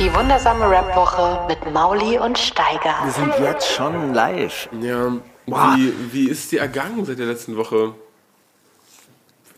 [0.00, 2.96] Die wundersame Rap-Woche mit Mauli und Steiger.
[3.04, 4.68] Wir sind jetzt schon live.
[4.80, 5.12] Ja,
[5.46, 7.94] wie, wie ist dir ergangen seit der letzten Woche?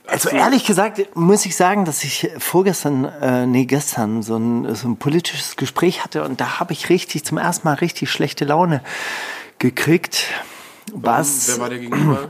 [0.06, 4.88] Also ehrlich gesagt muss ich sagen, dass ich vorgestern, äh, nee gestern so ein, so
[4.88, 8.82] ein politisches Gespräch hatte und da habe ich richtig zum ersten Mal richtig schlechte Laune
[9.58, 10.26] gekriegt.
[10.92, 11.48] Was?
[11.48, 12.28] Wer war der gegenüber?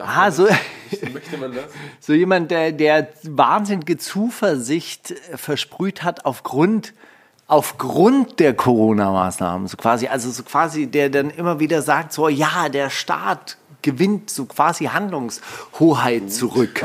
[0.00, 0.44] Ah, so,
[1.12, 1.64] Möchte man das?
[2.00, 6.92] so jemand, der, der wahnsinnige Zuversicht äh, versprüht hat aufgrund
[7.46, 12.68] aufgrund der Corona-Maßnahmen, so quasi, also so quasi, der dann immer wieder sagt, so ja,
[12.68, 16.84] der Staat gewinnt so quasi Handlungshoheit zurück.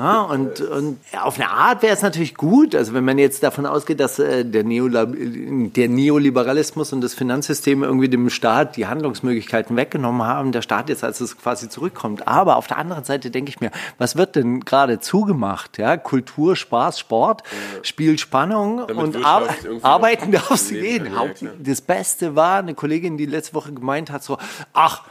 [0.00, 3.66] Ja, und, und auf eine Art wäre es natürlich gut, also wenn man jetzt davon
[3.66, 9.76] ausgeht, dass äh, der, Neola der Neoliberalismus und das Finanzsystem irgendwie dem Staat die Handlungsmöglichkeiten
[9.76, 12.26] weggenommen haben, der Staat jetzt also quasi zurückkommt.
[12.26, 15.76] Aber auf der anderen Seite denke ich mir, was wird denn gerade zugemacht?
[15.76, 17.42] Ja, Kultur, Spaß, Sport,
[17.82, 19.42] Spiel, Spannung Damit und Ar
[19.82, 21.10] arbeiten darfst du gehen.
[21.12, 21.50] ja.
[21.58, 24.38] Das Beste war eine Kollegin, die letzte Woche gemeint hat, so,
[24.72, 25.02] ach,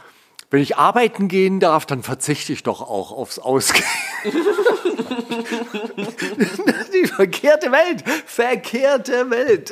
[0.50, 3.86] wenn ich arbeiten gehen darf, dann verzichte ich doch auch aufs Ausgehen.
[6.92, 9.70] Die verkehrte Welt, verkehrte Welt.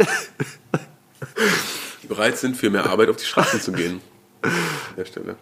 [2.03, 4.01] Die bereit sind, für mehr Arbeit auf die Straßen zu gehen.
[4.43, 4.53] An
[4.97, 5.37] der Stelle.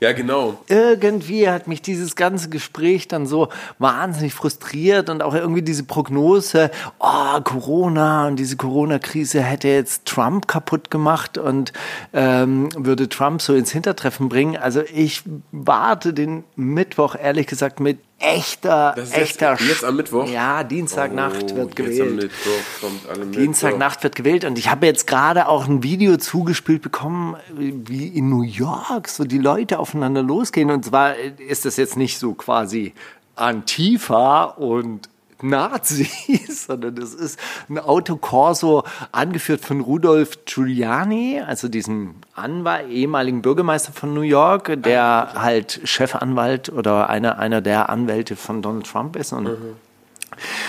[0.00, 0.58] Ja, genau.
[0.68, 6.70] Irgendwie hat mich dieses ganze Gespräch dann so wahnsinnig frustriert und auch irgendwie diese Prognose,
[6.98, 11.72] oh, Corona und diese Corona-Krise hätte jetzt Trump kaputt gemacht und
[12.12, 14.56] ähm, würde Trump so ins Hintertreffen bringen.
[14.58, 19.96] Also ich warte den Mittwoch ehrlich gesagt mit echter, Das ist jetzt- echter jetzt am
[19.96, 20.26] Mittwoch?
[20.26, 22.08] Ja, Dienstagnacht Oh, wird Jetzt gewählt.
[22.08, 23.26] am Mittwoch kommt alle.
[23.26, 28.30] Dienstagnacht wird gewählt und ich habe jetzt gerade auch ein Video zugespielt bekommen, wie in
[28.30, 30.70] New York so die Leute aufeinander losgehen.
[30.70, 32.94] Und zwar ist das jetzt nicht so quasi
[33.34, 35.08] Antifa und
[35.42, 37.38] Nazis, sondern das ist
[37.68, 45.32] ein Autokorso angeführt von Rudolf Giuliani, also diesem Anwalt, ehemaligen Bürgermeister von New York, der
[45.34, 49.32] halt Chefanwalt oder einer, einer der Anwälte von Donald Trump ist.
[49.32, 49.48] Und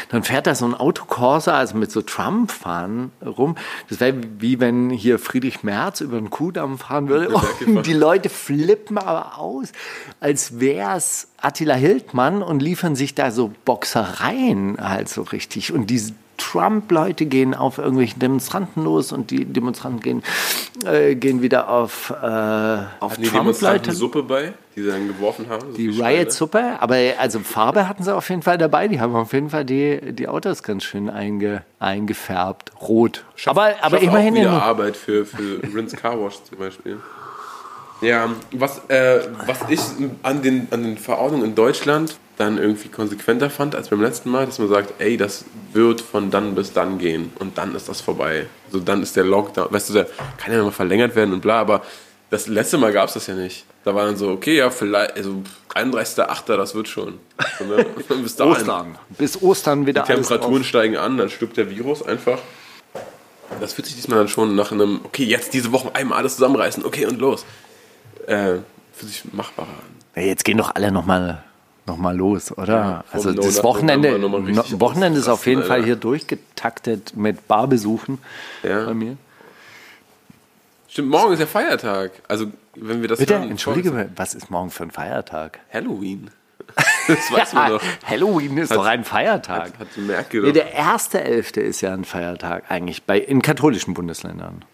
[0.09, 3.55] dann fährt da so ein Autokorsa, also mit so Trump-Fahnen rum.
[3.89, 7.29] Das wäre wie wenn hier Friedrich Merz über den Kuhdamm fahren würde.
[7.65, 9.71] Und die Leute flippen aber aus,
[10.19, 15.71] als wäre es Attila Hildmann und liefern sich da so Boxereien halt so richtig.
[15.71, 20.23] Und diese Trump-Leute gehen auf irgendwelchen Demonstranten los und die Demonstranten gehen,
[20.85, 22.15] äh, gehen wieder auf, äh,
[22.99, 23.31] auf die Trump-Leute.
[23.31, 25.71] Demonstranten Suppe bei, die sie dann geworfen haben?
[25.71, 28.87] So Die Riot-Suppe, aber also Farbe hatten sie auf jeden Fall dabei.
[28.87, 32.71] Die haben auf jeden Fall die, die Autos ganz schön einge, eingefärbt.
[32.81, 33.25] Rot.
[33.45, 36.97] aber aber Schafft immerhin auch wieder Arbeit für, für Rinse Car Wash zum Beispiel.
[38.01, 39.79] Ja, was, äh, was ich
[40.21, 44.45] an den, an den Verordnungen in Deutschland dann irgendwie konsequenter fand als beim letzten Mal,
[44.45, 47.99] dass man sagt, ey, das wird von dann bis dann gehen und dann ist das
[47.99, 48.45] vorbei.
[48.71, 51.41] So dann ist der Lockdown, weißt du, der kann ja noch mal verlängert werden und
[51.41, 51.81] bla, aber
[52.29, 53.65] das letzte Mal gab es das ja nicht.
[53.83, 55.41] Da war dann so, okay, ja, vielleicht, also
[55.73, 57.19] 31.8., das wird schon.
[57.57, 57.85] So, ne?
[58.21, 58.53] bis dahin.
[58.53, 58.97] Ostern.
[59.17, 62.39] Bis Ostern wieder Die Temperaturen alles steigen an, dann stirbt der Virus einfach.
[63.61, 66.85] Das fühlt sich diesmal dann schon nach einem, okay, jetzt diese Woche einmal alles zusammenreißen,
[66.85, 67.45] okay, und los.
[68.27, 68.57] Äh,
[68.93, 70.21] fühlt sich machbarer an.
[70.21, 71.43] Ja, jetzt gehen doch alle nochmal
[71.87, 72.73] noch mal los, oder?
[72.75, 74.21] Ja, also das Wochenende,
[74.79, 75.85] Wochenende ist auf jeden ausrasten, Fall Alter.
[75.85, 78.19] hier durchgetaktet mit Barbesuchen
[78.63, 78.85] Ja.
[78.85, 79.17] bei mir.
[80.89, 82.11] Stimmt, morgen ist ja Feiertag.
[82.27, 85.59] Also, wenn wir das Bitte, hören, entschuldige, mal, was ist morgen für ein Feiertag?
[85.73, 86.29] Halloween.
[87.07, 87.81] Das weiß man doch.
[88.05, 89.67] Halloween ist Hat- doch ein Feiertag.
[89.67, 93.93] Hat, hat Merkel Nee, der erste Elfte ist ja ein Feiertag eigentlich bei in katholischen
[93.93, 94.65] Bundesländern.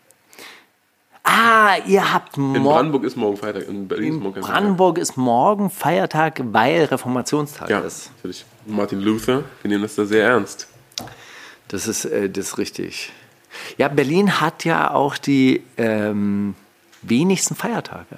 [1.23, 2.63] Ah, ihr habt In morgen.
[2.63, 6.83] Brandenburg ist morgen Feiertag, in Berlin ist In morgen kein Brandenburg ist morgen Feiertag, weil
[6.85, 7.81] Reformationstag Feiertag.
[7.81, 8.11] Ja, ist.
[8.17, 8.45] natürlich.
[8.65, 10.67] Martin Luther, wir nehmen das da sehr ernst.
[11.69, 13.11] Das ist, äh, das ist richtig.
[13.77, 16.55] Ja, Berlin hat ja auch die ähm,
[17.01, 18.17] wenigsten Feiertage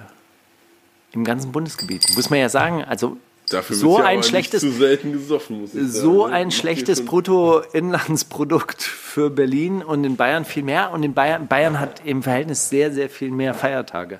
[1.12, 2.06] im ganzen Bundesgebiet.
[2.16, 3.18] Muss man ja sagen, also
[3.56, 5.92] Dafür so ein schlechtes, zu selten gesoffen, muss ich sagen.
[5.92, 6.34] so ne?
[6.34, 10.92] ein schlechtes Bruttoinlandsprodukt für Berlin und in Bayern viel mehr.
[10.92, 14.20] Und in Bayern, Bayern hat im Verhältnis sehr, sehr viel mehr Feiertage.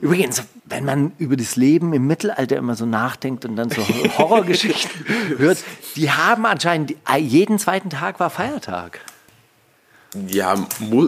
[0.00, 3.82] Übrigens, wenn man über das Leben im Mittelalter immer so nachdenkt und dann so
[4.18, 5.06] Horrorgeschichten
[5.38, 5.58] hört,
[5.94, 9.00] die haben anscheinend, jeden zweiten Tag war Feiertag.
[10.28, 10.54] Ja,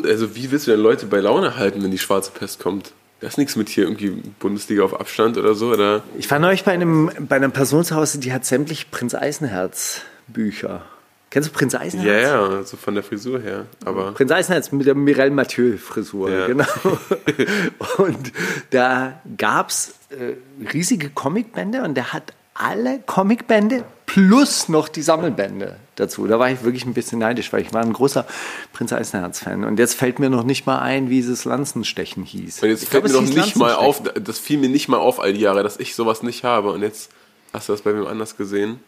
[0.04, 2.92] also wie willst du denn Leute bei Laune halten, wenn die schwarze Pest kommt?
[3.20, 6.02] Da ist nichts mit hier irgendwie Bundesliga auf Abstand oder so, oder?
[6.18, 10.02] Ich war neulich bei, einem, bei einer Person zu Hause, die hat sämtliche Prinz Eisenherz
[10.28, 10.82] Bücher.
[11.30, 12.06] Kennst du Prinz Eisenherz?
[12.22, 13.66] Ja, ja, so von der Frisur her.
[13.84, 16.46] Aber Prinz Eisenherz mit der Mireille Mathieu-Frisur, Ja.
[16.46, 16.64] genau.
[17.98, 18.32] Und
[18.70, 20.34] da gab es äh,
[20.72, 26.26] riesige Comicbände und der hat alle Comicbände plus noch die Sammelbände dazu.
[26.26, 28.26] Da war ich wirklich ein bisschen neidisch, weil ich war ein großer
[28.72, 29.64] Prinz Eisenherz-Fan.
[29.64, 32.62] Und jetzt fällt mir noch nicht mal ein, wie dieses Lanzenstechen hieß.
[32.62, 34.96] Und jetzt Ich fällt glaub, mir noch nicht mal auf, das fiel mir nicht mal
[34.96, 36.72] auf all die Jahre, dass ich sowas nicht habe.
[36.72, 37.10] Und jetzt
[37.52, 38.80] hast du das bei wem anders gesehen.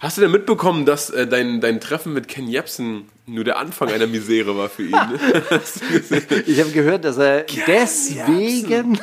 [0.00, 3.90] Hast du denn mitbekommen, dass äh, dein, dein Treffen mit Ken Jebsen nur der Anfang
[3.90, 4.92] einer Misere war für ihn?
[5.92, 6.24] Gesehen?
[6.46, 9.00] Ich habe gehört, dass er deswegen,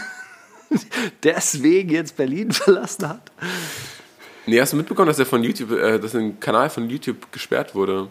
[1.23, 3.31] deswegen jetzt Berlin verlassen hat.
[4.45, 7.75] nee, hast du mitbekommen, dass er von YouTube, äh, dass ein Kanal von YouTube gesperrt
[7.75, 8.07] wurde?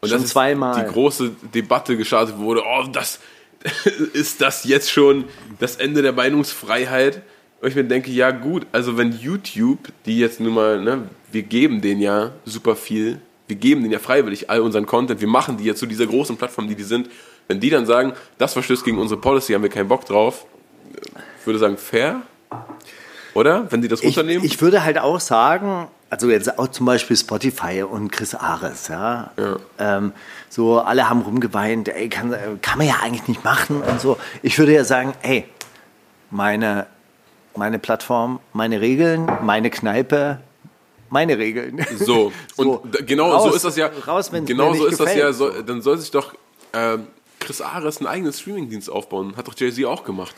[0.00, 0.84] Und Schon dass zweimal.
[0.84, 3.18] die große Debatte gestartet wurde, oh, das
[4.12, 5.24] ist das jetzt schon
[5.58, 7.22] das Ende der Meinungsfreiheit?
[7.60, 11.42] Und ich mir denke, ja gut, also wenn YouTube, die jetzt nun mal, ne, wir
[11.42, 15.56] geben denen ja super viel, wir geben denen ja freiwillig all unseren Content, wir machen
[15.56, 17.10] die jetzt zu dieser großen Plattform, die die sind,
[17.48, 20.46] wenn die dann sagen, das verstößt gegen unsere Policy, haben wir keinen Bock drauf,
[21.48, 22.22] würde sagen, fair,
[23.34, 23.66] oder?
[23.70, 24.44] Wenn die das Ich, runternehmen?
[24.44, 29.30] ich würde halt auch sagen, also jetzt auch zum Beispiel Spotify und Chris Ares, ja.
[29.78, 30.12] Ähm,
[30.48, 34.16] so alle haben rumgeweint, ey, kann, kann man ja eigentlich nicht machen und so.
[34.42, 35.44] Ich würde ja sagen, ey,
[36.30, 36.86] meine,
[37.56, 40.38] meine Plattform, meine Regeln, meine Kneipe,
[41.10, 41.84] meine Regeln.
[41.98, 43.90] So, und So, d- genau raus- so ist das ja.
[44.06, 45.18] raus, wenn's genau so ist das gefällt.
[45.18, 45.32] ja.
[45.32, 46.34] So, dann soll sich doch
[46.72, 47.06] ähm,
[47.40, 49.34] Chris Ares einen eigenen Streamingdienst aufbauen.
[49.36, 50.34] Hat doch Jay-Z auch gemacht.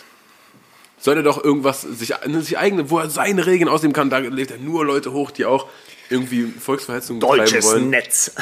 [1.00, 4.18] Soll er doch irgendwas, sich, ne, sich eigene, wo er seine Regeln ausnehmen kann, da
[4.18, 5.66] lädt er nur Leute hoch, die auch
[6.10, 7.90] irgendwie Volksverhetzung betreiben Deutsches wollen.
[7.90, 8.32] Netz.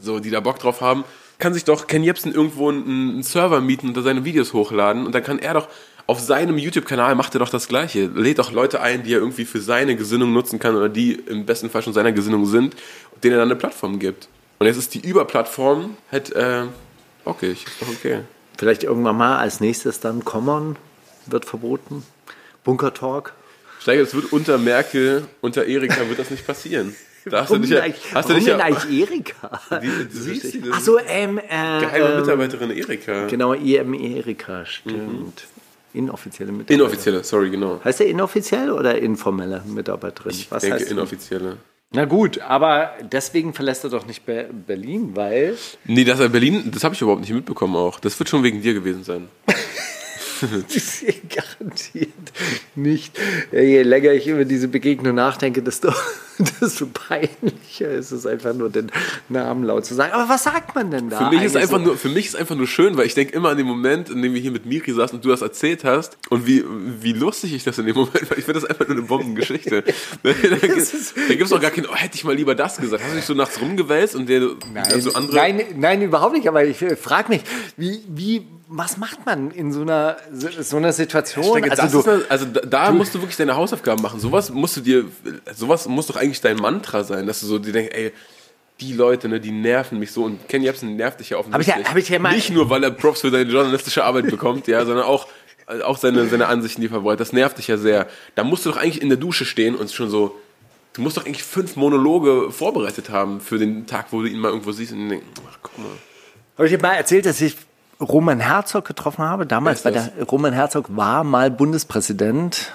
[0.00, 1.04] So, die da Bock drauf haben.
[1.38, 5.06] Kann sich doch Ken Jebsen irgendwo einen, einen Server mieten und da seine Videos hochladen
[5.06, 5.68] und dann kann er doch
[6.08, 8.06] auf seinem YouTube-Kanal macht er doch das Gleiche.
[8.06, 11.46] Lädt doch Leute ein, die er irgendwie für seine Gesinnung nutzen kann oder die im
[11.46, 12.74] besten Fall schon seiner Gesinnung sind,
[13.22, 14.28] denen er dann eine Plattform gibt.
[14.58, 16.64] Und jetzt ist die Überplattform halt äh,
[17.24, 17.64] bockig.
[17.64, 18.20] Ist doch okay.
[18.58, 20.76] Vielleicht irgendwann mal als nächstes dann Common
[21.26, 22.02] wird verboten.
[22.64, 23.32] Bunker Talk.
[23.80, 26.94] Steiger, das wird unter Merkel, unter Erika wird das nicht passieren.
[27.24, 29.60] Da hast du eigentlich, hast du warum dich ja, denn eigentlich Erika?
[29.80, 31.42] Wie- du siehst sie, das Ach ist so, ähm, äh,
[31.78, 33.26] geheime ähm, Mitarbeiterin Erika.
[33.28, 35.44] Genau, IM Erika, stimmt.
[35.94, 36.80] Inoffizielle Mitarbeiterin.
[36.80, 37.80] Inoffizielle, sorry, genau.
[37.84, 40.32] Heißt der inoffiziell oder informelle Mitarbeiterin?
[40.32, 41.58] Ich Was denke heißt inoffizielle.
[41.92, 45.56] Na gut, aber deswegen verlässt er doch nicht Be- Berlin, weil.
[45.84, 48.00] Nee, dass er Berlin, das habe ich überhaupt nicht mitbekommen auch.
[48.00, 49.28] Das wird schon wegen dir gewesen sein.
[51.28, 52.12] Garantiert
[52.74, 53.18] nicht.
[53.52, 55.92] Je länger ich über diese Begegnung nachdenke, desto,
[56.60, 58.90] desto peinlicher ist es einfach nur, den
[59.28, 60.12] Namen laut zu sagen.
[60.12, 61.30] Aber was sagt man denn da?
[61.30, 61.84] Für mich, ist einfach so?
[61.84, 64.22] nur, für mich ist einfach nur schön, weil ich denke immer an den Moment, in
[64.22, 66.64] dem wir hier mit Miri saßen und du das erzählt hast und wie,
[67.00, 69.84] wie lustig ich das in dem Moment, weil ich finde das einfach nur eine Bombengeschichte.
[70.22, 73.02] da gibt es doch gar kein, oh, hätte ich mal lieber das gesagt.
[73.02, 74.42] Hast du dich so nachts rumgewälzt und der
[74.72, 75.36] Nein, so andere.
[75.36, 76.48] nein, nein, überhaupt nicht.
[76.48, 77.42] Aber ich frage mich,
[77.76, 81.62] wie, wie, was macht man in so einer, so einer Situation?
[81.62, 84.18] Das Also, du, eine, also da, da musst du wirklich deine Hausaufgaben machen.
[84.20, 85.04] Sowas musst du dir,
[85.54, 88.12] sowas muss doch eigentlich dein Mantra sein, dass du so dir denkst, ey,
[88.80, 91.76] die Leute, ne, die nerven mich so und Ken Jebsen nervt dich ja offensichtlich.
[91.76, 94.02] Hab ich ja- hab ich ja mal- Nicht nur, weil er Props für seine journalistische
[94.04, 95.28] Arbeit bekommt, ja, sondern auch,
[95.68, 97.20] äh, auch seine, seine Ansichten, die er verbreitet.
[97.20, 98.08] Das nervt dich ja sehr.
[98.34, 100.36] Da musst du doch eigentlich in der Dusche stehen und schon so,
[100.94, 104.48] du musst doch eigentlich fünf Monologe vorbereitet haben für den Tag, wo du ihn mal
[104.48, 105.86] irgendwo siehst und denkst, ach, guck mal.
[106.56, 107.54] habe ich dir mal erzählt, dass ich
[108.02, 109.46] Roman Herzog getroffen habe.
[109.46, 112.72] Damals bei der Roman Herzog war mal Bundespräsident.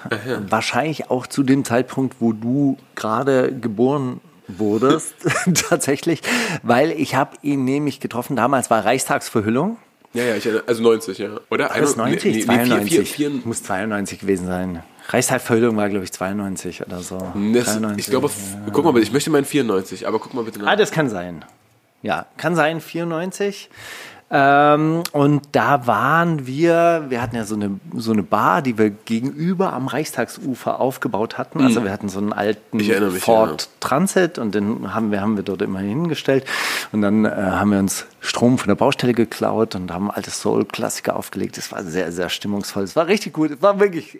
[0.48, 5.14] Wahrscheinlich auch zu dem Zeitpunkt, wo du gerade geboren wurdest,
[5.68, 6.22] tatsächlich,
[6.62, 8.34] weil ich habe ihn nämlich getroffen.
[8.36, 9.76] Damals war Reichstagsverhüllung.
[10.14, 11.28] Ja, ja, ich, also 90, ja.
[11.50, 11.68] Oder?
[11.68, 12.24] War das 90?
[12.24, 12.88] Nee, nee, nee, 92.
[12.88, 14.82] vier- vier- vier- Muss 92 gewesen sein.
[15.10, 17.18] Reichstagsverhüllung war, glaube ich, 92 oder so.
[17.52, 17.98] Das, 93.
[17.98, 18.30] ich glaube,
[18.72, 20.68] guck mal bitte, ich möchte meinen 94, aber guck mal bitte nach.
[20.72, 21.44] Ah, das kann sein.
[22.02, 23.68] Ja, kann sein, 94.
[24.30, 28.90] Ähm, und da waren wir, wir hatten ja so eine, so eine Bar, die wir
[28.90, 31.62] gegenüber am Reichstagsufer aufgebaut hatten.
[31.62, 33.12] Also wir hatten so einen alten Mhm.
[33.12, 33.68] Mich, Ford ja.
[33.80, 36.44] Transit und den haben wir, haben wir dort immer hingestellt.
[36.92, 41.16] Und dann äh, haben wir uns Strom von der Baustelle geklaut und haben alte Soul-Klassiker
[41.16, 41.58] aufgelegt.
[41.58, 42.82] Es war sehr, sehr stimmungsvoll.
[42.84, 43.50] Es war richtig gut.
[43.50, 44.18] Es war wirklich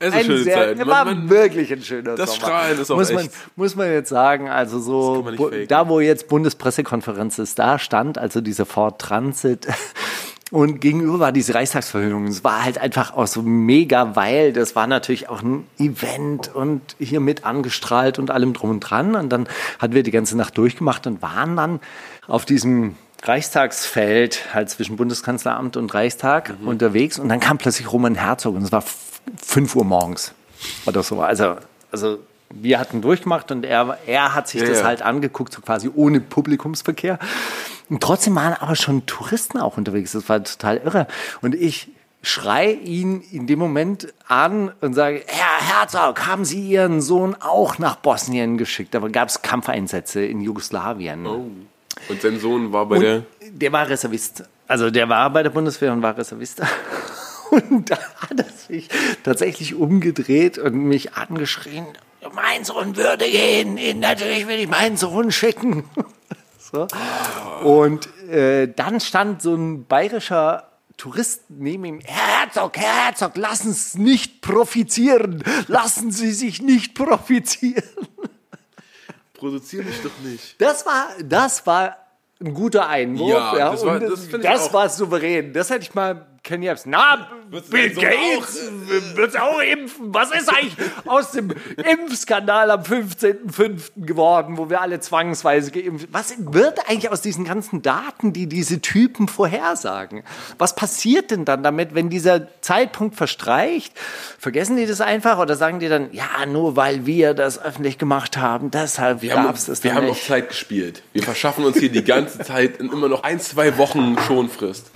[0.00, 0.86] Es ist eine ein schöne sehr, Zeit.
[0.86, 2.40] war Man- man- wirklich ein schöner das Sommer.
[2.46, 3.32] Strahlen ist auch muss man, echt.
[3.54, 5.36] muss man jetzt sagen, also so, man
[5.68, 9.68] da wo jetzt Bundespressekonferenz ist, da stand also dieser Ford Transit
[10.52, 12.26] Und gegenüber war diese Reichstagsverhöhnung.
[12.26, 16.80] Es war halt einfach auch so mega, weil das war natürlich auch ein Event und
[16.98, 19.14] hier mit angestrahlt und allem drum und dran.
[19.14, 21.78] Und dann hatten wir die ganze Nacht durchgemacht und waren dann
[22.26, 27.20] auf diesem Reichstagsfeld, halt zwischen Bundeskanzleramt und Reichstag unterwegs.
[27.20, 28.82] Und dann kam plötzlich Roman Herzog und es war
[29.42, 30.32] 5 Uhr morgens
[30.86, 31.20] oder so.
[31.20, 31.56] Also,
[31.90, 32.18] also
[32.50, 34.84] wir hatten durchgemacht und er, er hat sich Ja, das ja.
[34.86, 37.18] halt angeguckt, so quasi ohne Publikumsverkehr.
[37.88, 40.12] Und trotzdem waren aber schon Touristen auch unterwegs.
[40.12, 41.06] Das war total irre.
[41.42, 41.88] Und ich
[42.22, 47.78] schrei ihn in dem Moment an und sage, Herr Herzog, haben Sie Ihren Sohn auch
[47.78, 48.94] nach Bosnien geschickt?
[48.94, 51.26] Da gab es Kampfeinsätze in Jugoslawien.
[51.26, 53.22] Und sein Sohn war bei Und der.
[53.50, 54.44] der war Reservist.
[54.68, 56.62] Also der war bei der Bundeswehr und war Reservist.
[57.50, 58.88] Und da hat er sich
[59.24, 61.86] tatsächlich umgedreht und mich angeschrien,
[62.34, 65.84] mein Sohn würde gehen, natürlich will ich meinen Sohn schicken.
[66.72, 66.86] So.
[67.64, 72.00] Und äh, dann stand so ein bayerischer Tourist neben ihm.
[72.04, 75.42] Herr Herzog, Herr Herzog, lassen Sie es nicht profitieren.
[75.66, 77.82] Lassen Sie sich nicht profitieren.
[79.34, 80.60] Produziere mich doch nicht.
[80.60, 81.96] Das war, das war
[82.40, 83.30] ein guter Einwurf.
[83.58, 85.52] Ja, das war- das das war souverän.
[85.52, 86.86] Das hätte ich mal Kenny Apps.
[86.86, 88.70] Na, Wird's Bill Gates
[89.14, 90.14] wird auch impfen.
[90.14, 93.90] Was ist eigentlich aus dem Impfskandal am 15.05.
[93.96, 98.80] geworden, wo wir alle zwangsweise geimpft Was wird eigentlich aus diesen ganzen Daten, die diese
[98.80, 100.22] Typen vorhersagen?
[100.56, 103.92] Was passiert denn dann damit, wenn dieser Zeitpunkt verstreicht?
[104.38, 108.38] Vergessen die das einfach oder sagen die dann, ja, nur weil wir das öffentlich gemacht
[108.38, 110.26] haben, deshalb Wir gab es das wir haben noch nicht?
[110.26, 111.02] Zeit gespielt.
[111.12, 114.90] Wir verschaffen uns hier die ganze Zeit in immer noch ein, zwei Wochen Schonfrist.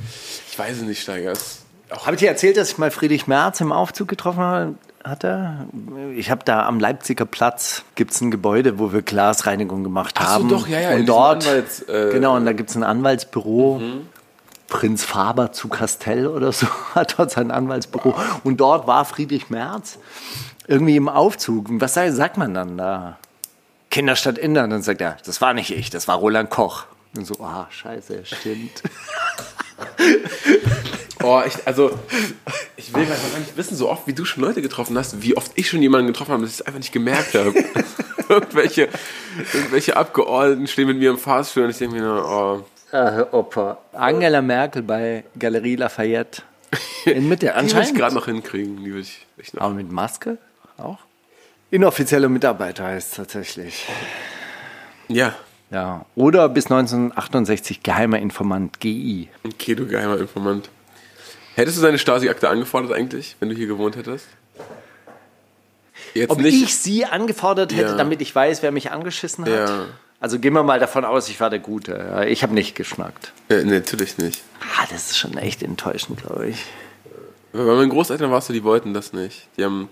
[0.54, 1.32] Ich weiß es nicht, Steiger.
[1.32, 4.74] Es- Auch Habe ich dir erzählt, dass ich mal Friedrich Merz im Aufzug getroffen habe?
[5.02, 5.66] hatte?
[6.16, 10.32] Ich habe da am Leipziger Platz gibt's ein Gebäude, wo wir Glasreinigung gemacht Ach so,
[10.34, 10.48] haben.
[10.48, 13.82] doch, ja, ja, Und dort, Anwalts- äh, genau, und da gibt's ein Anwaltsbüro.
[14.68, 18.14] Prinz Faber zu Castell oder so hat dort sein Anwaltsbüro.
[18.44, 19.98] Und dort war Friedrich Merz
[20.68, 21.66] irgendwie im Aufzug.
[21.80, 23.18] Was sagt man dann da?
[23.90, 24.70] Kinderstadt Indern.
[24.70, 26.84] Dann sagt er, das war nicht ich, das war Roland Koch.
[27.16, 28.82] Und so, ah, scheiße, stimmt.
[31.22, 31.98] Oh, ich, also,
[32.76, 35.52] ich will gar nicht wissen, so oft wie du schon Leute getroffen hast, wie oft
[35.54, 37.54] ich schon jemanden getroffen habe, dass ich es einfach nicht gemerkt habe.
[38.28, 38.88] irgendwelche,
[39.54, 43.78] irgendwelche Abgeordneten stehen mit mir im Fahrstuhl und ich denke mir, nur, oh, Äh, Opa.
[43.94, 46.42] Angela Merkel bei Galerie Lafayette.
[47.06, 47.46] In Mitte.
[47.46, 47.96] die will ich Anscheinend.
[47.96, 48.84] gerade noch hinkriegen.
[48.84, 49.62] Die will ich echt noch.
[49.62, 50.36] Aber mit Maske
[50.76, 50.98] auch?
[51.70, 53.86] Inoffizieller Mitarbeiter heißt es tatsächlich.
[55.08, 55.34] Ja,
[55.74, 56.06] Ja.
[56.14, 59.28] Oder bis 1968 geheimer Informant GI.
[59.44, 60.70] okay, du geheimer Informant.
[61.56, 64.26] Hättest du seine Stasi-Akte angefordert eigentlich, wenn du hier gewohnt hättest?
[66.14, 66.62] Jetzt Ob nicht.
[66.62, 67.96] ich sie angefordert hätte, Ja.
[67.96, 69.52] damit ich weiß, wer mich angeschissen hat?
[69.52, 69.84] Ja.
[70.20, 72.24] Also gehen wir mal davon aus, ich war der Gute.
[72.28, 73.32] Ich habe nicht geschnackt.
[73.48, 74.42] Äh, nee, natürlich nicht.
[74.60, 76.64] Ah, das ist schon echt enttäuschend, glaube ich.
[77.52, 79.48] Bei meinen Großeltern war es so, die wollten das nicht.
[79.56, 79.88] Die haben,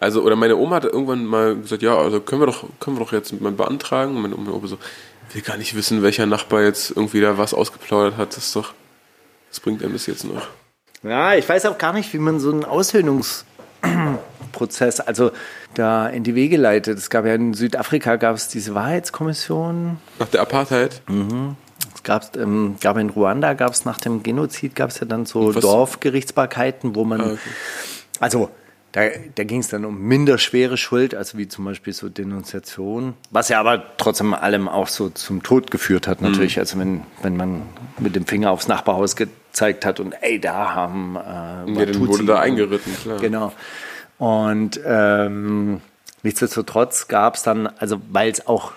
[0.00, 3.04] also, oder meine Oma hat irgendwann mal gesagt, ja, also können wir doch, können wir
[3.04, 4.16] doch jetzt mal beantragen.
[4.16, 4.78] Und meine Oma so,
[5.32, 8.36] will gar nicht wissen, welcher Nachbar jetzt irgendwie da was ausgeplaudert hat.
[8.36, 8.72] Das ist doch,
[9.50, 10.46] das bringt einem das jetzt noch.
[11.02, 15.32] Ja, ich weiß auch gar nicht, wie man so einen Aushöhlungsprozess, also
[15.74, 16.98] da in die Wege leitet.
[16.98, 19.98] Es gab ja in Südafrika gab es diese Wahrheitskommission.
[20.18, 21.02] Nach der Apartheid?
[21.94, 25.26] Es gab, ähm, gab in Ruanda gab es nach dem Genozid gab es ja dann
[25.26, 27.38] so Dorfgerichtsbarkeiten, wo man Ah, okay.
[28.20, 28.50] also
[28.94, 29.02] da,
[29.34, 33.48] da ging es dann um minder schwere Schuld, also wie zum Beispiel so Denunziation, was
[33.48, 36.30] ja aber trotzdem allem auch so zum Tod geführt hat Mhm.
[36.30, 36.58] natürlich.
[36.60, 37.62] Also wenn, wenn man
[37.98, 42.06] mit dem Finger aufs Nachbarhaus gezeigt hat und ey, da haben äh, Ja, dann Watutsi-
[42.06, 43.18] wurde da eingeritten, klar.
[43.18, 43.52] Genau.
[44.18, 45.80] Und ähm,
[46.22, 48.72] nichtsdestotrotz gab es dann, also weil es auch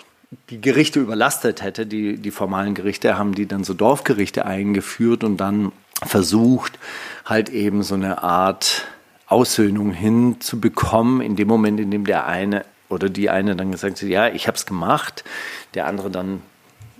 [0.50, 5.38] die Gerichte überlastet hätte, die, die formalen Gerichte, haben die dann so Dorfgerichte eingeführt und
[5.38, 5.72] dann
[6.04, 6.80] versucht,
[7.26, 8.86] halt eben so eine Art
[9.28, 14.10] Aussöhnung hinzubekommen, in dem Moment, in dem der eine oder die eine dann gesagt hat,
[14.10, 15.24] ja, ich habe es gemacht,
[15.74, 16.42] der andere dann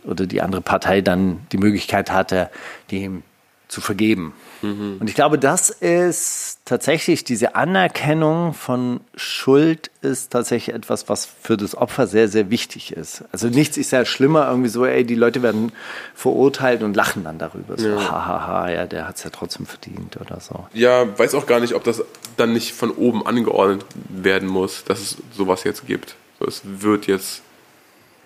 [0.04, 2.50] oder die andere Partei dann die Möglichkeit hatte,
[2.92, 3.24] dem
[3.68, 4.34] zu vergeben.
[4.62, 11.58] Und ich glaube, das ist tatsächlich diese Anerkennung von Schuld ist tatsächlich etwas, was für
[11.58, 13.24] das Opfer sehr, sehr wichtig ist.
[13.32, 15.72] Also nichts ist ja schlimmer irgendwie so, ey, die Leute werden
[16.16, 17.78] verurteilt und lachen dann darüber.
[17.78, 20.68] So, hahaha, ja, der hat es ja trotzdem verdient oder so.
[20.74, 22.04] Ja, weiß auch gar nicht, ob das
[22.38, 26.16] dann nicht von oben angeordnet werden muss, dass es sowas jetzt gibt.
[26.40, 27.42] So, es wird jetzt,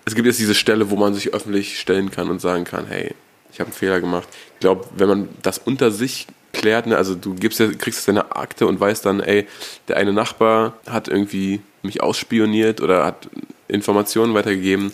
[0.04, 3.14] es gibt jetzt diese Stelle, wo man sich öffentlich stellen kann und sagen kann, hey,
[3.52, 4.28] ich habe einen Fehler gemacht.
[4.54, 8.08] Ich glaube, wenn man das unter sich klärt, ne, also du gibst ja, kriegst jetzt
[8.08, 9.46] deine Akte und weißt dann, ey,
[9.88, 13.28] der eine Nachbar hat irgendwie mich ausspioniert oder hat
[13.68, 14.92] Informationen weitergegeben,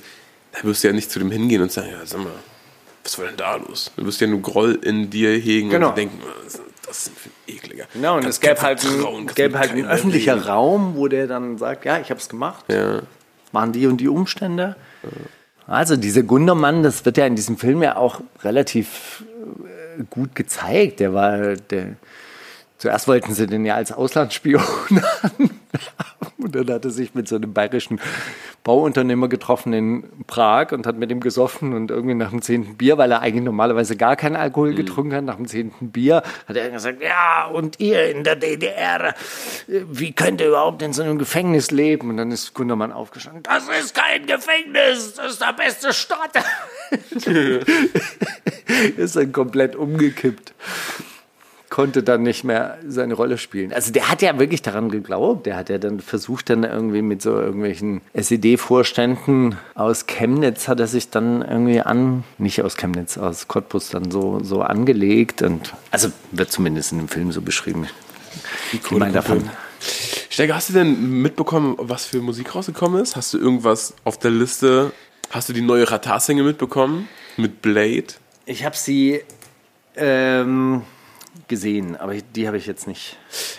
[0.53, 2.33] da wirst du ja nicht zu dem hingehen und sagen, ja, sag mal,
[3.05, 3.91] was war denn da los?
[3.97, 5.89] Du wirst ja nur Groll in dir hegen Genau.
[5.91, 6.61] und denken, das-
[6.91, 7.85] ist ein ekliger.
[7.93, 10.47] Genau, und es gäbe halt, ein, gäbe halt ein keinem öffentlicher reden.
[10.47, 12.65] Raum, wo der dann sagt, ja, ich habe es gemacht.
[12.69, 13.03] Ja.
[13.53, 14.75] waren die und die Umstände.
[15.69, 19.23] Also dieser Gundermann, das wird ja in diesem Film ja auch relativ
[19.99, 20.99] äh, gut gezeigt.
[20.99, 21.97] Der war, der,
[22.79, 24.63] zuerst wollten sie den ja als Auslandsspion
[25.23, 25.51] haben.
[26.41, 28.01] Und dann hat er sich mit so einem bayerischen
[28.63, 32.97] Bauunternehmer getroffen in Prag und hat mit ihm gesoffen und irgendwie nach dem zehnten Bier,
[32.97, 36.71] weil er eigentlich normalerweise gar keinen Alkohol getrunken hat, nach dem zehnten Bier hat er
[36.71, 39.15] gesagt, ja, und ihr in der DDR,
[39.67, 42.11] wie könnt ihr überhaupt in so einem Gefängnis leben?
[42.11, 46.39] Und dann ist Gundermann aufgestanden, das ist kein Gefängnis, das ist der beste Stadt.
[48.97, 50.53] ist dann komplett umgekippt
[51.79, 53.73] konnte dann nicht mehr seine Rolle spielen.
[53.73, 55.47] Also der hat ja wirklich daran geglaubt.
[55.47, 60.89] Der hat ja dann versucht, dann irgendwie mit so irgendwelchen SED-Vorständen aus Chemnitz hat er
[60.89, 65.41] sich dann irgendwie an, nicht aus Chemnitz, aus Cottbus dann so, so angelegt.
[65.43, 67.87] Und also wird zumindest in dem Film so beschrieben.
[68.73, 69.49] Ich meine davon.
[70.31, 73.15] Steiger, hast du denn mitbekommen, was für Musik rausgekommen ist?
[73.15, 74.91] Hast du irgendwas auf der Liste?
[75.31, 77.09] Hast du die neue Ratar-Single mitbekommen?
[77.37, 78.07] Mit Blade?
[78.47, 79.21] Ich habe sie
[79.95, 80.83] ähm,
[81.47, 83.17] gesehen, aber die habe ich jetzt nicht.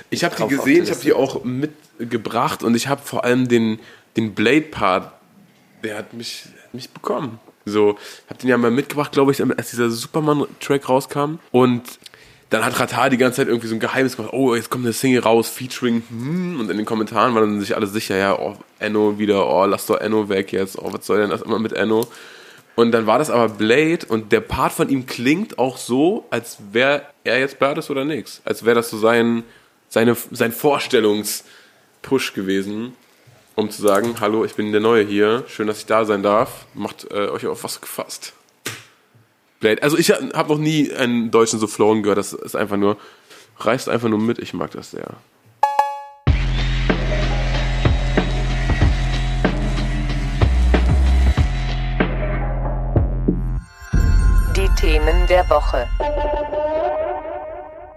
[0.09, 3.79] Ich habe die gesehen, ich habe die auch mitgebracht und ich habe vor allem den,
[4.17, 5.11] den Blade-Part,
[5.83, 7.39] der hat mich, hat mich bekommen.
[7.65, 11.39] So, ich habe den ja mal mitgebracht, glaube ich, als dieser Superman-Track rauskam.
[11.51, 11.83] Und
[12.49, 14.33] dann hat Ratar die ganze Zeit irgendwie so ein Geheimnis gemacht.
[14.33, 17.75] Oh, jetzt kommt eine Single raus, featuring, hm, und in den Kommentaren waren dann sich
[17.75, 21.19] alle sicher, ja, oh, Enno wieder, oh, lass doch Enno weg jetzt, oh, was soll
[21.19, 22.07] denn das immer mit Enno?
[22.79, 26.59] Und dann war das aber Blade und der Part von ihm klingt auch so, als
[26.71, 28.41] wäre er jetzt Blades oder nix.
[28.45, 29.43] Als wäre das so sein,
[29.89, 32.93] seine, sein Vorstellungspush gewesen,
[33.55, 36.67] um zu sagen, hallo, ich bin der Neue hier, schön, dass ich da sein darf,
[36.73, 38.31] macht äh, euch auf was gefasst.
[39.59, 42.95] Blade, also ich habe noch nie einen Deutschen so flowen gehört, das ist einfach nur,
[43.57, 45.17] reißt einfach nur mit, ich mag das sehr.
[54.99, 55.87] Themen der Woche.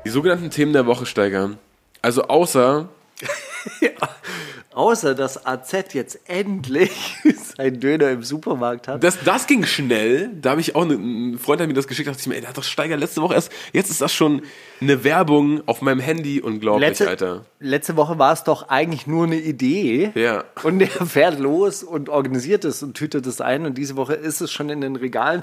[0.05, 1.59] Die sogenannten Themen der Woche steigern.
[2.01, 2.89] Also außer
[4.73, 7.17] Außer dass AZ jetzt endlich
[7.57, 9.03] sein Döner im Supermarkt hat.
[9.03, 10.31] Das, das ging schnell.
[10.41, 12.41] Da habe ich auch ne, ein Freund hat mir das geschickt, dachte ich mir, ey,
[12.41, 13.51] der hat doch Steiger letzte Woche erst.
[13.73, 14.43] Jetzt ist das schon
[14.81, 16.41] eine Werbung auf meinem Handy.
[16.41, 17.45] Unglaublich, Letzte, Alter.
[17.59, 20.13] letzte Woche war es doch eigentlich nur eine Idee.
[20.15, 20.45] Ja.
[20.63, 23.67] Und der fährt los und organisiert es und tütet es ein.
[23.67, 25.43] Und diese Woche ist es schon in den Regalen.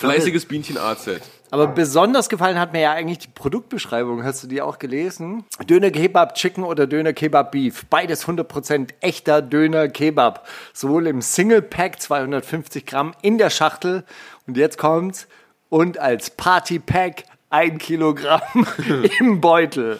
[0.00, 1.08] Fleißiges Bienchen AZ.
[1.50, 4.24] Aber besonders gefallen hat mir ja eigentlich die Produktbeschreibung.
[4.24, 5.44] Hast du die auch gelesen?
[5.68, 7.84] Döner Kebab Chicken oder Döner Kebab Beef.
[7.90, 10.48] Beides 100% echter Döner Kebab.
[10.72, 14.04] Sowohl im Single Pack 250 Gramm in der Schachtel.
[14.46, 15.26] Und jetzt kommt's.
[15.68, 18.40] Und als Party Pack ein Kilogramm
[19.18, 19.98] im Beutel.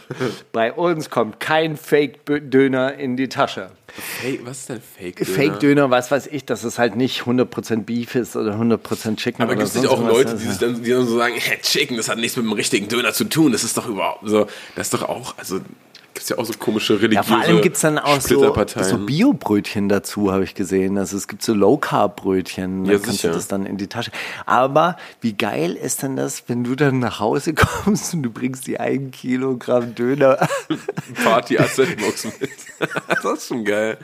[0.53, 3.73] Bei uns kommt kein Fake-Döner in die Tasche.
[4.21, 5.37] Fake, was ist denn Fake-Döner?
[5.37, 9.43] Fake-Döner, was weiß ich, dass es halt nicht 100% Beef ist oder 100% Chicken.
[9.43, 10.01] Aber gibt es nicht auch.
[10.01, 12.87] Leute, die dann, die dann so sagen, hey, Chicken, das hat nichts mit dem richtigen
[12.87, 13.51] Döner zu tun.
[13.51, 14.47] Das ist doch überhaupt so.
[14.77, 15.61] Das ist doch auch, also
[16.21, 18.29] gibt es ja auch so komische religiöse Ja, vor allem gibt es dann auch so,
[18.29, 18.85] Splitterparteien.
[18.87, 20.99] so Bio-Brötchen dazu, habe ich gesehen.
[20.99, 23.29] Also es gibt so Low-Carb-Brötchen, da Ja, kannst sicher.
[23.29, 24.11] du das dann in die Tasche.
[24.45, 27.55] Aber wie geil ist denn das, wenn du dann nach Hause
[27.85, 30.47] kommst und du bringst die ein Kilogramm Döner.
[31.25, 32.51] Party AZ-Box mit.
[33.09, 33.97] das ist schon geil.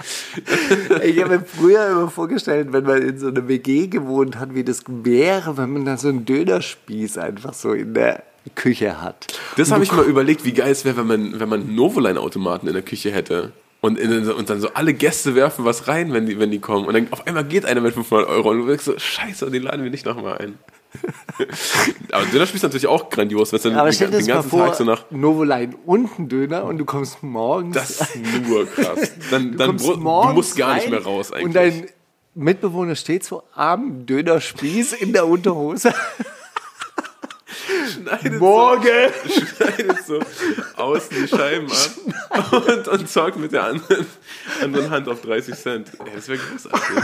[1.04, 4.64] Ich habe mir früher immer vorgestellt, wenn man in so einer WG gewohnt hat, wie
[4.64, 8.22] das wäre, wenn man da so einen Dönerspieß einfach so in der
[8.54, 9.26] Küche hat.
[9.56, 12.74] Das habe ich mal überlegt, wie geil es wäre, wenn man, wenn man Novoline-Automaten in
[12.74, 13.52] der Küche hätte.
[13.80, 16.86] Und, in, und dann so alle Gäste werfen was rein, wenn die, wenn die kommen.
[16.86, 19.62] Und dann auf einmal geht einer mit 500 Euro und du denkst so, scheiße, den
[19.62, 20.58] laden wir nicht nochmal ein.
[22.12, 24.76] Aber Dönerspieß ist natürlich auch grandios, wenn es dann Aber den, den ganzen vor, Tag
[24.76, 25.04] so nach...
[25.10, 28.16] Novoline und ein Döner und du kommst morgens Das ist
[28.48, 29.12] nur krass.
[29.30, 29.96] Dann, Du dann du
[30.32, 31.44] musst gar nicht mehr raus eigentlich.
[31.44, 31.86] Und dein
[32.34, 35.92] Mitbewohner steht so am Dönerspieß in der Unterhose.
[37.96, 39.10] Schneidet Morgen!
[39.26, 40.20] So, schneidet so
[40.76, 41.70] außen die Scheiben
[42.30, 44.06] ab und, und zockt mit der anderen,
[44.62, 45.92] anderen Hand auf 30 Cent.
[46.04, 46.96] Ey, das wäre großartig.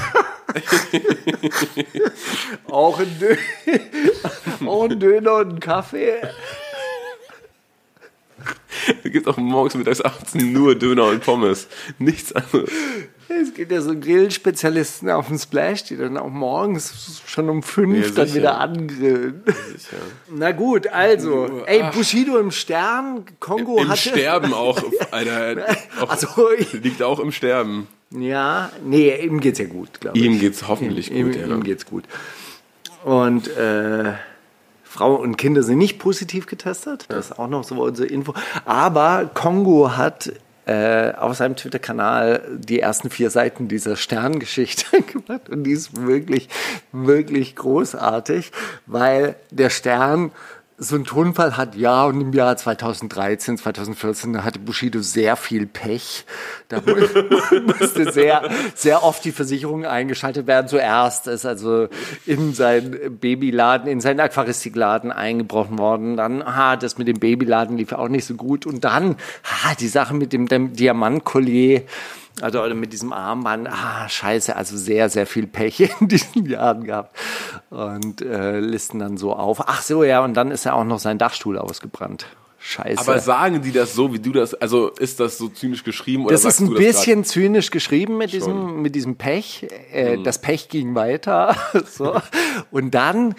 [2.69, 3.37] Auch ein, Dö
[4.67, 6.21] auch ein Döner und ein Kaffee.
[9.05, 11.69] Es gibt auch morgens, mittags, abends nur Döner und Pommes.
[11.99, 12.71] Nichts anderes.
[13.29, 18.09] Es gibt ja so Grillspezialisten auf dem Splash, die dann auch morgens schon um fünf
[18.09, 19.43] Ja, dann wieder angrillen.
[20.31, 21.63] Na gut, also.
[21.67, 24.11] Ey, Bushido im Stern, Kongo Im hatte.
[24.11, 24.81] Sterben auch,
[25.11, 25.65] Alter.
[26.01, 26.29] Auch, Also,
[26.83, 27.87] liegt auch im Sterben.
[28.11, 30.25] ja, nee, ihm geht's ja gut, glaube ich.
[30.25, 31.47] Ihm geht's hoffentlich ihm, gut, ja.
[31.47, 32.05] Ihm geht's gut.
[33.05, 34.13] Und äh,
[34.85, 37.07] Frau und Kinder sind nicht positiv getestet.
[37.09, 38.35] Das ist auch noch so unsere Info.
[38.65, 40.33] Aber Kongo hat
[40.67, 45.49] äh, auf seinem Twitter-Kanal die ersten vier Seiten dieser Sterngeschichte gemacht.
[45.49, 46.49] Und die ist wirklich,
[46.93, 48.53] wirklich großartig,
[48.87, 50.31] weil der Stern
[50.83, 56.25] so ein Tonfall hat, ja, und im Jahr 2013, 2014 hatte Bushido sehr viel Pech.
[56.69, 56.83] Da
[57.67, 60.67] musste sehr, sehr oft die Versicherung eingeschaltet werden.
[60.67, 61.87] Zuerst ist also
[62.27, 66.17] in sein Babyladen, in seinen Aquaristikladen eingebrochen worden.
[66.17, 68.67] Dann, ah, das mit dem Babyladen lief auch nicht so gut.
[68.67, 71.83] Und dann, ah, die Sache mit dem, dem Diamantkollier
[72.41, 77.17] also mit diesem Armband, ah, scheiße, also sehr, sehr viel Pech in diesen Jahren gehabt.
[77.71, 79.69] Und äh, listen dann so auf.
[79.69, 82.27] Ach so, ja, und dann ist ja auch noch sein Dachstuhl ausgebrannt.
[82.65, 83.01] Scheiße.
[83.01, 86.25] Aber sagen die das so, wie du das, also ist das so zynisch geschrieben?
[86.25, 89.67] Oder das ist ein bisschen zynisch geschrieben mit diesem, mit diesem Pech.
[89.93, 90.25] Äh, mhm.
[90.25, 91.57] Das Pech ging weiter.
[91.87, 92.21] so.
[92.71, 93.35] Und dann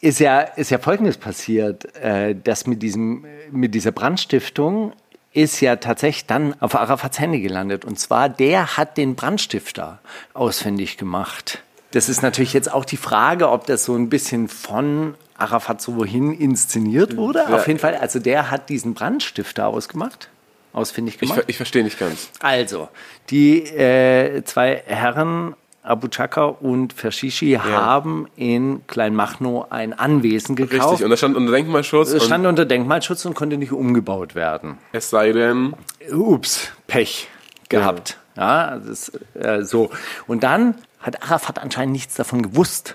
[0.00, 4.94] ist ja, ist ja Folgendes passiert, äh, dass mit, diesem, mit dieser Brandstiftung
[5.32, 7.84] ist ja tatsächlich dann auf Arafats Handy gelandet.
[7.84, 10.00] Und zwar, der hat den Brandstifter
[10.34, 11.62] ausfindig gemacht.
[11.92, 15.96] Das ist natürlich jetzt auch die Frage, ob das so ein bisschen von Arafat so
[15.96, 17.40] wohin inszeniert wurde.
[17.40, 17.56] Ja.
[17.56, 20.28] Auf jeden Fall, also der hat diesen Brandstifter ausgemacht,
[20.72, 21.40] ausfindig gemacht.
[21.42, 22.30] Ich, ich verstehe nicht ganz.
[22.40, 22.88] Also,
[23.30, 27.64] die äh, zwei Herren Abu Chaka und Fashishi ja.
[27.64, 30.92] haben in Kleinmachnow ein Anwesen gekauft.
[30.92, 32.12] Richtig, und das stand unter Denkmalschutz.
[32.12, 34.78] Es stand unter Denkmalschutz und konnte nicht umgebaut werden.
[34.92, 35.74] Es sei denn.
[36.12, 37.28] Ups, Pech
[37.68, 38.18] gehabt.
[38.36, 39.90] Ja, ja das, äh, so.
[40.28, 42.94] Und dann hat Arafat anscheinend nichts davon gewusst.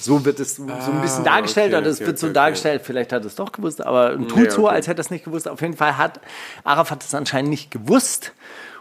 [0.00, 2.34] So wird es so ein bisschen ah, dargestellt, okay, oder es okay, wird so okay,
[2.34, 5.24] dargestellt, vielleicht hat es doch gewusst, aber tut nee, so, als hätte er es nicht
[5.24, 5.48] gewusst.
[5.48, 6.20] Auf jeden Fall hat
[6.62, 8.32] Arafat es anscheinend nicht gewusst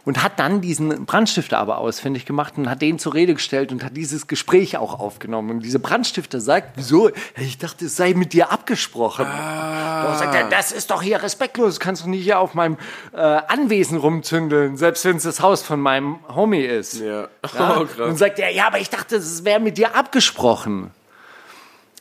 [0.08, 3.84] und hat dann diesen Brandstifter aber ausfindig gemacht und hat den zur Rede gestellt und
[3.84, 5.50] hat dieses Gespräch auch aufgenommen.
[5.50, 7.12] Und dieser Brandstifter sagt, wieso?
[7.36, 9.26] Ich dachte, es sei mit dir abgesprochen.
[9.26, 10.04] Ah.
[10.04, 12.78] Da sagt er, das ist doch hier respektlos, kannst du nicht hier auf meinem
[13.12, 17.02] äh, Anwesen rumzündeln, selbst wenn es das Haus von meinem Homie ist.
[17.02, 17.28] Ja.
[17.54, 17.84] ja?
[18.00, 20.92] Oh, und sagt er, ja, aber ich dachte, es wäre mit dir abgesprochen.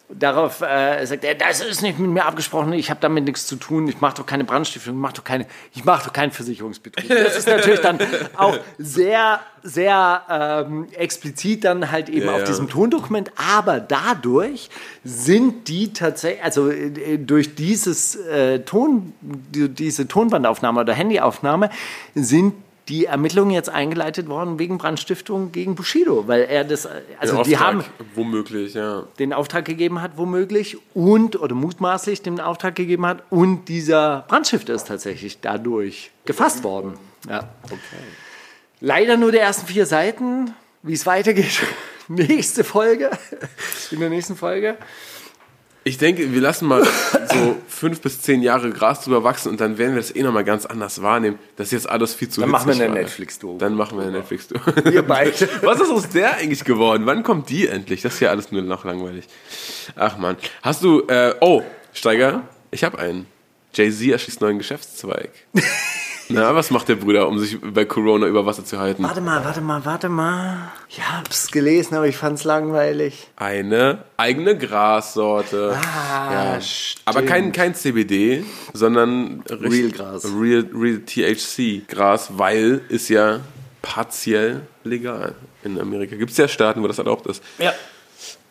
[0.08, 3.56] Darauf äh, sagt er, das ist nicht mit mir abgesprochen, ich habe damit nichts zu
[3.56, 7.08] tun, ich mache doch keine Brandstiftung, ich mache doch keine, ich mache doch keinen Versicherungsbetrug.
[7.08, 7.98] Das ist natürlich dann
[8.36, 12.44] auch sehr, sehr ähm, explizit dann halt eben ja, auf ja.
[12.44, 14.70] diesem Tondokument, aber dadurch
[15.02, 21.70] sind die tatsächlich, also äh, durch dieses äh, Ton, die, diese Tonbandaufnahme oder Handyaufnahme
[22.14, 22.54] sind
[22.88, 27.84] die Ermittlungen jetzt eingeleitet worden wegen Brandstiftung gegen Bushido, weil er das, also die haben
[28.14, 29.04] womöglich, ja.
[29.18, 34.74] den Auftrag gegeben hat, womöglich und oder mutmaßlich den Auftrag gegeben hat und dieser Brandstifter
[34.74, 36.94] ist tatsächlich dadurch gefasst worden.
[37.28, 37.48] Ja.
[37.64, 37.76] Okay.
[38.80, 40.54] Leider nur die ersten vier Seiten.
[40.82, 41.62] Wie es weitergeht,
[42.08, 43.10] nächste Folge.
[43.90, 44.76] In der nächsten Folge.
[45.86, 49.78] Ich denke, wir lassen mal so fünf bis zehn Jahre Gras drüber wachsen und dann
[49.78, 51.38] werden wir das eh nochmal ganz anders wahrnehmen.
[51.54, 53.58] Das ist jetzt alles viel zu Dann machen wir eine Netflix-Doku.
[53.58, 54.72] Dann machen wir eine Netflix-Doku.
[54.90, 55.48] Wir beide.
[55.62, 57.06] Was ist aus der eigentlich geworden?
[57.06, 58.02] Wann kommt die endlich?
[58.02, 59.28] Das ist ja alles nur noch langweilig.
[59.94, 60.36] Ach man.
[60.60, 63.26] Hast du, äh, oh, Steiger, ich habe einen.
[63.72, 65.30] Jay-Z erschließt neuen Geschäftszweig.
[66.28, 69.02] Na, was macht der Bruder, um sich bei Corona über Wasser zu halten?
[69.02, 70.72] Warte mal, warte mal, warte mal.
[70.88, 73.28] Ich hab's gelesen, aber ich fand's langweilig.
[73.36, 75.76] Eine eigene Grassorte.
[75.76, 76.60] Ah, ja.
[77.04, 80.24] Aber kein, kein CBD, sondern Real Gras.
[80.24, 83.40] Real, Real THC Gras, weil ist ja
[83.82, 86.16] partiell legal in Amerika.
[86.16, 87.42] Gibt es ja Staaten, wo das erlaubt ist.
[87.58, 87.72] Ja.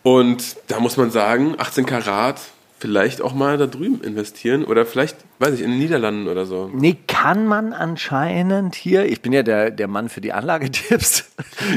[0.03, 2.39] Und da muss man sagen, 18 Karat
[2.85, 6.69] vielleicht auch mal da drüben investieren oder vielleicht, weiß ich, in den Niederlanden oder so.
[6.71, 11.25] Nee, kann man anscheinend hier, ich bin ja der, der Mann für die Anlagetipps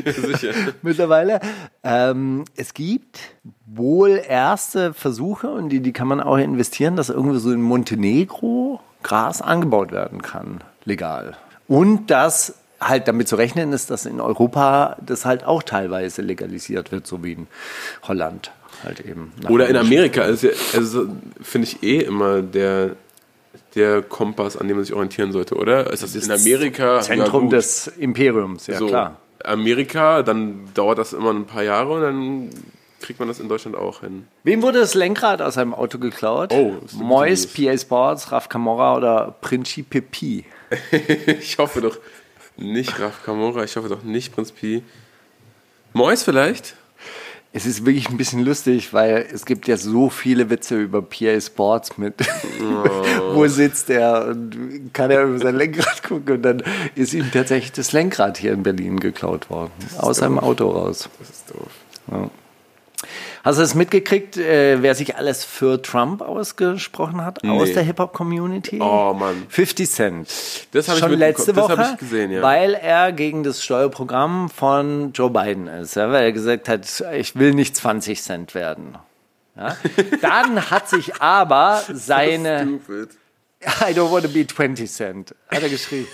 [0.04, 0.52] Sicher.
[0.82, 1.40] mittlerweile.
[1.82, 3.20] Ähm, es gibt
[3.64, 8.80] wohl erste Versuche und die, die kann man auch investieren, dass irgendwie so in Montenegro
[9.02, 11.38] Gras angebaut werden kann, legal.
[11.68, 16.92] Und dass halt damit zu rechnen ist, dass in Europa das halt auch teilweise legalisiert
[16.92, 17.46] wird, so wie in
[18.02, 18.52] Holland
[18.84, 19.32] halt eben.
[19.48, 21.08] Oder in Amerika, also, also
[21.40, 22.96] finde ich eh immer der,
[23.74, 25.92] der Kompass, an dem man sich orientieren sollte, oder?
[25.92, 27.00] Ist das, das in Amerika?
[27.00, 29.16] Zentrum ja, des Imperiums, ja so, klar.
[29.44, 32.50] Amerika, dann dauert das immer ein paar Jahre und dann
[33.00, 34.26] kriegt man das in Deutschland auch hin.
[34.42, 36.52] Wem wurde das Lenkrad aus seinem Auto geklaut?
[36.52, 40.44] Oh, Mois, PA Sports, Raf Camora oder Principe Pi?
[41.40, 41.98] ich hoffe doch
[42.56, 44.82] nicht Raf Camora, ich hoffe doch nicht Prinz Pi.
[45.92, 46.74] Mois vielleicht?
[47.50, 51.40] Es ist wirklich ein bisschen lustig, weil es gibt ja so viele Witze über PA
[51.40, 52.14] Sports mit.
[52.60, 53.34] Oh.
[53.34, 56.62] Wo sitzt er und kann er über sein Lenkrad gucken und dann
[56.94, 59.72] ist ihm tatsächlich das Lenkrad hier in Berlin geklaut worden.
[59.96, 60.16] Aus doof.
[60.16, 61.08] seinem Auto raus.
[61.18, 61.70] Das ist doof.
[62.12, 62.30] Ja.
[63.48, 67.72] Hast du es mitgekriegt, äh, wer sich alles für Trump ausgesprochen hat aus Nee.
[67.72, 68.78] der Hip-Hop-Community?
[68.78, 69.46] Oh, Mann.
[69.48, 70.28] 50 Cent.
[70.72, 72.42] Das hab ich Schon letzte Das Woche, hab ich gesehen, ja.
[72.42, 75.94] weil er gegen das Steuerprogramm von Joe Biden ist.
[75.96, 78.98] Ja, weil er gesagt hat, ich will nicht 20 Cent werden.
[79.56, 79.74] Ja?
[80.20, 82.80] Dann hat sich aber seine...
[82.84, 83.08] Stupid.
[83.64, 86.06] I don't want to be 20 Cent, hat er geschrieben.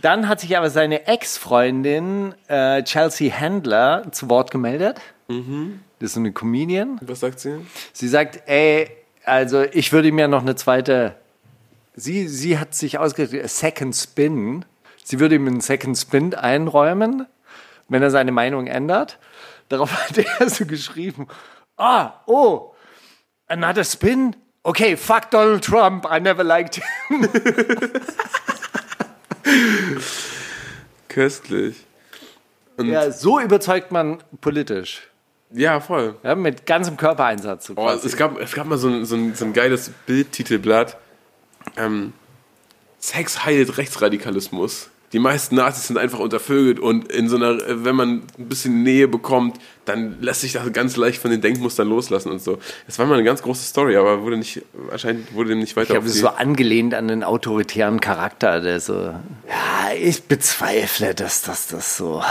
[0.00, 5.00] Dann hat sich aber seine Ex-Freundin äh, Chelsea Handler zu Wort gemeldet.
[6.02, 6.98] Das ist so eine Comedian.
[7.02, 7.64] Was sagt sie?
[7.92, 8.90] Sie sagt, ey,
[9.24, 11.14] also ich würde mir noch eine zweite.
[11.94, 14.64] Sie, sie hat sich ausgedrückt, Second Spin.
[15.04, 17.26] Sie würde ihm einen Second Spin einräumen,
[17.88, 19.20] wenn er seine Meinung ändert.
[19.68, 21.28] Darauf hat er so geschrieben:
[21.76, 22.74] Ah, oh,
[23.46, 24.34] another spin?
[24.64, 26.04] Okay, fuck Donald Trump.
[26.10, 27.28] I never liked him.
[31.08, 31.76] Köstlich.
[32.76, 35.11] Und Ja, so überzeugt man politisch.
[35.54, 36.16] Ja, voll.
[36.22, 37.66] Ja, mit ganzem Körpereinsatz.
[37.66, 40.96] So Oh, es, gab, es gab mal so ein, so ein, so ein geiles Bildtitelblatt.
[41.76, 42.12] Ähm,
[42.98, 44.88] Sex heilt Rechtsradikalismus.
[45.12, 49.08] Die meisten Nazis sind einfach untervögelt und in so einer, wenn man ein bisschen Nähe
[49.08, 52.58] bekommt, dann lässt sich das ganz leicht von den Denkmustern loslassen und so.
[52.86, 55.90] Das war mal eine ganz große Story, aber wurde nicht, anscheinend wurde dem nicht weiter
[55.90, 58.94] Ich habe auf es die- so angelehnt an den autoritären Charakter, der so.
[59.02, 62.22] Ja, ich bezweifle, dass das, das so.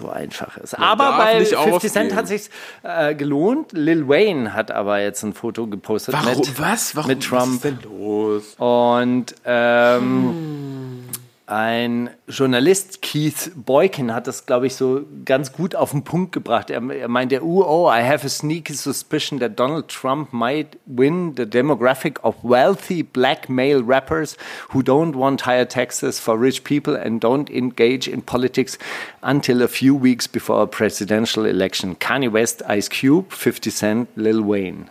[0.00, 0.78] So einfach ist.
[0.78, 2.16] aber darf bei nicht 50 Cent aufgeben.
[2.16, 2.50] hat sich
[2.82, 3.72] äh, gelohnt.
[3.72, 6.38] Lil Wayne hat aber jetzt ein Foto gepostet Warum?
[6.38, 6.96] mit, was?
[6.96, 7.08] Warum?
[7.08, 7.42] mit Trump.
[7.42, 8.54] Was ist denn los?
[8.56, 11.04] Und ähm,
[11.50, 16.70] ein Journalist, Keith Boykin, hat das, glaube ich, so ganz gut auf den Punkt gebracht.
[16.70, 21.34] Er, er meinte, oh, oh, I have a sneaky suspicion that Donald Trump might win
[21.36, 24.36] the demographic of wealthy black male rappers
[24.72, 28.78] who don't want higher taxes for rich people and don't engage in politics
[29.22, 31.96] until a few weeks before a presidential election.
[31.96, 34.88] Kanye West, Ice Cube, 50 Cent, Lil Wayne.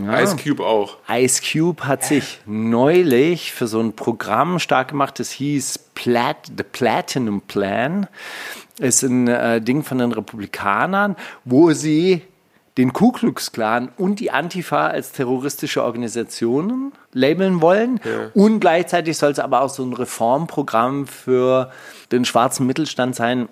[0.00, 0.98] Ice Cube auch.
[1.08, 5.55] Ice Cube hat sich neulich für so ein Programm stark gemacht, das hieß
[5.94, 8.06] Plat The Platinum Plan.
[8.78, 12.22] Ist ein äh, Ding von den Republikanern, wo sie
[12.76, 18.00] den Ku Klux Klan und die Antifa als terroristische Organisationen labeln wollen.
[18.34, 21.70] Und gleichzeitig soll es aber auch so ein Reformprogramm für
[22.12, 23.48] den schwarzen Mittelstand sein,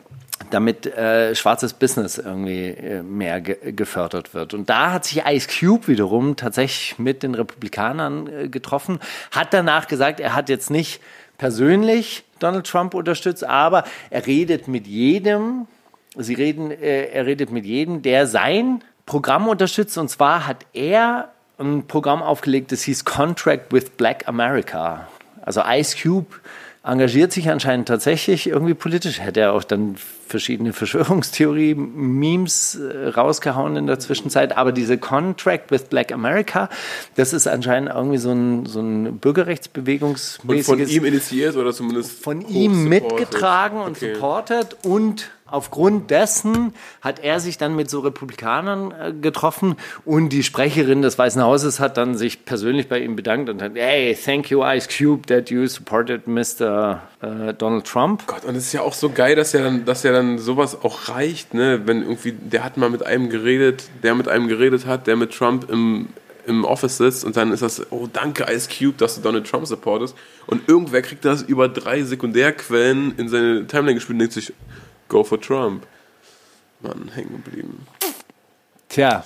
[0.51, 4.53] damit äh, schwarzes Business irgendwie äh, mehr ge gefördert wird.
[4.53, 8.99] Und da hat sich Ice Cube wiederum tatsächlich mit den Republikanern äh, getroffen,
[9.31, 11.01] hat danach gesagt, er hat jetzt nicht
[11.39, 15.67] persönlich Donald Trump unterstützt, aber er redet mit jedem,
[16.17, 19.99] sie reden, äh, er redet mit jedem, der sein Programm unterstützt.
[19.99, 25.09] Und zwar hat er ein Programm aufgelegt, das hieß Contract with Black America.
[25.43, 26.37] Also Ice Cube
[26.85, 29.21] engagiert sich anscheinend tatsächlich irgendwie politisch.
[29.21, 29.97] Hätte er auch dann
[30.29, 34.57] verschiedene Verschwörungstheorie-Memes äh, rausgehauen in der Zwischenzeit.
[34.57, 36.69] Aber diese Contract with Black America,
[37.17, 42.23] das ist anscheinend irgendwie so ein, so ein Und von Bürgerrechtsbewegungsmäßiges ihm initiiert oder zumindest
[42.23, 42.89] von ihm supported.
[43.19, 44.15] mitgetragen und Okay.
[44.15, 50.43] supportet und aufgrund dessen hat er sich dann mit so Republikanern äh, getroffen und die
[50.43, 54.51] Sprecherin des Weißen Hauses hat dann sich persönlich bei ihm bedankt und hat, hey, thank
[54.51, 57.03] you Ice Cube that you supported Mr.
[57.23, 58.27] äh, Donald Trump.
[58.27, 60.83] Gott, und es ist ja auch so geil, dass ja dann, dass ja dann sowas
[60.83, 61.83] auch reicht, ne?
[61.85, 65.33] Wenn irgendwie, der hat mal mit einem geredet, der mit einem geredet hat, der mit
[65.33, 66.09] Trump im,
[66.47, 69.67] im Office sitzt und dann ist das, oh danke Ice Cube, dass du Donald Trump
[69.67, 70.17] supportest.
[70.47, 74.53] Und irgendwer kriegt das über drei Sekundärquellen in seine Timeline gespielt und denkt sich,
[75.15, 75.87] go for Trump.
[76.81, 77.87] Mann, hängen geblieben.
[78.89, 79.25] Tja,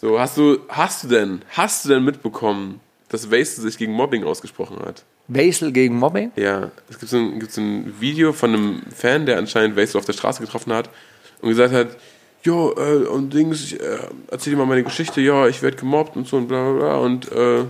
[0.00, 4.24] So, hast du, hast du denn, hast du denn mitbekommen, dass Wastel sich gegen Mobbing
[4.24, 5.04] ausgesprochen hat?
[5.28, 6.32] Basel gegen Mobbing?
[6.36, 10.06] Ja, es gibt so ein, gibt's ein Video von einem Fan, der anscheinend Wastel auf
[10.06, 10.88] der Straße getroffen hat
[11.42, 11.88] und gesagt hat,
[12.42, 16.16] jo, äh, und Dings, ich, äh, erzähl dir mal meine Geschichte, ja, ich werde gemobbt
[16.16, 17.64] und so und bla bla bla und äh,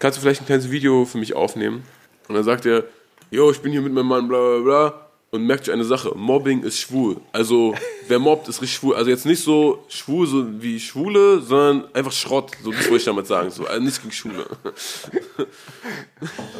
[0.00, 1.84] kannst du vielleicht ein kleines Video für mich aufnehmen?
[2.26, 2.82] Und dann sagt er,
[3.30, 5.03] jo, ich bin hier mit meinem Mann, bla bla bla
[5.34, 7.16] und merkt euch eine Sache, Mobbing ist schwul.
[7.32, 7.74] Also,
[8.06, 8.94] wer mobbt, ist richtig schwul.
[8.94, 13.04] Also jetzt nicht so schwul so wie Schwule, sondern einfach Schrott, so das wollte ich
[13.04, 13.50] damit sagen.
[13.50, 14.46] So, also nichts gegen Schwule.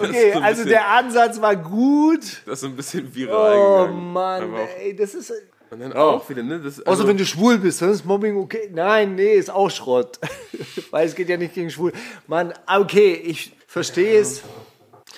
[0.03, 2.43] Okay, so also bisschen- der Ansatz war gut.
[2.47, 4.13] Das ist ein bisschen Oh viral gegangen.
[4.13, 5.33] Mann, auch, ey, das ist...
[5.71, 6.61] und dann auch wieder, ne?
[6.61, 8.71] Das, Außer also, wenn du schwul bist, dann ist Mobbing okay.
[8.73, 10.19] Nein, nee, ist auch Schrott.
[10.91, 11.93] Weil es geht ja nicht gegen schwul.
[12.27, 14.43] Mann, okay, ich verstehe es.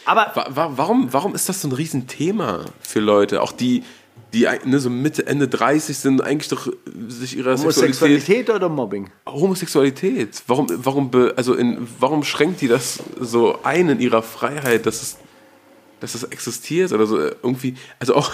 [0.07, 3.43] Aber wa wa warum, warum ist das so ein Riesenthema für Leute?
[3.43, 3.83] Auch die,
[4.33, 6.69] die ne, so Mitte, Ende 30 sind, eigentlich doch
[7.09, 9.11] sich ihrer Sexualität Homosexualität oder Mobbing?
[9.27, 10.43] Homosexualität.
[10.47, 15.03] Warum, warum, be, also in, warum schränkt die das so ein in ihrer Freiheit, dass
[15.03, 15.19] es,
[15.99, 18.31] dass es existiert oder so äh, irgendwie, also auch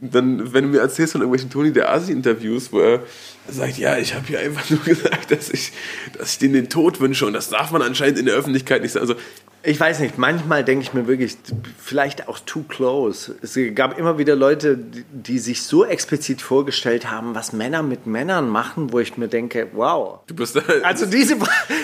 [0.00, 3.02] dann, wenn du mir erzählst von irgendwelchen Toni der Asi-Interviews, wo er
[3.48, 5.72] sagt, ja, ich habe hier einfach nur gesagt, dass ich,
[6.16, 8.92] dass ich denen den Tod wünsche und das darf man anscheinend in der Öffentlichkeit nicht
[8.92, 9.08] sagen.
[9.08, 9.20] Also,
[9.64, 11.36] Ich weiß nicht, manchmal denke ich mir wirklich,
[11.82, 13.34] vielleicht auch too close.
[13.42, 18.06] Es gab immer wieder Leute, die, die sich so explizit vorgestellt haben, was Männer mit
[18.06, 20.20] Männern machen, wo ich mir denke, wow.
[20.28, 21.36] du bist Also diese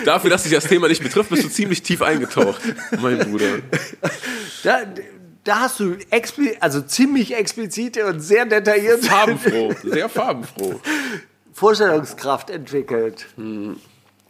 [0.05, 2.63] dafür, dass dich das Thema nicht betrifft, bist du ziemlich tief eingetaucht,
[3.01, 3.59] mein Bruder.
[4.63, 4.83] da,
[5.45, 10.81] da hast du expli also ziemlich explizite und sehr detaillierte Farbenfroh, sehr farbenfroh.
[11.53, 13.27] Vorstellungskraft entwickelt.
[13.37, 13.79] Hm.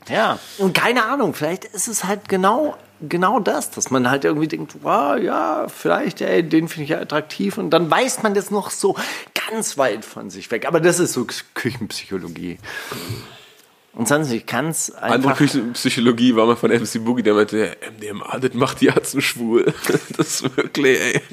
[0.08, 4.48] Ja, und keine Ahnung, vielleicht ist es halt genau, genau das, dass man halt irgendwie
[4.48, 8.50] denkt, wow, ja, vielleicht, ey, den finde ich ja attraktiv und dann weiß man das
[8.50, 8.96] noch so
[9.48, 10.66] ganz weit von sich weg.
[10.66, 12.58] Aber das ist so Küchenpsychologie.
[13.94, 15.36] Und sonst, ich kann es Andere einfach...
[15.38, 19.72] Küchenpsychologie war mal von MC Boogie, der meinte, MDMA, das macht die Atzen schwul.
[20.16, 21.20] Das ist wirklich, ey.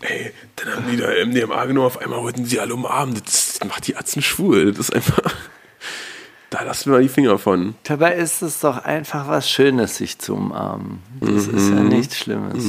[0.00, 3.20] Ey, dann haben die da MDMA genommen, auf einmal wollten sie alle umarmen.
[3.24, 4.72] Das macht die Atzen schwul.
[4.72, 5.20] Das ist einfach,
[6.50, 7.74] da lassen wir mal die Finger von.
[7.84, 11.00] Dabei ist es doch einfach was Schönes, sich zu umarmen.
[11.20, 11.76] Das ist Mhm.
[11.76, 12.64] ja nichts Schlimmes.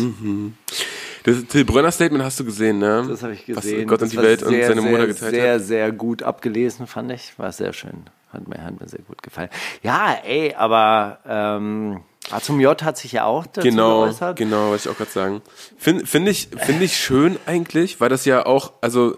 [1.26, 3.06] Das Till Brönner Statement hast du gesehen, ne?
[3.10, 3.88] Das habe ich Was gesehen.
[3.88, 5.62] Gott Das und die Welt und sehr, seine Mutter sehr, geteilt Sehr, hat.
[5.64, 7.38] sehr gut abgelesen, fand ich.
[7.40, 8.06] War sehr schön.
[8.32, 9.50] Hat mir, hat mir sehr gut gefallen.
[9.82, 12.02] Ja, ey, aber ähm,
[12.42, 14.38] zum J hat sich ja auch dazu Genau, geäußert.
[14.38, 15.42] genau, wollte ich auch gerade sagen.
[15.78, 19.18] Finde find ich, find ich schön eigentlich, weil das ja auch, also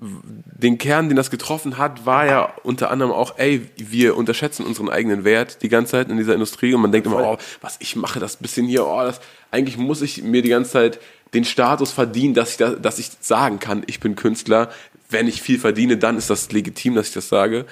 [0.00, 4.88] den Kern, den das getroffen hat, war ja unter anderem auch, ey, wir unterschätzen unseren
[4.88, 7.96] eigenen Wert die ganze Zeit in dieser Industrie und man denkt immer, oh, was ich
[7.96, 11.00] mache, das bisschen hier, oh, das, eigentlich muss ich mir die ganze Zeit
[11.34, 14.70] den Status verdienen, dass ich, da, dass ich sagen kann, ich bin Künstler.
[15.10, 17.66] Wenn ich viel verdiene, dann ist das legitim, dass ich das sage.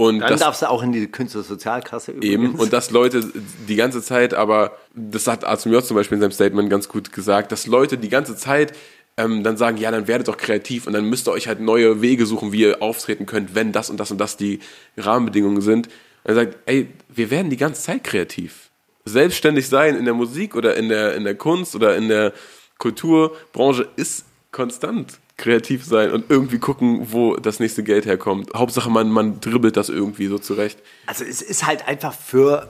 [0.00, 2.32] Und Dann das, darfst du auch in die Künstlersozialkasse übrigens.
[2.32, 3.22] Eben, und dass Leute
[3.68, 7.12] die ganze Zeit, aber das hat Azum J zum Beispiel in seinem Statement ganz gut
[7.12, 8.72] gesagt, dass Leute die ganze Zeit
[9.18, 12.00] ähm, dann sagen, ja, dann werdet doch kreativ und dann müsst ihr euch halt neue
[12.00, 14.60] Wege suchen, wie ihr auftreten könnt, wenn das und das und das die
[14.96, 15.88] Rahmenbedingungen sind.
[16.24, 18.70] Und er sagt, ey, wir werden die ganze Zeit kreativ.
[19.04, 22.32] Selbstständig sein in der Musik oder in der, in der Kunst oder in der
[22.80, 28.52] Kulturbranche ist konstant kreativ sein und irgendwie gucken, wo das nächste Geld herkommt.
[28.54, 30.78] Hauptsache, man, man dribbelt das irgendwie so zurecht.
[31.06, 32.68] Also es ist halt einfach für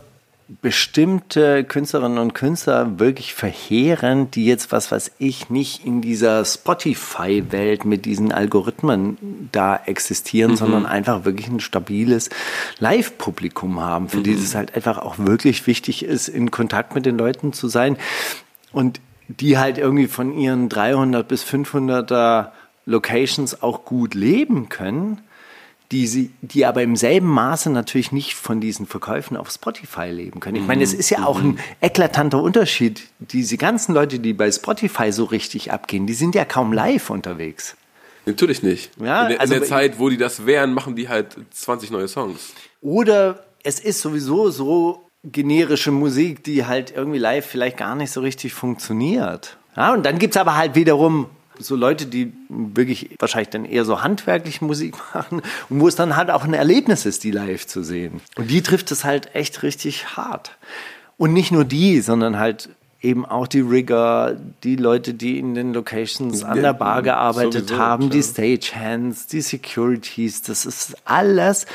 [0.62, 7.84] bestimmte Künstlerinnen und Künstler wirklich verheerend, die jetzt, was weiß ich, nicht in dieser Spotify-Welt
[7.84, 12.30] mit diesen Algorithmen da existieren, sondern einfach wirklich ein stabiles
[12.80, 17.16] Live-Publikum haben, für die es halt einfach auch wirklich wichtig ist, in Kontakt mit den
[17.16, 17.96] Leuten zu sein
[18.72, 19.00] und
[19.38, 22.48] die halt irgendwie von ihren 300 bis 500er
[22.86, 25.20] Locations auch gut leben können
[25.92, 30.38] die, sie, die aber im selben Maße natürlich nicht von diesen Verkäufen auf Spotify leben
[30.38, 30.56] können.
[30.56, 33.08] Ich meine, es ist ja auch ein eklatanter Unterschied.
[33.18, 37.76] Diese ganzen Leute, die bei Spotify so richtig abgehen, die sind ja kaum live unterwegs.
[38.24, 38.92] Natürlich nicht.
[39.00, 41.90] Ja, in der, also in der Zeit, wo die das wären, machen die halt 20
[41.90, 42.52] neue Songs.
[42.80, 48.20] Oder es ist sowieso so generische Musik, die halt irgendwie live vielleicht gar nicht so
[48.20, 49.56] richtig funktioniert.
[49.76, 51.26] Ja, und dann gibt's aber halt wiederum
[51.58, 56.16] so Leute, die wirklich wahrscheinlich dann eher so handwerklich Musik machen und wo es dann
[56.16, 58.20] halt auch ein Erlebnis ist, die live zu sehen.
[58.36, 60.56] Und die trifft es halt echt richtig hart.
[61.18, 62.70] Und nicht nur die, sondern halt
[63.02, 67.78] eben auch die Rigger, die Leute, die in den Locations an der Bar gearbeitet Sowieso,
[67.78, 68.32] haben, die klar.
[68.32, 71.66] Stagehands, die Securities, das ist alles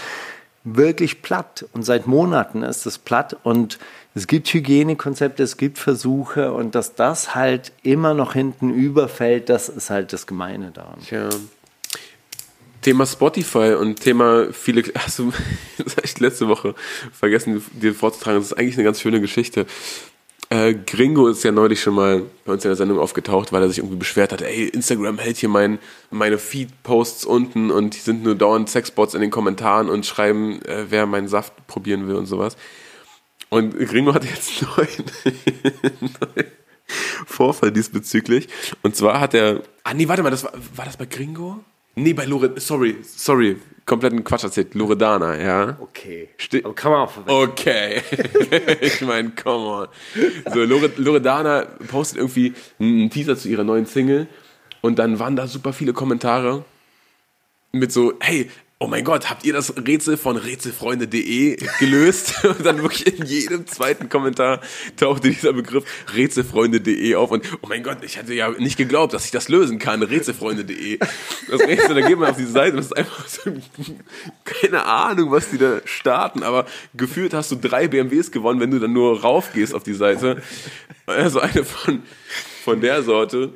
[0.65, 1.65] wirklich platt.
[1.71, 3.80] Und seit Monaten ist es platt und
[4.15, 9.69] es gibt Hygienekonzepte, es gibt Versuche und dass das halt immer noch hinten überfällt, das
[9.69, 10.99] ist halt das Gemeine daran.
[11.06, 11.30] Tja.
[12.82, 14.84] Thema Spotify und Thema viele.
[14.95, 15.32] Hast du
[15.80, 16.75] hab ich letzte Woche
[17.12, 18.39] vergessen, dir vorzutragen?
[18.39, 19.65] Das ist eigentlich eine ganz schöne Geschichte.
[20.56, 23.68] Äh, Gringo ist ja neulich schon mal bei uns in der Sendung aufgetaucht, weil er
[23.68, 25.80] sich irgendwie beschwert hat, ey, Instagram hält hier mein,
[26.12, 30.86] meine Feed-Posts unten und die sind nur dauernd Sexbots in den Kommentaren und schreiben, äh,
[30.89, 32.56] wer meinen Saft probieren will und sowas.
[33.50, 35.06] Und Gringo hat jetzt neuen,
[36.00, 36.52] neuen
[37.26, 38.48] Vorfall diesbezüglich.
[38.82, 39.62] Und zwar hat er.
[39.84, 41.60] Ah, nee, warte mal, das war, war das bei Gringo?
[41.95, 42.53] Nee, bei Lore.
[42.60, 43.58] Sorry, sorry.
[43.86, 44.73] Kompletten Quatsch erzählt.
[44.73, 45.77] Loredana, ja.
[45.79, 46.29] Okay.
[46.38, 47.49] Ste- Aber kann man auch verwechseln.
[47.49, 48.01] Okay.
[48.82, 49.88] ich meine, come on.
[50.53, 54.28] So, Lore, Loredana postet irgendwie einen Teaser zu ihrer neuen Single
[54.82, 56.65] und dann waren da super viele Kommentare
[57.72, 58.49] mit so, hey,
[58.80, 62.34] oh mein Gott, habt ihr das Rätsel von rätselfreunde.de gelöst?
[62.43, 64.59] Und dann wirklich in jedem zweiten Kommentar
[64.97, 69.26] tauchte dieser Begriff rätselfreunde.de auf und oh mein Gott, ich hatte ja nicht geglaubt, dass
[69.26, 70.99] ich das lösen kann, rätselfreunde.de.
[71.49, 73.51] Das Rätsel, da geht man auf die Seite das ist einfach so,
[74.43, 78.80] keine Ahnung, was die da starten, aber gefühlt hast du drei BMWs gewonnen, wenn du
[78.80, 80.41] dann nur raufgehst auf die Seite.
[81.05, 82.03] Also eine von
[82.65, 83.53] von der Sorte.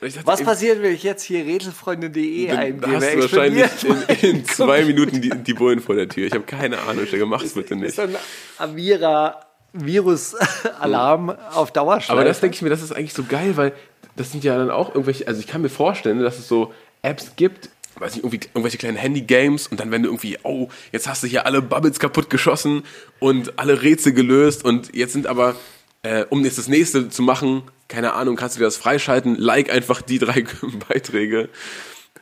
[0.00, 2.90] Dachte, Was passiert, wenn ich jetzt hier rätselfreunde.de eingebe?
[2.90, 3.64] hast du wahrscheinlich
[4.22, 6.26] in, in zwei Minuten die, die Bullen vor der Tür.
[6.26, 7.88] Ich habe keine Ahnung, Steiger, mach's bitte nicht.
[7.88, 8.16] ist so ein
[8.58, 12.12] Avira Virus-Alarm auf Dauerschleife.
[12.12, 13.72] Aber das denke ich mir, das ist eigentlich so geil, weil
[14.16, 16.72] das sind ja dann auch irgendwelche, also ich kann mir vorstellen, dass es so
[17.02, 21.08] Apps gibt, weiß nicht, irgendwie irgendwelche kleinen Handy-Games und dann wenn du irgendwie, oh, jetzt
[21.08, 22.82] hast du hier alle Bubbles kaputt geschossen
[23.18, 25.56] und alle Rätsel gelöst und jetzt sind aber,
[26.02, 29.70] äh, um jetzt das nächste zu machen, keine Ahnung, kannst du dir das freischalten, like
[29.70, 30.44] einfach die drei
[30.88, 31.48] Beiträge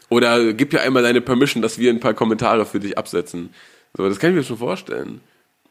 [0.08, 3.54] oder gib ja einmal deine Permission, dass wir ein paar Kommentare für dich absetzen.
[3.96, 5.20] So, das kann ich mir schon vorstellen.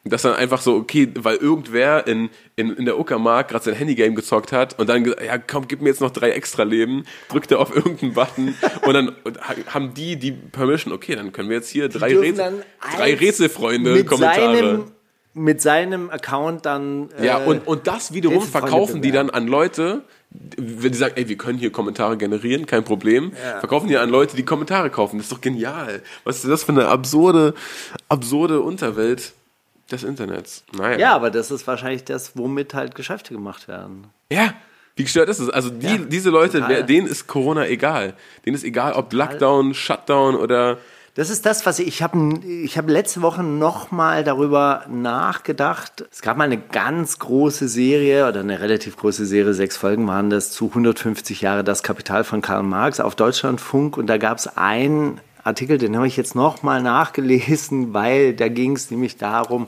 [0.04, 4.14] Dass dann einfach so, okay, weil irgendwer in, in, in der Uckermark gerade sein Handygame
[4.16, 7.52] gezockt hat und dann gesagt, ja komm, gib mir jetzt noch drei extra Leben, drückt
[7.52, 11.50] er auf irgendeinen Button und dann und ha- haben die die Permission, okay, dann können
[11.50, 12.64] wir jetzt hier drei, dürfen Rätsel,
[12.95, 14.56] drei Rätselfreunde mit Kommentare.
[14.56, 14.91] Seinem,
[15.38, 17.09] mit seinem Account dann.
[17.21, 21.29] Ja, äh, und, und das wiederum verkaufen die dann an Leute, wenn die sagen, ey,
[21.29, 23.59] wir können hier Kommentare generieren, kein Problem, Ja.
[23.59, 25.17] verkaufen die an Leute, die Kommentare kaufen.
[25.17, 26.01] Das ist doch genial.
[26.23, 27.53] Was ist das für eine absurde,
[28.09, 29.33] absurde Unterwelt
[29.91, 30.63] des Internets?
[30.77, 30.97] Naja.
[30.97, 34.07] Ja, aber das ist wahrscheinlich das, womit halt Geschäfte gemacht werden.
[34.31, 34.53] Ja.
[34.95, 35.49] Wie gestört ist es?
[35.51, 36.83] Also die, Ja, diese Leute, total.
[36.83, 38.15] denen ist Corona egal.
[38.45, 40.79] Denen ist egal, ob Lockdown, Shutdown oder
[41.18, 46.05] Das ist das, was ich, ich habe ich hab letzte Woche noch mal darüber nachgedacht.
[46.11, 50.30] Es gab mal eine ganz große Serie oder eine relativ große Serie, sechs Folgen waren
[50.30, 54.45] das, zu 150 Jahre das Kapital von Karl Marx auf Deutschlandfunk und da gab es
[54.57, 59.68] einen Artikel, den habe ich jetzt noch mal nachgelesen, weil da ging es nämlich darum,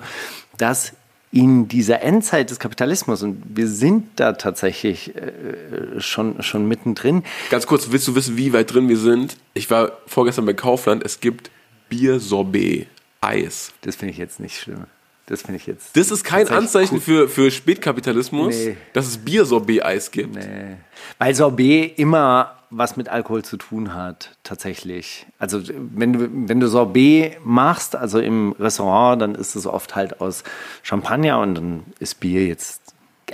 [0.60, 0.94] dass
[1.32, 7.68] in dieser Endzeit des Kapitalismus, und wir sind da tatsächlich äh, schon, schon mittendrin, Ganz
[7.68, 9.38] kurz, willst du wissen, wie weit drin wir sind?
[9.54, 11.52] Ich war vorgestern bei Kaufland, es gibt
[11.90, 12.88] Bier-Sorbet,
[13.22, 13.74] Eis.
[13.82, 14.86] das finde ich jetzt nicht schlimm.
[15.28, 15.96] Das finde ich jetzt.
[15.96, 17.02] Das ist kein Anzeichen cool.
[17.02, 18.78] für, für Spätkapitalismus, Nee.
[18.94, 20.34] dass es Bier-Sorbet-Eis gibt.
[20.36, 20.78] Nee.
[21.20, 25.26] Weil Sorbet immer was mit Alkohol zu tun hat, tatsächlich.
[25.40, 30.22] Also wenn du, wenn du Sorbet machst, also im Restaurant, dann ist es oft halt
[30.22, 30.44] aus
[30.84, 32.82] Champagner und dann ist Bier jetzt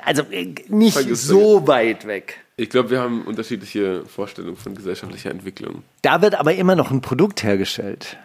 [0.04, 2.40] also äh, nicht Vergiss- so weit weg.
[2.58, 5.84] Ich glaube, wir haben unterschiedliche Vorstellungen von gesellschaftlicher Entwicklung.
[6.02, 8.18] Da wird aber immer noch ein Produkt hergestellt.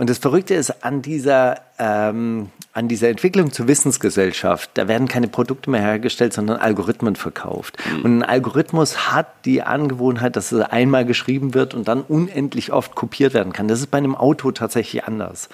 [0.00, 5.28] Und das Verrückte ist an dieser, ähm, an dieser Entwicklung zur Wissensgesellschaft, da werden keine
[5.28, 7.76] Produkte mehr hergestellt, sondern Algorithmen verkauft.
[8.02, 12.94] Und ein Algorithmus hat die Angewohnheit, dass er einmal geschrieben wird und dann unendlich oft
[12.94, 13.68] kopiert werden kann.
[13.68, 15.50] Das ist bei einem Auto tatsächlich anders.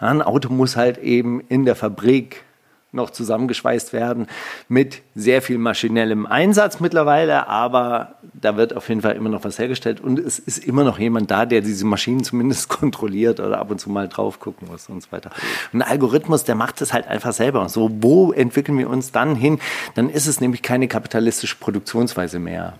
[0.00, 2.42] Ja, ein Auto muss halt eben in der Fabrik
[2.94, 4.26] noch zusammengeschweißt werden
[4.68, 9.58] mit sehr viel maschinellem Einsatz mittlerweile, aber da wird auf jeden Fall immer noch was
[9.58, 13.70] hergestellt und es ist immer noch jemand da, der diese Maschinen zumindest kontrolliert oder ab
[13.70, 15.30] und zu mal drauf gucken muss und so weiter.
[15.72, 17.68] Ein Algorithmus, der macht es halt einfach selber.
[17.68, 19.58] So, wo entwickeln wir uns dann hin?
[19.94, 22.74] Dann ist es nämlich keine kapitalistische Produktionsweise mehr.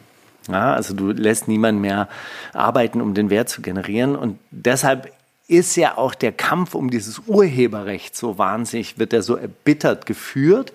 [0.48, 2.08] Ja, also du lässt niemanden mehr
[2.52, 5.10] arbeiten, um den Wert zu generieren und deshalb
[5.46, 10.72] ist ja auch der Kampf um dieses Urheberrecht so wahnsinnig, wird er so erbittert geführt.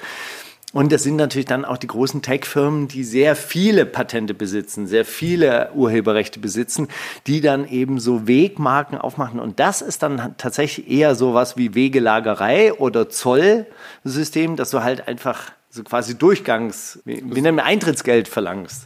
[0.72, 5.04] Und das sind natürlich dann auch die großen Tech-Firmen, die sehr viele Patente besitzen, sehr
[5.04, 6.90] viele Urheberrechte besitzen,
[7.26, 9.40] die dann eben so Wegmarken aufmachen.
[9.40, 15.52] Und das ist dann tatsächlich eher sowas wie Wegelagerei oder Zollsystem, dass du halt einfach
[15.72, 18.86] so quasi Durchgangs, wie, wie nennen wir Eintrittsgeld verlangst,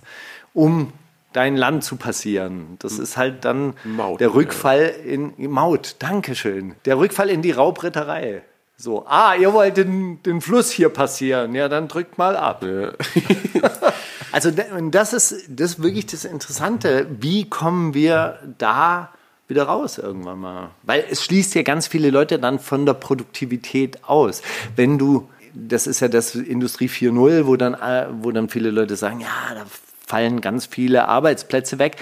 [0.53, 0.93] um
[1.33, 2.77] dein Land zu passieren.
[2.79, 5.95] Das ist halt dann Maut, der Rückfall in Maut.
[5.99, 6.75] Dankeschön.
[6.85, 8.43] Der Rückfall in die Raubritterei.
[8.75, 11.53] So, ah, ihr wollt den, den Fluss hier passieren.
[11.55, 12.65] Ja, dann drückt mal ab.
[14.31, 17.07] also, da- und das ist, das ist wirklich das Interessante.
[17.19, 19.09] Wie kommen wir da
[19.47, 20.69] wieder raus irgendwann mal?
[20.81, 24.41] Weil es schließt ja ganz viele Leute dann von der Produktivität aus.
[24.75, 28.95] Wenn du, das ist ja das Industrie 4.0, wo dann, äh, wo dann viele Leute
[28.95, 29.65] sagen, ja, da
[30.13, 31.95] fallen ganz viele Arbeitsplätze weg.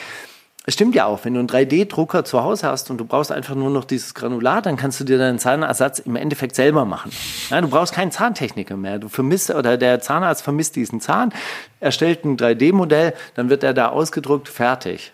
[0.66, 3.56] Es stimmt ja auch, wenn du einen 3D-Drucker zu Hause hast und du brauchst einfach
[3.56, 7.10] nur noch dieses Granulat, dann kannst du dir deinen Zahnersatz im Endeffekt selber machen.
[7.50, 9.00] Ja, du brauchst keinen Zahntechniker mehr.
[9.00, 11.34] Du vermisst, oder der Zahnarzt vermisst diesen Zahn,
[11.80, 15.14] erstellt ein 3D-Modell, dann wird er da ausgedruckt, fertig.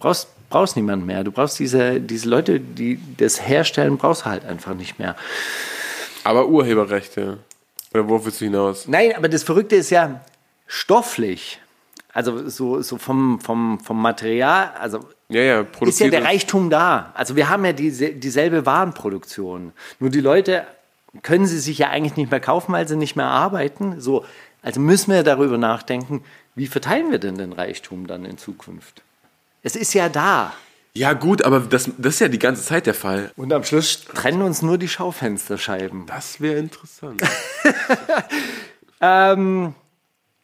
[0.00, 1.22] Brauchst, brauchst niemand mehr.
[1.22, 5.14] Du brauchst diese, diese Leute, die das herstellen, brauchst du halt einfach nicht mehr.
[6.24, 7.38] Aber Urheberrechte.
[7.94, 8.88] Oder worauf willst du hinaus?
[8.88, 10.20] Nein, aber das Verrückte ist ja
[10.66, 11.60] stofflich.
[12.16, 17.12] Also so, so vom, vom, vom Material, also Ja, ja, ist ja der Reichtum da.
[17.12, 19.74] Also wir haben ja diese, dieselbe Warenproduktion.
[20.00, 20.66] Nur die Leute
[21.22, 24.00] können sie sich ja eigentlich nicht mehr kaufen, weil sie nicht mehr arbeiten.
[24.00, 24.24] So,
[24.62, 29.02] also müssen wir darüber nachdenken, wie verteilen wir denn den Reichtum dann in Zukunft?
[29.62, 30.54] Es ist ja da.
[30.94, 33.30] ja, gut, aber das, das ist ja die ganze Zeit der Fall.
[33.36, 36.06] Und am Schluss trennen uns nur die Schaufensterscheiben.
[36.06, 37.20] Das wäre interessant.
[39.00, 39.74] Ähm,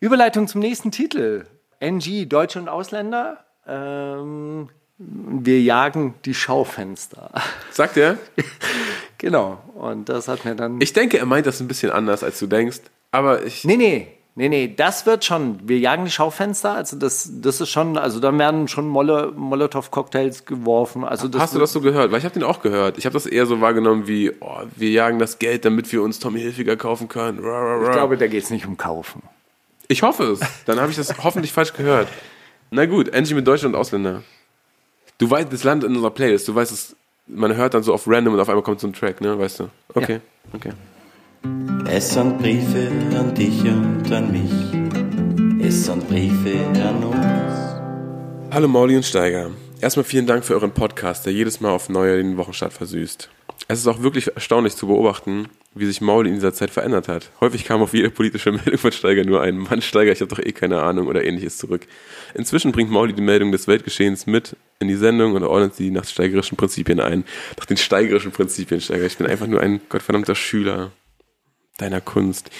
[0.00, 1.46] Überleitung zum nächsten Titel.
[1.82, 3.38] NG, Deutsche und Ausländer.
[3.66, 4.68] Ähm,
[4.98, 7.30] wir jagen die Schaufenster.
[7.70, 8.18] Sagt er?
[9.18, 9.58] genau.
[9.74, 10.80] Und das hat mir dann.
[10.80, 12.80] Ich denke, er meint das ein bisschen anders, als du denkst.
[13.10, 13.64] Aber ich.
[13.64, 14.08] nee, nee.
[14.34, 15.58] Nee, nee, das wird schon.
[15.68, 16.72] Wir jagen die Schaufenster.
[16.72, 21.04] Also das, das ist schon, also da werden schon Molo, Molotow-Cocktails geworfen.
[21.04, 22.12] Also das Hast du das so gehört?
[22.12, 22.96] Weil ich habe den auch gehört.
[22.96, 26.18] Ich habe das eher so wahrgenommen wie, oh, wir jagen das Geld, damit wir uns
[26.18, 27.40] Tommy Hilfiger kaufen können.
[27.40, 29.22] Ich glaube, da geht es nicht um Kaufen.
[29.92, 30.40] Ich hoffe es.
[30.64, 32.08] Dann habe ich das hoffentlich falsch gehört.
[32.70, 34.22] Na gut, endlich mit Deutschland und Ausländer.
[35.18, 36.48] Du weißt das Land in unserer Playlist.
[36.48, 38.94] Du weißt es, man hört dann so auf random und auf einmal kommt so ein
[38.94, 39.38] Track, ne?
[39.38, 39.68] Weißt du?
[39.92, 40.20] Okay,
[40.54, 40.72] okay.
[41.90, 45.62] Es sind Briefe an dich und an mich.
[45.62, 48.50] Es sind Briefe an uns.
[48.50, 49.50] Hallo Mauli und Steiger.
[49.82, 53.28] Erstmal vielen Dank für euren Podcast, der jedes Mal auf neue den Wochenstart versüßt.
[53.68, 57.30] Es ist auch wirklich erstaunlich zu beobachten, wie sich Mauli in dieser Zeit verändert hat.
[57.40, 60.38] Häufig kam auf jede politische Meldung von Steiger nur ein Mann Steiger, ich habe doch
[60.38, 61.86] eh keine Ahnung oder ähnliches zurück.
[62.34, 66.04] Inzwischen bringt Mauli die Meldung des Weltgeschehens mit in die Sendung und ordnet sie nach
[66.04, 67.24] steigerischen Prinzipien ein.
[67.58, 69.06] Nach den steigerischen Prinzipien, Steiger.
[69.06, 70.92] Ich bin einfach nur ein gottverdammter Schüler
[71.78, 72.50] deiner Kunst.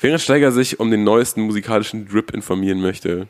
[0.00, 3.28] Während Steiger sich um den neuesten musikalischen Drip informieren möchte,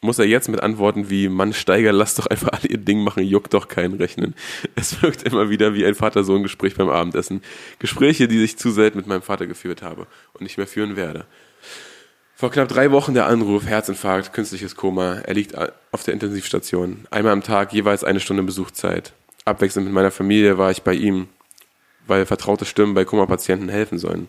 [0.00, 3.24] muss er jetzt mit Antworten wie Mann Steiger, lass doch einfach alle ihr Ding machen,
[3.24, 4.34] juckt doch keinen rechnen.
[4.74, 7.42] Es wirkt immer wieder wie ein Vater-Sohn-Gespräch beim Abendessen.
[7.78, 11.26] Gespräche, die ich zu selten mit meinem Vater geführt habe und nicht mehr führen werde.
[12.34, 15.22] Vor knapp drei Wochen der Anruf, Herzinfarkt, künstliches Koma.
[15.24, 15.56] Er liegt
[15.90, 17.06] auf der Intensivstation.
[17.10, 19.12] Einmal am Tag, jeweils eine Stunde Besuchszeit.
[19.44, 21.26] Abwechselnd mit meiner Familie war ich bei ihm,
[22.06, 24.28] weil vertraute Stimmen bei Koma-Patienten helfen sollen.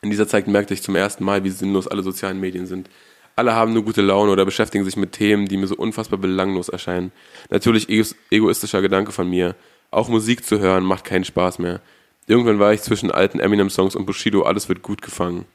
[0.00, 2.88] In dieser Zeit merkte ich zum ersten Mal, wie sinnlos alle sozialen Medien sind.
[3.36, 6.68] Alle haben nur gute Laune oder beschäftigen sich mit Themen, die mir so unfassbar belanglos
[6.68, 7.12] erscheinen.
[7.48, 7.88] Natürlich
[8.30, 9.54] egoistischer Gedanke von mir.
[9.90, 11.80] Auch Musik zu hören macht keinen Spaß mehr.
[12.26, 15.46] Irgendwann war ich zwischen alten Eminem-Songs und Bushido, alles wird gut gefangen.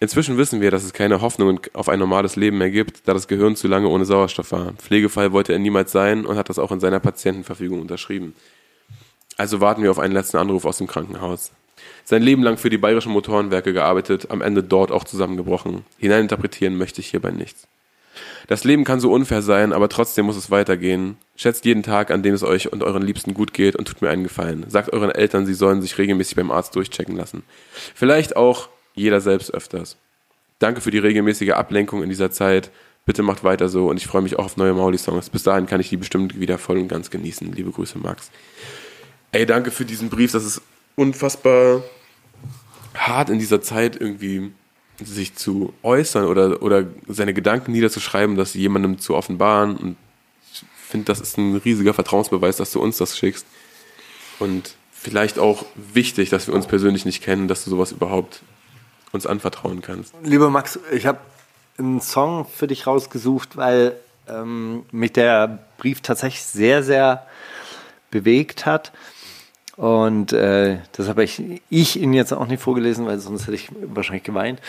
[0.00, 3.28] Inzwischen wissen wir, dass es keine Hoffnung auf ein normales Leben mehr gibt, da das
[3.28, 4.72] Gehirn zu lange ohne Sauerstoff war.
[4.72, 8.34] Pflegefall wollte er niemals sein und hat das auch in seiner Patientenverfügung unterschrieben.
[9.36, 11.52] Also warten wir auf einen letzten Anruf aus dem Krankenhaus
[12.04, 15.84] sein Leben lang für die Bayerischen Motorenwerke gearbeitet, am Ende dort auch zusammengebrochen.
[15.98, 17.66] Hineininterpretieren möchte ich hierbei nichts.
[18.46, 21.16] Das Leben kann so unfair sein, aber trotzdem muss es weitergehen.
[21.34, 24.10] Schätzt jeden Tag, an dem es euch und euren Liebsten gut geht und tut mir
[24.10, 24.66] einen Gefallen.
[24.68, 27.42] Sagt euren Eltern, sie sollen sich regelmäßig beim Arzt durchchecken lassen.
[27.94, 29.96] Vielleicht auch jeder selbst öfters.
[30.58, 32.70] Danke für die regelmäßige Ablenkung in dieser Zeit.
[33.06, 35.30] Bitte macht weiter so und ich freue mich auch auf neue Mauli-Songs.
[35.30, 37.52] Bis dahin kann ich die bestimmt wieder voll und ganz genießen.
[37.52, 38.30] Liebe Grüße, Max.
[39.32, 40.32] Ey, danke für diesen Brief.
[40.32, 40.62] Das ist
[40.96, 41.82] unfassbar
[42.94, 44.52] hart in dieser Zeit irgendwie
[45.02, 49.76] sich zu äußern oder, oder seine Gedanken niederzuschreiben, das jemandem zu offenbaren.
[49.76, 49.96] Und
[50.52, 53.46] ich finde, das ist ein riesiger Vertrauensbeweis, dass du uns das schickst.
[54.38, 58.42] Und vielleicht auch wichtig, dass wir uns persönlich nicht kennen, dass du sowas überhaupt
[59.12, 60.14] uns anvertrauen kannst.
[60.22, 61.18] Lieber Max, ich habe
[61.78, 63.96] einen Song für dich rausgesucht, weil
[64.28, 67.26] ähm, mich der Brief tatsächlich sehr, sehr
[68.10, 68.92] bewegt hat.
[69.76, 73.70] Und äh, das habe ich, ich ihn jetzt auch nicht vorgelesen, weil sonst hätte ich
[73.82, 74.60] wahrscheinlich geweint.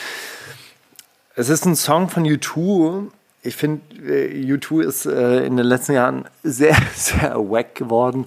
[1.36, 3.08] Es ist ein Song von U2.
[3.43, 8.26] Ich finde, äh, U2 ist äh, in den letzten Jahren sehr, sehr wack geworden.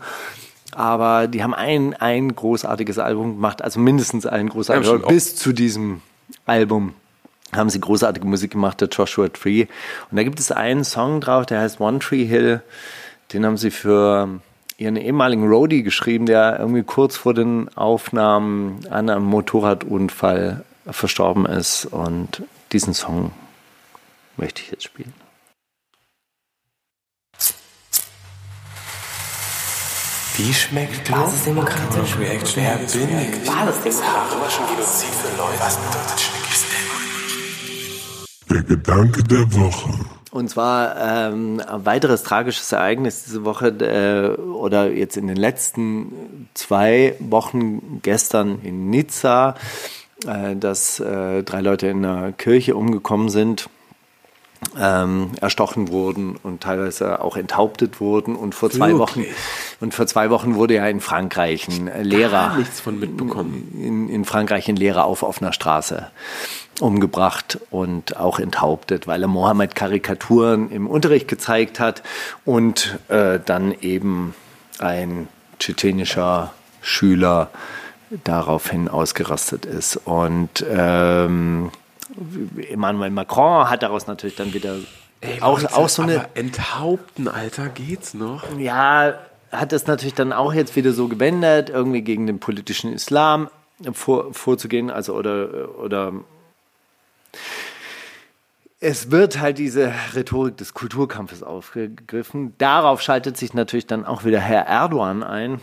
[0.72, 5.08] Aber die haben ein, ein großartiges Album gemacht, also mindestens ein großartiges Album.
[5.08, 6.02] Bis zu diesem
[6.46, 6.94] Album
[7.52, 9.66] haben sie großartige Musik gemacht, der Joshua Tree.
[10.10, 12.62] Und da gibt es einen Song drauf, der heißt One Tree Hill.
[13.32, 14.40] Den haben sie für
[14.78, 21.84] ihren ehemaligen Roadie geschrieben, der irgendwie kurz vor den Aufnahmen an einem Motorradunfall verstorben ist.
[21.84, 23.32] Und diesen Song
[24.36, 25.12] möchte ich jetzt spielen.
[30.36, 32.16] Wie schmeckt Basisdemokratisch.
[32.16, 32.62] Reaction?
[32.62, 33.44] Wer bin ich?
[33.44, 34.58] Basisdemokratisch.
[34.70, 35.58] Genozid für Leute.
[35.58, 36.67] Was bedeutet Schnickis
[38.50, 39.90] Der Gedanke der Woche.
[40.30, 46.48] Und zwar ähm, ein weiteres tragisches Ereignis diese Woche äh, oder jetzt in den letzten
[46.54, 49.54] zwei Wochen gestern in Nizza,
[50.26, 53.70] äh, dass äh, drei Leute in einer Kirche umgekommen sind,
[54.78, 58.36] ähm, erstochen wurden und teilweise auch enthauptet wurden.
[58.36, 58.98] Und vor zwei Wirklich?
[58.98, 59.34] Wochen
[59.80, 63.72] und vor zwei Wochen wurde ja in Frankreich ein Lehrer Gar nichts von mitbekommen.
[63.74, 66.10] in, in Frankreich ein Lehrer auf offener Straße
[66.80, 72.02] umgebracht und auch enthauptet, weil er Mohammed Karikaturen im Unterricht gezeigt hat
[72.44, 74.34] und äh, dann eben
[74.78, 75.28] ein
[75.58, 77.50] tschetschenischer Schüler
[78.24, 79.96] daraufhin ausgerastet ist.
[79.96, 81.70] Und ähm,
[82.68, 84.76] Emmanuel Macron hat daraus natürlich dann wieder
[85.40, 88.44] auch, auch so eine Aber enthaupten, Alter, geht's noch?
[88.58, 89.14] ja,
[89.50, 93.48] hat das natürlich dann auch jetzt wieder so gewendet, irgendwie gegen den politischen Islam
[93.92, 96.12] vor, vorzugehen, also oder, oder
[98.80, 102.54] es wird halt diese Rhetorik des Kulturkampfes aufgegriffen.
[102.58, 105.60] Darauf schaltet sich natürlich dann auch wieder Herr Erdogan ein,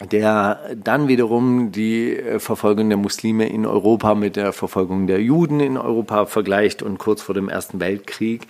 [0.00, 5.60] der dann wiederum die äh, Verfolgung der Muslime in Europa mit der Verfolgung der Juden
[5.60, 8.46] in Europa vergleicht und kurz vor dem Ersten Weltkrieg.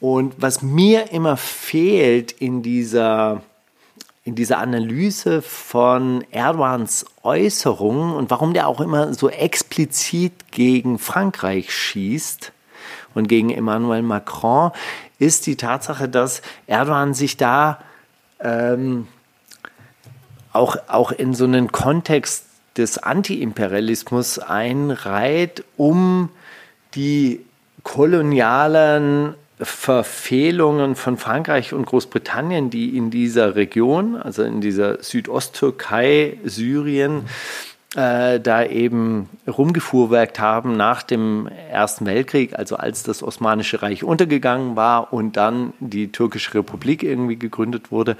[0.00, 3.42] Und was mir immer fehlt in dieser
[4.22, 11.72] in dieser Analyse von Erdogans Äußerungen und warum der auch immer so explizit gegen Frankreich
[11.72, 12.50] schießt
[13.14, 14.72] und gegen Emmanuel Macron,
[15.20, 17.78] ist die Tatsache, dass Erdogan sich da
[18.40, 19.06] ähm,
[20.56, 22.46] auch, auch in so einen Kontext
[22.76, 26.30] des Antiimperialismus einreiht, um
[26.94, 27.40] die
[27.82, 37.22] kolonialen Verfehlungen von Frankreich und Großbritannien, die in dieser Region, also in dieser Südosttürkei, Syrien,
[37.94, 44.76] äh, da eben rumgefuhrwerkt haben nach dem Ersten Weltkrieg, also als das Osmanische Reich untergegangen
[44.76, 48.16] war und dann die Türkische Republik irgendwie gegründet wurde.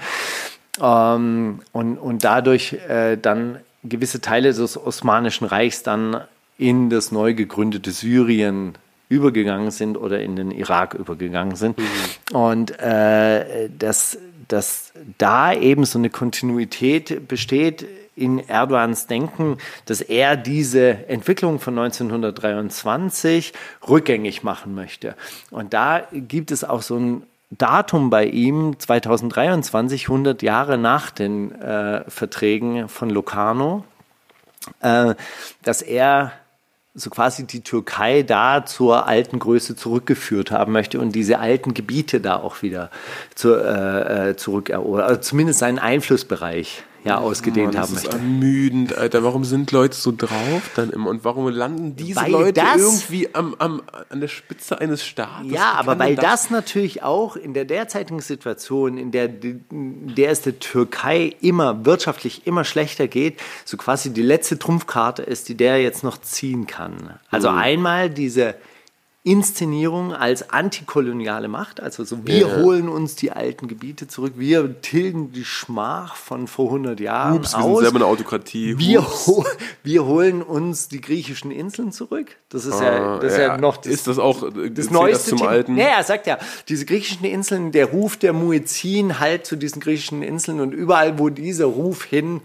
[0.81, 6.21] Ähm, und, und dadurch äh, dann gewisse Teile des Osmanischen Reichs dann
[6.57, 8.73] in das neu gegründete Syrien
[9.09, 11.77] übergegangen sind oder in den Irak übergegangen sind.
[12.33, 14.17] Und äh, dass,
[14.47, 21.77] dass da eben so eine Kontinuität besteht in Erdogans Denken, dass er diese Entwicklung von
[21.77, 23.53] 1923
[23.87, 25.15] rückgängig machen möchte.
[25.51, 31.53] Und da gibt es auch so ein Datum bei ihm, 2023, 100 Jahre nach den
[31.53, 33.85] äh, Verträgen von Locarno,
[34.81, 35.15] äh,
[35.63, 36.33] dass er
[36.93, 42.19] so quasi die Türkei da zur alten Größe zurückgeführt haben möchte und diese alten Gebiete
[42.19, 42.89] da auch wieder
[43.35, 48.17] zu, äh, äh zurückerobern, also zumindest seinen Einflussbereich ja ausgedehnt Mann, haben das ist möchte.
[48.17, 49.23] ermüdend, Alter.
[49.23, 51.09] Warum sind Leute so drauf dann immer?
[51.09, 55.51] Und warum landen diese Weil Leute das- irgendwie am, am, an der Spitze eines Staates?
[55.51, 60.31] Ja, aber weil denn das natürlich auch in der derzeitigen Situation, in der, in der
[60.31, 65.55] es der Türkei immer wirtschaftlich immer schlechter geht, so quasi die letzte Trumpfkarte ist, die
[65.55, 67.19] der jetzt noch ziehen kann.
[67.31, 68.55] Also einmal diese
[69.27, 75.33] Inszenierung als antikoloniale Macht, also so wir holen uns die alten Gebiete zurück, wir tilgen
[75.33, 77.81] die Schmach von vor 100 Jahren Ups, wir sind aus.
[77.81, 78.79] selber eine Autokratie.
[78.79, 79.45] Wir, ho
[79.83, 82.37] wir holen uns die griechischen Inseln zurück.
[82.49, 83.57] Das ist ja, das ist ja, Ah, ja.
[83.57, 85.49] noch das, Ist das auch, äh, das zählt das neueste zum Thema.
[85.49, 85.77] Alten?
[85.77, 86.37] Ja, er sagt ja,
[86.69, 91.27] diese griechischen Inseln, der Ruf der Muezzin halt zu diesen griechischen Inseln und überall, wo
[91.29, 92.39] dieser Ruf hin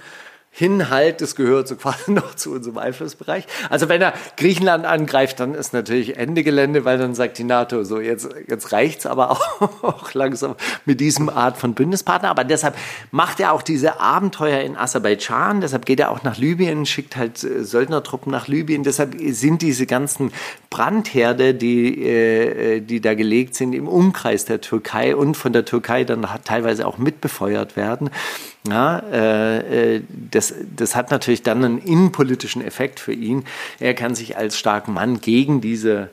[0.55, 3.47] hinhalt, das gehört so quasi noch zu unserem Einflussbereich.
[3.71, 7.85] Also wenn er Griechenland angreift, dann ist natürlich Ende Gelände, weil dann sagt die NATO
[7.85, 9.31] so, jetzt, jetzt reicht's aber
[9.61, 12.29] auch langsam mit diesem Art von Bündnispartner.
[12.29, 12.77] Aber deshalb
[13.11, 17.43] macht er auch diese Abenteuer in Aserbaidschan, deshalb geht er auch nach Libyen, schickt halt
[17.43, 18.83] äh, Söldnertruppen nach Libyen.
[18.85, 20.33] Deshalb sind diese ganzen
[20.69, 26.05] Brandherde, die, äh, die da gelegt sind im Umkreis der Türkei und von der Türkei
[26.05, 28.11] dann teilweise auch mitbefeuert werden.
[28.69, 30.03] Ja, äh, äh,
[30.43, 33.45] das, das hat natürlich dann einen innenpolitischen Effekt für ihn.
[33.79, 36.11] Er kann sich als starken Mann gegen diese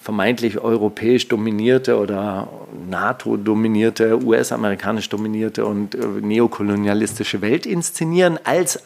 [0.00, 2.48] vermeintlich europäisch dominierte oder
[2.88, 8.82] NATO-dominierte, US-amerikanisch dominierte und äh, neokolonialistische Welt inszenieren als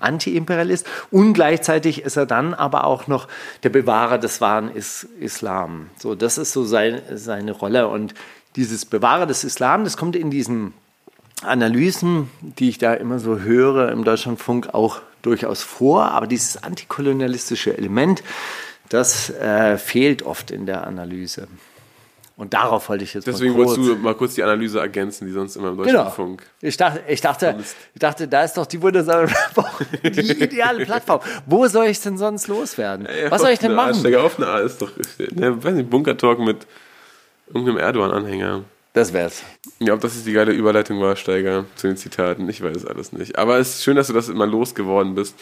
[0.00, 0.86] Anti-Imperialist.
[1.10, 3.26] Und gleichzeitig ist er dann aber auch noch
[3.62, 5.88] der Bewahrer des wahren Is Islam.
[5.98, 7.88] So, das ist so sein, seine Rolle.
[7.88, 8.12] Und
[8.56, 10.74] dieses Bewahrer des Islam, das kommt in diesen
[11.44, 16.06] Analysen, die ich da immer so höre im Deutschlandfunk, auch durchaus vor.
[16.12, 18.22] Aber dieses antikolonialistische Element,
[18.88, 21.48] das äh, fehlt oft in der Analyse.
[22.36, 23.78] Und darauf wollte ich jetzt Deswegen mal kurz.
[23.78, 25.84] wolltest du mal kurz die Analyse ergänzen, die sonst immer im Genau.
[25.86, 26.42] Deutschlandfunk.
[26.60, 27.54] Ich dachte, ich dachte,
[27.94, 29.66] ich dachte, da ist doch die wundersame Plattform,
[30.02, 30.08] die
[30.42, 31.20] ideale Plattform.
[31.46, 33.06] Wo soll ich denn sonst loswerden?
[33.28, 33.94] Was soll ich denn machen?
[33.94, 34.90] Steiger auf eine A ist doch,
[35.32, 36.66] ne, weiß nicht, Bunker-Talk mit
[37.46, 38.64] irgendeinem Erdogan-Anhänger.
[38.94, 39.42] Das wär's.
[39.80, 42.86] Ja, ob das jetzt die geile Überleitung war, Steiger, zu den Zitaten, ich weiß es
[42.86, 43.36] alles nicht.
[43.36, 45.34] Aber es ist schön, dass du das immer losgeworden bist.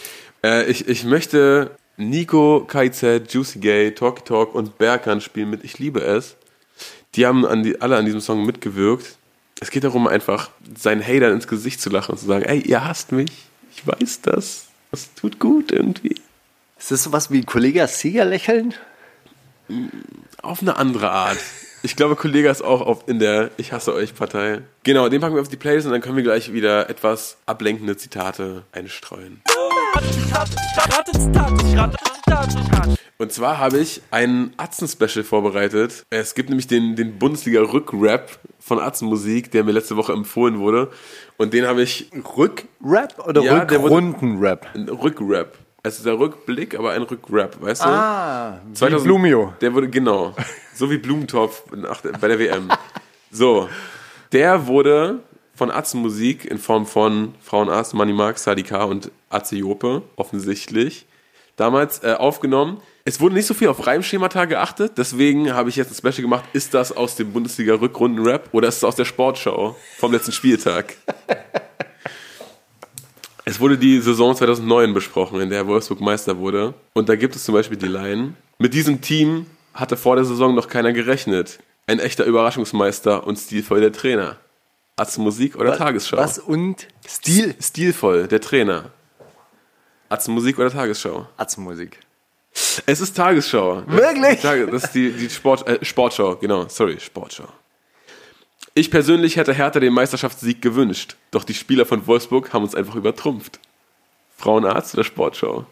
[0.42, 5.78] Äh, ich, ich möchte Nico, KZ, Juicy Gay, Talky Talk und Berkan spielen mit Ich
[5.78, 6.36] liebe es.
[7.14, 9.18] Die haben an die, alle an diesem Song mitgewirkt.
[9.60, 12.86] Es geht darum, einfach seinen Hatern ins Gesicht zu lachen und zu sagen, ey, ihr
[12.86, 13.30] hasst mich,
[13.76, 14.68] ich weiß das.
[14.90, 16.16] Das tut gut irgendwie.
[16.78, 18.72] Ist das sowas wie Kollege Sieger lächeln?
[20.40, 21.38] Auf eine andere Art.
[21.84, 24.60] Ich glaube, Kollege ist auch auf, in der Ich hasse euch Partei.
[24.84, 27.96] Genau, den packen wir auf die Playlist und dann können wir gleich wieder etwas ablenkende
[27.96, 29.42] Zitate einstreuen.
[33.18, 36.04] Und zwar habe ich ein Atzen-Special vorbereitet.
[36.10, 40.88] Es gibt nämlich den, den Bundesliga-Rückrap von Atzen-Musik, der mir letzte Woche empfohlen wurde.
[41.36, 44.68] Und den habe ich Rückrap oder Ja, Rückrundenrap?
[44.76, 45.58] Rückrap.
[45.84, 47.88] Es ist der Rückblick, aber ein Rückrap, weißt du?
[47.88, 49.52] Ah, 2000 Blumio.
[49.60, 50.32] Der wurde, genau.
[50.74, 51.64] So wie Blumentopf
[52.20, 52.70] bei der WM.
[53.32, 53.68] So.
[54.30, 55.18] Der wurde
[55.56, 61.06] von Atzenmusik in Form von Frauenarzt, Money Mark, Sadika und Atze Jope, offensichtlich,
[61.56, 62.80] damals äh, aufgenommen.
[63.04, 66.44] Es wurde nicht so viel auf Reimschemata geachtet, deswegen habe ich jetzt ein Special gemacht.
[66.52, 70.94] Ist das aus dem Bundesliga-Rückrunden-Rap oder ist es aus der Sportschau vom letzten Spieltag?
[73.44, 76.74] Es wurde die Saison 2009 besprochen, in der Wolfsburg Meister wurde.
[76.92, 78.34] Und da gibt es zum Beispiel die Line.
[78.58, 81.58] Mit diesem Team hatte vor der Saison noch keiner gerechnet.
[81.86, 84.36] Ein echter Überraschungsmeister und stilvoll der Trainer.
[84.96, 86.18] Atze Musik oder Tagesschau?
[86.18, 87.56] Was und Stil?
[87.60, 88.90] Stilvoll, der Trainer.
[90.08, 91.26] Atze Musik oder Tagesschau?
[91.38, 91.98] Atzenmusik.
[92.84, 93.82] Es ist Tagesschau.
[93.86, 94.42] Wirklich?
[94.42, 97.48] Das ist die, die Sport, äh, Sportschau, genau, sorry, Sportschau.
[98.74, 102.94] Ich persönlich hätte Hertha den Meisterschaftssieg gewünscht, doch die Spieler von Wolfsburg haben uns einfach
[102.94, 103.60] übertrumpft.
[104.36, 105.66] Frauenarzt oder Sportschau?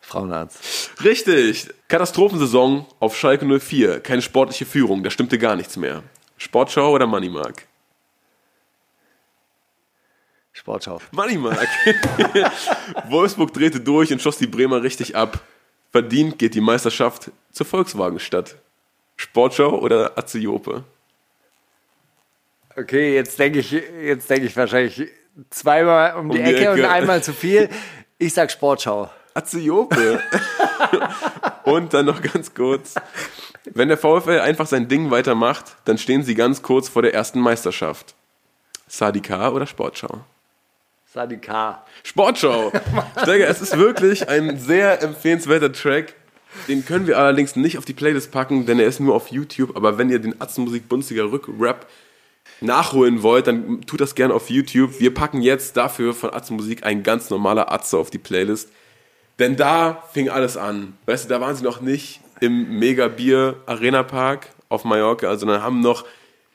[0.00, 0.90] Frauenarzt.
[1.04, 1.68] Richtig.
[1.88, 4.00] Katastrophensaison auf Schalke 04.
[4.00, 6.02] Keine sportliche Führung, da stimmte gar nichts mehr.
[6.38, 7.66] Sportschau oder Moneymark?
[10.52, 11.00] Sportschau.
[11.10, 11.68] Moneymark.
[13.08, 15.40] Wolfsburg drehte durch und schoss die Bremer richtig ab.
[15.92, 18.56] Verdient geht die Meisterschaft zur Volkswagenstadt.
[19.16, 20.84] Sportschau oder Aziope?
[22.76, 25.08] Okay, jetzt denke ich, jetzt denke ich wahrscheinlich
[25.50, 26.90] zweimal um die, Um die Ecke, und Ecke.
[26.90, 27.68] einmal zu viel.
[28.18, 29.10] Ich sag Sportschau.
[29.34, 30.20] Aziope.
[31.64, 32.94] und dann noch ganz kurz.
[33.72, 37.40] Wenn der VfL einfach sein Ding weitermacht, dann stehen sie ganz kurz vor der ersten
[37.40, 38.14] Meisterschaft.
[38.86, 40.20] Sadika oder Sportschau?
[41.12, 41.84] Sadika.
[42.02, 42.72] Sportschau.
[43.22, 46.14] Steiger, es ist wirklich ein sehr empfehlenswerter Track.
[46.68, 49.76] Den können wir allerdings nicht auf die Playlist packen, denn er ist nur auf YouTube.
[49.76, 51.86] Aber wenn ihr den Atzenmusik Bundesliga Rückrap
[52.60, 55.00] nachholen wollt, dann tut das gerne auf YouTube.
[55.00, 58.70] Wir packen jetzt dafür von Atzenmusik ein ganz normaler Atze auf die Playlist.
[59.38, 60.96] Denn da fing alles an.
[61.06, 65.62] Weißt du, da waren sie noch nicht im Mega Bier Arena Park auf Mallorca, sondern
[65.62, 66.04] haben noch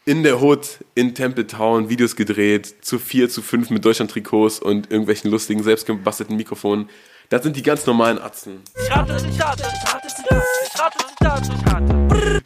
[0.05, 5.29] in der Hood in Templetown Videos gedreht, zu vier, zu fünf mit Deutschland-Trikots und irgendwelchen
[5.29, 6.89] lustigen, selbstgebastelten Mikrofonen.
[7.29, 8.63] Das sind die ganz normalen Atzen.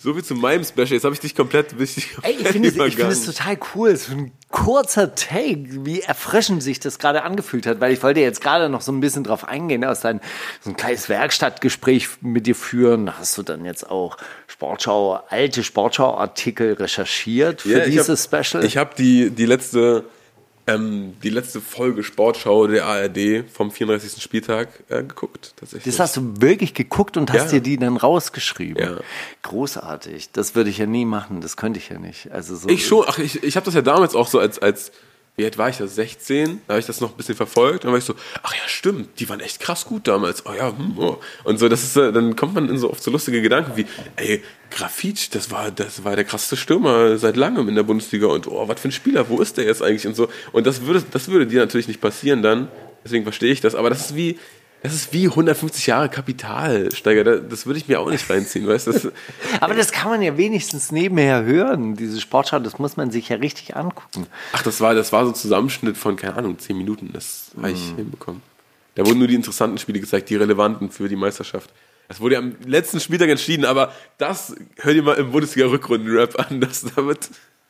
[0.03, 0.91] So wie zu meinem Special.
[0.91, 2.09] Jetzt habe ich dich komplett wichtig.
[2.23, 3.95] Ey, ich finde es es total cool.
[3.95, 8.41] So ein kurzer Take, wie erfrischend sich das gerade angefühlt hat, weil ich wollte jetzt
[8.41, 10.19] gerade noch so ein bisschen drauf eingehen, aus deinem
[10.61, 13.05] so ein kleines Werkstattgespräch mit dir führen.
[13.05, 14.17] Da Hast du dann jetzt auch
[14.47, 18.65] Sportschau, alte Sportschau-Artikel recherchiert für Ja, dieses hab, Special?
[18.65, 20.03] Ich habe die, die letzte.
[20.66, 24.24] Ähm, die letzte Folge Sportschau der ARD vom 34.
[24.24, 25.93] Spieltag äh, geguckt, tatsächlich.
[25.95, 27.59] das hast du wirklich geguckt und hast Ja.
[27.59, 28.82] dir die dann rausgeschrieben.
[28.82, 28.97] Ja.
[29.41, 30.32] Großartig.
[30.32, 31.41] Das würde ich ja nie machen.
[31.41, 32.32] Das könnte ich ja nicht.
[32.32, 34.91] Also so Ich schon, ach, ich, ich habe das ja damals auch so als, als,
[35.36, 36.61] wie alt war ich da, 16?
[36.67, 37.84] Da habe ich das noch ein bisschen verfolgt.
[37.84, 38.13] Dann war ich so,
[38.43, 40.45] ach ja, stimmt, die waren echt krass gut damals.
[40.45, 41.19] Oh ja, hm, oh.
[41.43, 43.88] Und so, das ist, äh, dann kommt man in so oft so lustige Gedanken wie,
[44.15, 48.47] ey, Grafitsch, das war, das war der krasseste Stürmer seit langem in der Bundesliga und
[48.47, 50.29] oh, was für ein Spieler, wo ist der jetzt eigentlich und so.
[50.51, 52.67] Und das würde, das würde dir natürlich nicht passieren dann,
[53.03, 54.38] deswegen verstehe ich das, aber das ist wie,
[54.84, 58.88] das ist wie 150 Jahre Kapitalsteiger, Da- das würde ich mir auch nicht reinziehen, weißt
[58.88, 59.11] du?
[59.61, 61.95] Aber das kann man ja wenigstens nebenher hören.
[61.95, 64.27] Diese Sportschau, das muss man sich ja richtig angucken.
[64.51, 67.11] Ach, das war, das war so ein Zusammenschnitt von, keine Ahnung, 10 Minuten.
[67.13, 68.41] Das habe ich hinbekommen.
[68.95, 71.71] Da wurden nur die interessanten Spiele gezeigt, die relevanten für die Meisterschaft.
[72.09, 76.59] Das wurde ja am letzten Spieltag entschieden, aber das hör dir mal im Bundesliga-Rückrunden-Rap an,
[76.61, 77.29] das damit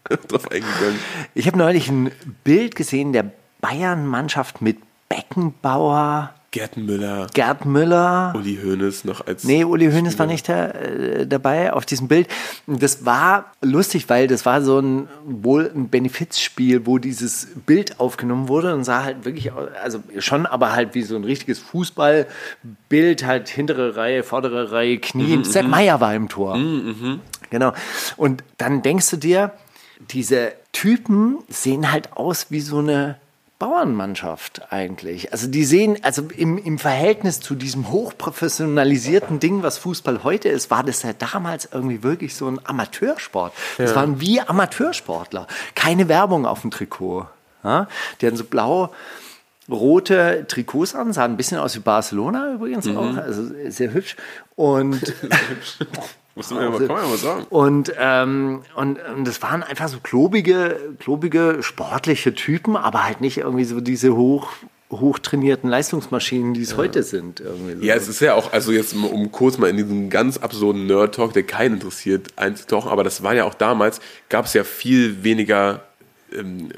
[0.27, 0.99] drauf eingegangen.
[1.35, 2.11] Ich habe neulich ein
[2.43, 8.31] Bild gesehen der Bayern-Mannschaft mit Beckenbauer, Gerd Müller, Gerd Müller.
[8.37, 9.43] Uli Hoeneß noch als.
[9.43, 10.27] Nee, Uli Hoeneß war Spieler.
[10.27, 12.27] nicht da, äh, dabei auf diesem Bild.
[12.67, 18.49] Das war lustig, weil das war so ein wohl ein Benefizspiel, wo dieses Bild aufgenommen
[18.49, 23.25] wurde und sah halt wirklich, aus- also schon, aber halt wie so ein richtiges Fußballbild,
[23.25, 25.37] halt hintere Reihe, vordere Reihe, Knie.
[25.37, 26.57] Mhm, Sepp Meier war im Tor.
[27.49, 27.73] Genau.
[28.15, 29.51] Und dann denkst du dir,
[30.11, 33.17] diese Typen sehen halt aus wie so eine
[33.59, 35.31] Bauernmannschaft eigentlich.
[35.31, 40.69] Also die sehen, also im, im Verhältnis zu diesem hochprofessionalisierten Ding, was Fußball heute ist,
[40.69, 43.53] war das ja damals irgendwie wirklich so ein Amateursport.
[43.77, 45.47] Das waren wie Amateursportler.
[45.75, 47.27] Keine Werbung auf dem Trikot.
[47.63, 47.87] Ja?
[48.19, 48.91] Die hatten so blau
[49.69, 54.15] rote Trikots an, sahen ein bisschen aus wie Barcelona übrigens auch, also sehr hübsch.
[54.55, 55.01] Und
[56.35, 57.45] Muss man ja mal, kann man ja mal sagen.
[57.49, 63.37] und, ähm, und, und das waren einfach so klobige, klobige, sportliche Typen, aber halt nicht
[63.37, 64.49] irgendwie so diese hoch,
[64.91, 67.39] hochtrainierten Leistungsmaschinen, die es heute sind.
[67.39, 67.85] So.
[67.85, 71.33] Ja, es ist ja auch, also jetzt um kurz mal in diesen ganz absurden Nerd-Talk,
[71.33, 75.83] der keinen interessiert, einzutauchen, aber das war ja auch damals, gab es ja viel weniger
[76.35, 76.69] ähm,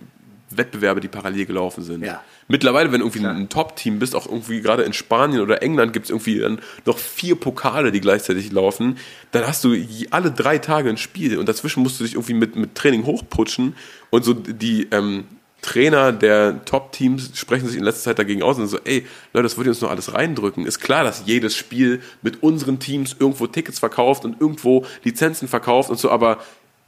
[0.49, 2.03] Wettbewerbe, die parallel gelaufen sind.
[2.03, 2.21] Ja.
[2.47, 6.09] Mittlerweile, wenn irgendwie ein Top-Team bist, auch irgendwie gerade in Spanien oder England gibt es
[6.11, 8.97] irgendwie dann noch vier Pokale, die gleichzeitig laufen,
[9.31, 9.75] dann hast du
[10.11, 13.75] alle drei Tage ein Spiel und dazwischen musst du dich irgendwie mit, mit Training hochputschen
[14.11, 15.25] und so die ähm,
[15.65, 19.57] Trainer der Top-Teams sprechen sich in letzter Zeit dagegen aus und so, ey, Leute, das
[19.57, 20.67] wird uns noch alles reindrücken.
[20.67, 25.89] Ist klar, dass jedes Spiel mit unseren Teams irgendwo Tickets verkauft und irgendwo Lizenzen verkauft
[25.89, 26.37] und so, aber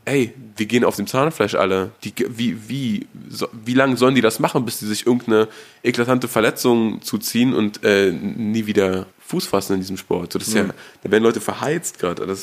[0.08, 1.91] ey, wir gehen auf dem Zahnfleisch alle.
[2.03, 5.49] Die, wie, wie, so, wie lange sollen die das machen, bis die sich irgendeine
[5.84, 10.34] eklatante Verletzung zuziehen und äh, nie wieder Fuß fassen in diesem Sport?
[10.34, 10.66] So, das ist ja,
[11.03, 12.26] da werden Leute verheizt gerade.
[12.26, 12.36] Ja.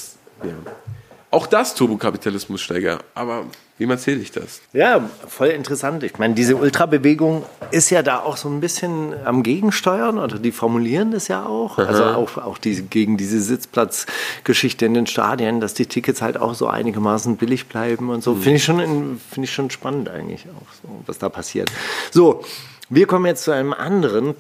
[1.31, 3.01] Auch das Turbokapitalismus steiger.
[3.15, 3.47] Aber
[3.77, 4.61] wie erzähle ich das?
[4.73, 6.05] Ja, voll interessant.
[6.05, 10.53] Ich meine, diese Ultrabewegung ist ja da auch so ein bisschen am Gegensteuern oder die
[10.53, 11.79] formulieren das ja auch.
[11.79, 16.55] Also auch, auch diese, gegen diese Sitzplatzgeschichte in den Stadien, dass die Tickets halt auch
[16.55, 18.35] so einigermaßen billig bleiben und so.
[18.35, 21.71] Finde ich, schon in- finde ich schon spannend eigentlich auch, so, was da passiert.
[22.13, 22.45] So,
[22.89, 24.35] wir kommen jetzt zu einem anderen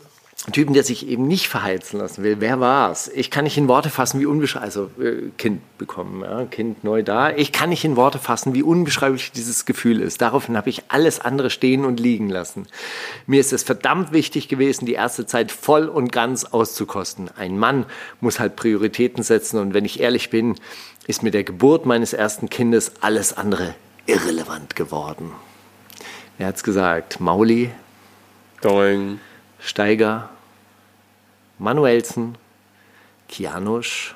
[0.52, 2.36] Typen, der sich eben nicht verheizen lassen will.
[2.38, 3.08] Wer war's?
[3.08, 7.02] Ich kann nicht in Worte fassen, wie unbeschreiblich, also äh, Kind bekommen, ja, Kind neu
[7.02, 7.30] da.
[7.30, 10.20] Ich kann nicht in Worte fassen, wie unbeschreiblich dieses Gefühl ist.
[10.20, 12.66] Daraufhin habe ich alles andere stehen und liegen lassen.
[13.26, 17.30] Mir ist es verdammt wichtig gewesen, die erste Zeit voll und ganz auszukosten.
[17.36, 17.86] Ein Mann
[18.20, 20.56] muss halt Prioritäten setzen und wenn ich ehrlich bin,
[21.06, 23.74] ist mit der Geburt meines ersten Kindes alles andere
[24.06, 25.32] irrelevant geworden.
[26.36, 27.20] Wer hat's gesagt?
[27.20, 27.70] Mauli,
[28.60, 29.20] Doing.
[29.64, 30.28] Steiger,
[31.58, 32.36] Manuelsen,
[33.28, 34.14] Kianusch,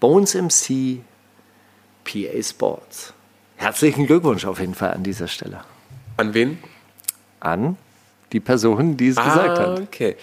[0.00, 1.00] Bones MC,
[2.04, 3.12] PA Sports.
[3.56, 5.60] Herzlichen Glückwunsch auf jeden Fall an dieser Stelle.
[6.16, 6.58] An wen?
[7.40, 7.76] An
[8.32, 9.78] die Person, die es gesagt hat.
[9.78, 10.16] Ah, Okay.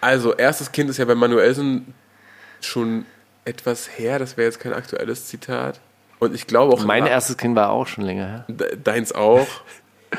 [0.00, 1.92] Also, erstes Kind ist ja bei Manuelsen
[2.60, 3.04] schon
[3.44, 4.18] etwas her.
[4.20, 5.80] Das wäre jetzt kein aktuelles Zitat.
[6.20, 6.84] Und ich glaube auch.
[6.84, 8.44] Mein erstes Kind war auch schon länger her.
[8.48, 9.46] De- Deins auch.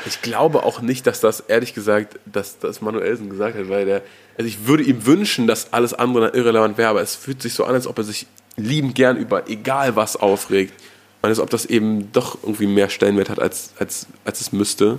[0.06, 4.02] Ich glaube auch nicht, dass das, ehrlich gesagt, dass das Manuelsen gesagt hat, weil der,
[4.38, 7.64] also ich würde ihm wünschen, dass alles andere irrelevant wäre, aber es fühlt sich so
[7.64, 8.26] an, als ob er sich
[8.56, 10.74] liebend gern über egal was aufregt.
[11.22, 14.98] Und als ob das eben doch irgendwie mehr Stellenwert hat, als, als, als es müsste.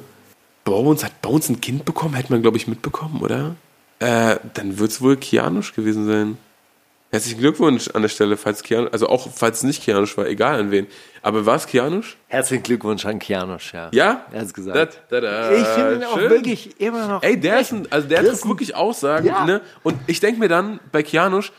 [0.64, 2.14] Bones, hat Bones ein Kind bekommen?
[2.14, 3.56] Hätte man, glaube ich, mitbekommen, oder?
[4.00, 6.38] Äh, dann wird es wohl Kianusch gewesen sein.
[7.14, 10.58] Herzlichen Glückwunsch an der Stelle, falls Kianusch, also auch falls es nicht Kianusch war, egal
[10.62, 10.88] an wen.
[11.22, 12.16] Aber war es Kianusch?
[12.30, 13.90] Herzlichen Glückwunsch an Kianusch, ja.
[13.92, 14.26] Ja?
[14.32, 15.00] Er hat's gesagt.
[15.10, 15.52] Da, da, da.
[15.52, 17.22] Ich finde ihn auch wirklich immer noch.
[17.22, 19.44] Ey, der ist ein, also der trifft wirklich Aussagen, Ja.
[19.44, 19.60] ne?
[19.84, 21.52] Und ich denke mir dann bei Kianusch,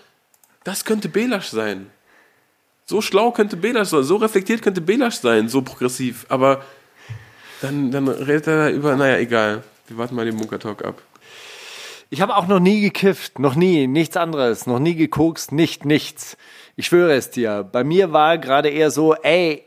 [0.64, 1.90] das könnte Belasch sein.
[2.86, 6.24] So schlau könnte Belasch sein, so reflektiert könnte Belasch sein, so progressiv.
[6.30, 6.62] Aber
[7.60, 9.62] dann, dann redet er da über, naja, egal.
[9.86, 11.02] Wir warten mal den Bunker-Talk ab.
[12.12, 16.36] Ich habe auch noch nie gekifft, noch nie, nichts anderes, noch nie gekokst, nicht, nichts.
[16.76, 17.62] Ich schwöre es dir.
[17.64, 19.64] Bei mir war gerade eher so, ey,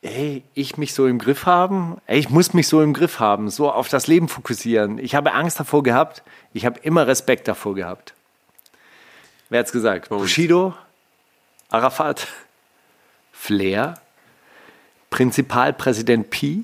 [0.00, 3.50] ey, ich mich so im Griff haben, ey, ich muss mich so im Griff haben,
[3.50, 4.98] so auf das Leben fokussieren.
[4.98, 6.22] Ich habe Angst davor gehabt,
[6.54, 8.14] ich habe immer Respekt davor gehabt.
[9.50, 10.08] Wer hat's gesagt?
[10.08, 10.72] Bushido,
[11.68, 12.26] Arafat,
[13.32, 14.00] Flair,
[15.10, 16.62] Prinzipalpräsident Pi.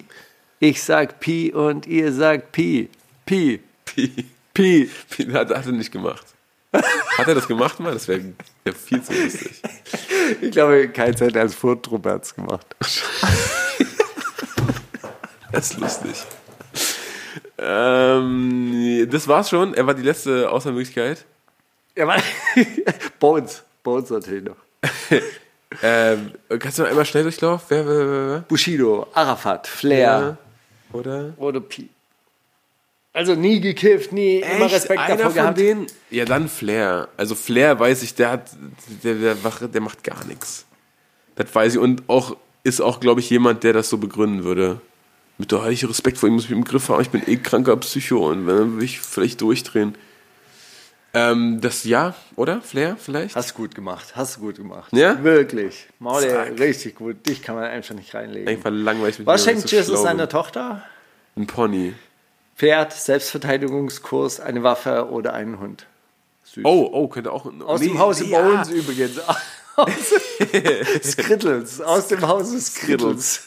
[0.58, 2.88] Ich sag Pi und ihr sagt Pi.
[3.26, 3.60] Pi.
[3.84, 4.26] Pi.
[4.52, 4.90] Pi.
[5.10, 6.24] Pi hat, hat er nicht gemacht.
[6.72, 7.92] Hat er das gemacht mal?
[7.92, 8.22] Das wäre
[8.64, 9.62] wär viel zu lustig.
[10.40, 12.66] Ich glaube, kein Zeit als Vortruppe hat es gemacht.
[15.52, 16.24] Das ist lustig.
[17.58, 19.74] Ähm, das war's schon.
[19.74, 21.24] Er war die letzte Auswahlmöglichkeit.
[21.96, 22.24] Ja, warte.
[23.20, 23.62] Bones.
[23.82, 24.56] Bones natürlich noch.
[25.82, 26.30] Ähm,
[26.60, 27.66] kannst du noch einmal schnell durchlaufen?
[27.68, 28.38] Wer, wer, wer, wer?
[28.42, 30.36] Bushido, Arafat, Flair Ja.
[30.92, 31.32] Oder?
[31.36, 31.88] oder Pi.
[33.14, 35.58] Also nie gekifft, nie immer Respekt Einer davor von gehabt.
[35.58, 35.86] denen?
[36.10, 37.08] Ja, dann Flair.
[37.16, 38.50] Also Flair weiß ich, der hat,
[39.04, 39.36] der, der,
[39.68, 40.66] der, macht gar nichts.
[41.36, 41.78] Das weiß ich.
[41.78, 44.80] Und auch, ist auch, glaube ich, jemand, der das so begründen würde.
[45.38, 47.76] Mit der ich Respekt vor ihm, muss ich im Griff haben, ich bin eh kranker
[47.76, 49.94] Psycho und dann will ich vielleicht durchdrehen.
[51.12, 52.60] Ähm, das ja, oder?
[52.62, 53.36] Flair vielleicht?
[53.36, 54.92] Hast du gut gemacht, hast du gut gemacht.
[54.92, 55.22] Ja?
[55.22, 55.86] Wirklich.
[56.00, 56.24] Maul,
[56.58, 57.24] richtig gut.
[57.26, 58.48] Dich kann man einfach nicht reinlegen.
[58.48, 60.28] Einfach langweilig mit Was schenkt so Jesus schlau seiner.
[60.28, 60.82] Tochter?
[61.36, 61.94] Ein Pony.
[62.56, 65.86] Pferd, Selbstverteidigungskurs, eine Waffe oder einen Hund.
[66.44, 66.64] Süß.
[66.64, 67.46] Oh, oh, könnte auch.
[67.64, 68.74] Aus nee, dem Hause nee, Bones ja.
[68.74, 69.20] übrigens.
[69.76, 69.90] Aus
[71.02, 71.80] Skrittles.
[71.80, 73.42] Aus dem Hause Skrittles.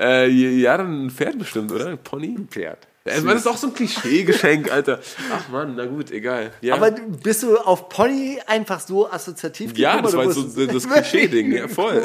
[0.00, 1.88] Äh, ja, dann ein Pferd bestimmt, oder?
[1.88, 2.36] Ein Pony?
[2.48, 2.88] Pferd.
[3.04, 5.00] Das ist auch so ein Klischee-Geschenk, Alter.
[5.32, 6.52] Ach man, na gut, egal.
[6.60, 10.66] Ja, Aber bist du auf Pony einfach so assoziativ ja gekommen, das oder war so
[10.66, 12.02] das Klischee-Ding, ja voll.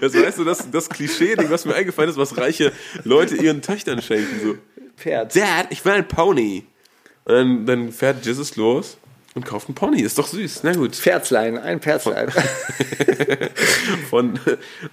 [0.00, 2.72] Das weißt du, das, das Klischee-Ding, was mir eingefallen ist, was reiche
[3.04, 4.40] Leute ihren Töchtern schenken.
[4.42, 5.34] So, Pferd.
[5.36, 6.64] Dad, ich will ein Pony.
[7.24, 8.96] Und dann, dann fährt Jesus los
[9.34, 10.00] und kauft einen Pony.
[10.00, 10.60] Ist doch süß.
[10.62, 10.94] Na gut.
[10.94, 12.32] Pferdlein, ein Pferdlein.
[14.10, 14.38] Von,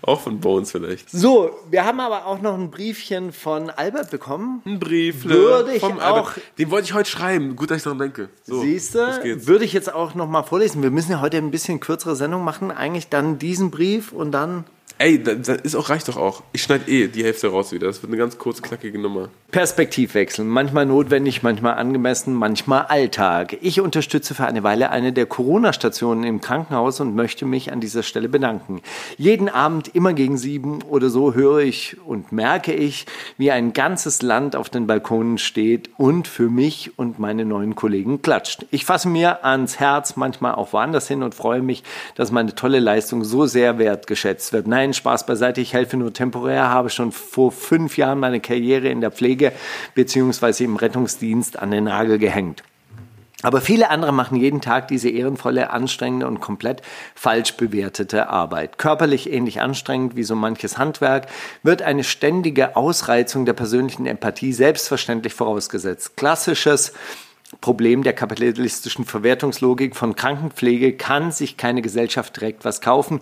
[0.01, 1.09] auch von Bones vielleicht.
[1.09, 4.61] So, wir haben aber auch noch ein Briefchen von Albert bekommen.
[4.65, 5.25] Ein Brief.
[5.25, 6.41] Würde ich auch- Albert.
[6.57, 7.55] Den wollte ich heute schreiben.
[7.55, 8.29] Gut, dass ich daran denke.
[8.43, 8.99] So, Siehst du,
[9.47, 10.81] würde ich jetzt auch noch mal vorlesen.
[10.83, 12.71] Wir müssen ja heute ein bisschen kürzere Sendung machen.
[12.71, 14.65] Eigentlich dann diesen Brief und dann
[15.03, 16.43] Ey, das ist auch, reicht doch auch.
[16.53, 17.87] Ich schneide eh die Hälfte raus wieder.
[17.87, 19.27] Das wird eine ganz kurze, knackige Nummer.
[19.51, 20.45] Perspektivwechsel.
[20.45, 23.57] Manchmal notwendig, manchmal angemessen, manchmal Alltag.
[23.59, 28.01] Ich unterstütze für eine Weile eine der Corona-Stationen im Krankenhaus und möchte mich an dieser
[28.01, 28.81] Stelle bedanken.
[29.17, 33.05] Jeden Abend, immer gegen sieben oder so, höre ich und merke ich,
[33.37, 38.21] wie ein ganzes Land auf den Balkonen steht und für mich und meine neuen Kollegen
[38.21, 38.65] klatscht.
[38.71, 41.83] Ich fasse mir ans Herz, manchmal auch woanders hin und freue mich,
[42.15, 44.65] dass meine tolle Leistung so sehr wertgeschätzt wird.
[44.65, 49.01] Nein, Spaß beiseite, ich helfe nur temporär, habe schon vor fünf Jahren meine Karriere in
[49.01, 49.51] der Pflege
[49.95, 52.63] beziehungsweise im Rettungsdienst an den Nagel gehängt.
[53.43, 56.81] Aber viele andere machen jeden Tag diese ehrenvolle, anstrengende und komplett
[57.13, 58.77] falsch bewertete Arbeit.
[58.77, 61.27] Körperlich ähnlich anstrengend wie so manches Handwerk
[61.61, 66.15] wird eine ständige Ausreizung der persönlichen Empathie selbstverständlich vorausgesetzt.
[66.15, 66.93] Klassisches
[67.59, 73.19] Problem der kapitalistischen Verwertungslogik von Krankenpflege kann sich keine Gesellschaft direkt was kaufen.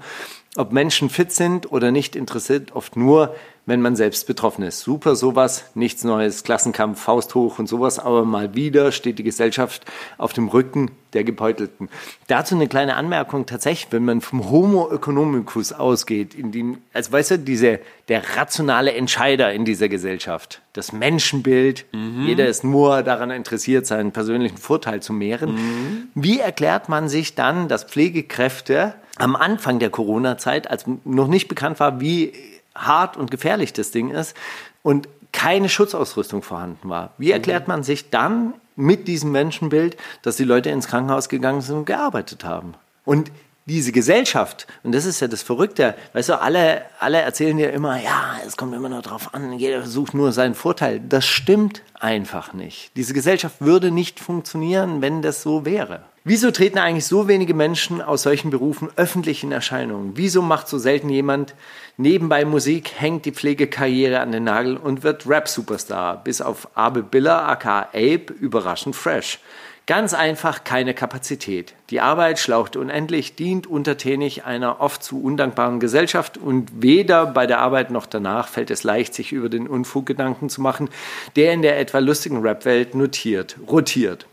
[0.57, 3.33] Ob Menschen fit sind oder nicht, interessiert oft nur,
[3.65, 4.81] wenn man selbst betroffen ist.
[4.81, 9.85] Super sowas, nichts Neues, Klassenkampf, Faust hoch und sowas, aber mal wieder steht die Gesellschaft
[10.17, 11.87] auf dem Rücken der Gebeutelten.
[12.27, 17.31] Dazu eine kleine Anmerkung tatsächlich, wenn man vom Homo economicus ausgeht, in dem, also weißt
[17.31, 17.79] du, diese,
[18.09, 21.85] der rationale Entscheider in dieser Gesellschaft, das Menschenbild,
[22.25, 26.09] jeder ist nur daran interessiert, seinen persönlichen Vorteil zu mehren.
[26.13, 31.79] Wie erklärt man sich dann, dass Pflegekräfte am Anfang der Corona-Zeit, als noch nicht bekannt
[31.79, 32.33] war, wie
[32.75, 34.35] hart und gefährlich das Ding ist
[34.83, 37.11] und keine Schutzausrüstung vorhanden war.
[37.17, 41.77] Wie erklärt man sich dann mit diesem Menschenbild, dass die Leute ins Krankenhaus gegangen sind
[41.77, 42.73] und gearbeitet haben?
[43.05, 43.31] Und
[43.65, 48.01] diese Gesellschaft, und das ist ja das Verrückte, weißt du, alle, alle erzählen dir immer,
[48.01, 50.99] ja, es kommt immer nur drauf an, jeder versucht nur seinen Vorteil.
[50.99, 52.91] Das stimmt einfach nicht.
[52.95, 56.01] Diese Gesellschaft würde nicht funktionieren, wenn das so wäre.
[56.23, 60.11] Wieso treten eigentlich so wenige Menschen aus solchen Berufen öffentlich in Erscheinung?
[60.13, 61.55] Wieso macht so selten jemand
[61.97, 66.23] nebenbei Musik, hängt die Pflegekarriere an den Nagel und wird Rap-Superstar?
[66.23, 69.39] Bis auf Abe Biller aka Abe überraschend fresh.
[69.87, 71.73] Ganz einfach keine Kapazität.
[71.89, 77.59] Die Arbeit schlaucht unendlich, dient untertänig einer oft zu undankbaren Gesellschaft und weder bei der
[77.59, 80.89] Arbeit noch danach fällt es leicht, sich über den Unfug Gedanken zu machen,
[81.35, 84.27] der in der etwa lustigen Rap-Welt notiert, rotiert.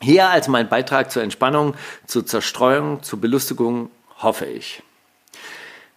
[0.00, 1.74] Hier also mein Beitrag zur Entspannung,
[2.06, 4.82] zur Zerstreuung, zur Belustigung, hoffe ich.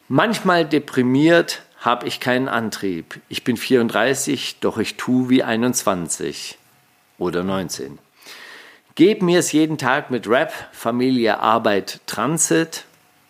[0.07, 3.19] Manchmal deprimiert habe ich keinen Antrieb.
[3.29, 6.59] Ich bin 34, doch ich tue wie 21
[7.17, 7.97] oder 19.
[8.95, 12.85] Geb mir es jeden Tag mit Rap, Familie, Arbeit, Transit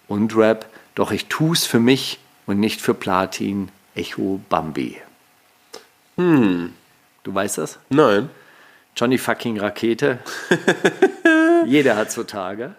[0.08, 5.02] und Rap, doch ich tu's für mich und nicht für Platin, Echo, Bambi.
[6.18, 6.72] Hm.
[7.24, 7.80] Du weißt das?
[7.90, 8.30] Nein.
[8.96, 10.20] Johnny fucking Rakete.
[11.66, 12.76] Jeder hat so Tage.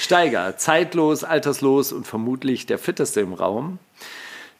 [0.00, 3.78] Steiger, zeitlos, alterslos und vermutlich der fitteste im Raum.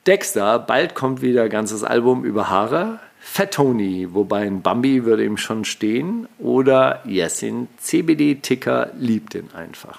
[0.07, 3.01] Dexter, bald kommt wieder ganzes Album über Haare.
[3.27, 6.29] Fat Tony, wobei ein Bambi würde ihm schon stehen.
[6.39, 9.99] Oder Jessin, CBD-Ticker liebt ihn einfach.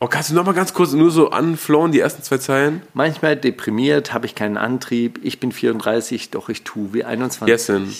[0.00, 2.82] Oh, kannst du noch mal ganz kurz nur so anflohen, die ersten zwei Zeilen?
[2.94, 5.20] Manchmal deprimiert, habe ich keinen Antrieb.
[5.22, 7.46] Ich bin 34, doch ich tue wie 21.
[7.46, 7.94] Yesin.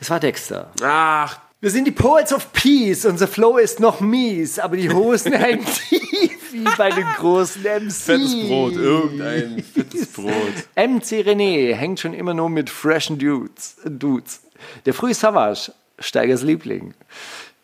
[0.00, 0.70] Es war Dexter.
[0.82, 3.04] Ach, Wir sind die Poets of Peace.
[3.06, 8.04] Unser Flow ist noch mies, aber die Hosen hängen tief wie bei den großen MCs.
[8.04, 10.32] fettes Brot, irgendein fettes Brot.
[10.76, 13.76] MC René hängt schon immer nur mit freshen Dudes.
[13.84, 14.42] Dudes.
[14.86, 16.94] Der frühe Savage, Steigers Liebling.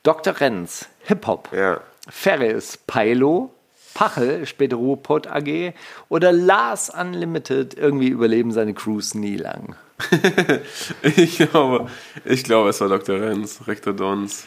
[0.03, 0.39] Dr.
[0.41, 1.51] Renz, Hip-Hop.
[1.53, 1.81] Ja.
[2.09, 3.51] Ferris, Pilo.
[3.95, 5.73] Pachel, später Ruhrpott AG.
[6.09, 9.77] Oder Lars Unlimited, irgendwie überleben seine Crews nie lang.
[11.03, 11.91] Ich glaube,
[12.25, 13.21] ich glaube, es war Dr.
[13.21, 14.47] Renz, Rektor Dons.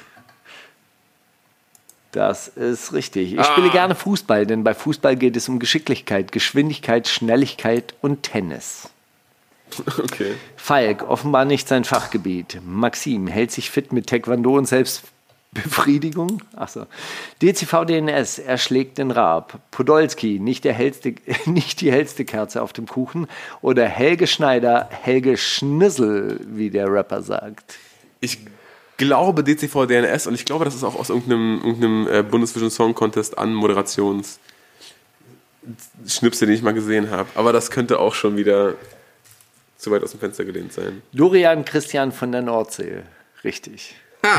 [2.14, 3.34] Das ist richtig.
[3.34, 8.90] Ich spiele gerne Fußball, denn bei Fußball geht es um Geschicklichkeit, Geschwindigkeit, Schnelligkeit und Tennis.
[9.98, 10.36] Okay.
[10.56, 12.62] Falk, offenbar nicht sein Fachgebiet.
[12.64, 16.44] Maxim hält sich fit mit Taekwondo und Selbstbefriedigung.
[16.56, 16.86] Achso.
[17.42, 19.60] DCV-DNS, er schlägt den Rab.
[19.72, 21.16] Podolski, nicht, der hellste,
[21.48, 23.26] nicht die hellste Kerze auf dem Kuchen.
[23.62, 27.80] Oder Helge Schneider, Helge Schnüssel, wie der Rapper sagt.
[28.20, 28.38] Ich
[28.98, 32.94] glaube DCV DNS und ich glaube, das ist auch aus irgendeinem, irgendeinem äh, Bundesvision Song
[32.94, 34.40] Contest an Moderations
[36.08, 37.30] Schnipsel, den ich mal gesehen habe.
[37.36, 38.76] Aber das könnte auch schon wieder
[39.78, 41.02] zu weit aus dem Fenster gelehnt sein.
[41.14, 43.04] Dorian Christian von der Nordsee.
[43.44, 43.96] Richtig.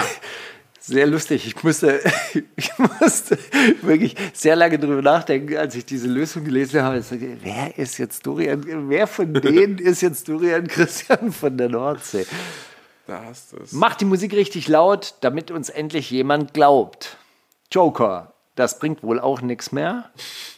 [0.86, 1.46] Sehr lustig.
[1.46, 2.00] Ich musste,
[2.57, 3.38] ich musste
[3.80, 6.98] wirklich sehr lange drüber nachdenken, als ich diese Lösung gelesen habe.
[6.98, 8.90] Ich sagte, wer ist jetzt Dorian?
[8.90, 12.26] Wer von denen ist jetzt Dorian Christian von der Nordsee?
[13.07, 13.72] Da hast du es.
[13.72, 17.16] Macht die Musik richtig laut, damit uns endlich jemand glaubt.
[17.70, 20.11] Joker, das bringt wohl auch nichts mehr.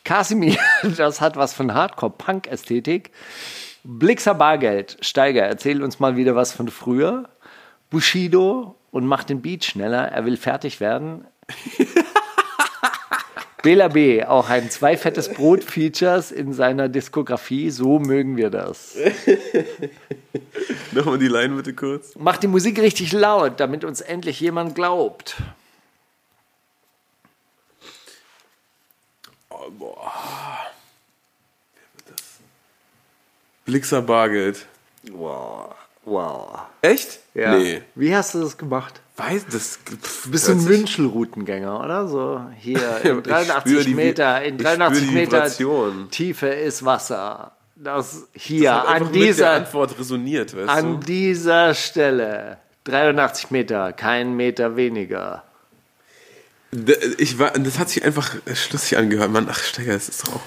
[0.04, 0.58] Casimir,
[0.96, 3.10] das hat was von Hardcore-Punk-Ästhetik.
[3.84, 7.28] Blixer Bargeld, Steiger, erzähl uns mal wieder was von früher.
[7.90, 11.26] Bushido und macht den Beat schneller, er will fertig werden.
[13.62, 18.96] Bela B, auch ein zwei fettes Brot-Features in seiner Diskografie, so mögen wir das.
[20.92, 22.14] Nochmal die Line bitte kurz.
[22.16, 25.36] Macht die Musik richtig laut, damit uns endlich jemand glaubt.
[29.48, 30.12] Oh, boah.
[33.64, 34.66] Blixer Bargeld.
[35.10, 36.60] Wow, wow.
[36.82, 37.20] Echt?
[37.34, 37.56] Ja.
[37.56, 37.82] Nee.
[37.94, 39.00] Wie hast du das gemacht?
[39.16, 39.78] Weiß das.
[39.78, 42.06] Pff, Du bist so ein Münchelroutengänger, oder?
[42.08, 46.10] So hier in 83 spür die- Meter, in ich 83 spür die Meter.
[46.10, 47.52] Tiefe ist Wasser.
[47.76, 51.06] Das hier Das an dieser, Antwort resoniert, weißt an du?
[51.06, 55.42] dieser Stelle 83 Meter, kein Meter weniger.
[57.18, 59.30] Ich war, das hat sich einfach schlüssig angehört.
[59.30, 60.40] Mann, ach Steiger, das ist doch auch.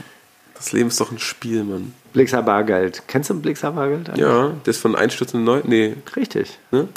[0.55, 1.93] Das Leben ist doch ein Spiel, Mann.
[2.13, 3.03] Blixer Bargeld.
[3.07, 4.11] Kennst du Blixer Bargeld?
[4.17, 5.61] Ja, das von Einstürzenden Neu.
[5.63, 6.59] Nee, Richtig.
[6.71, 6.87] ne?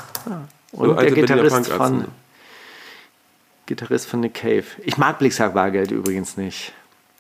[0.73, 2.05] Und So der Berliner Gitarrist von,
[3.67, 4.65] Gitarrist von Nick Cave.
[4.85, 6.73] Ich mag Blixer Bargeld übrigens nicht.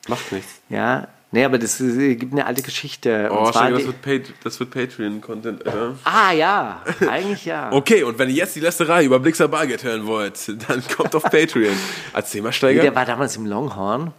[0.09, 0.61] Macht nichts.
[0.69, 3.29] Ja, nee, aber das ist, gibt eine alte Geschichte.
[3.31, 5.95] Oh, Steiger, das wird, das wird Patreon-Content, Alter.
[6.05, 7.71] ah ja, eigentlich ja.
[7.73, 10.37] Okay, und wenn ihr jetzt die Lästerei über Blixer Bargeld hören wollt,
[10.69, 11.77] dann kommt auf Patreon.
[12.13, 12.83] Erzähl mal, Steiger.
[12.83, 14.13] Der war damals im Longhorn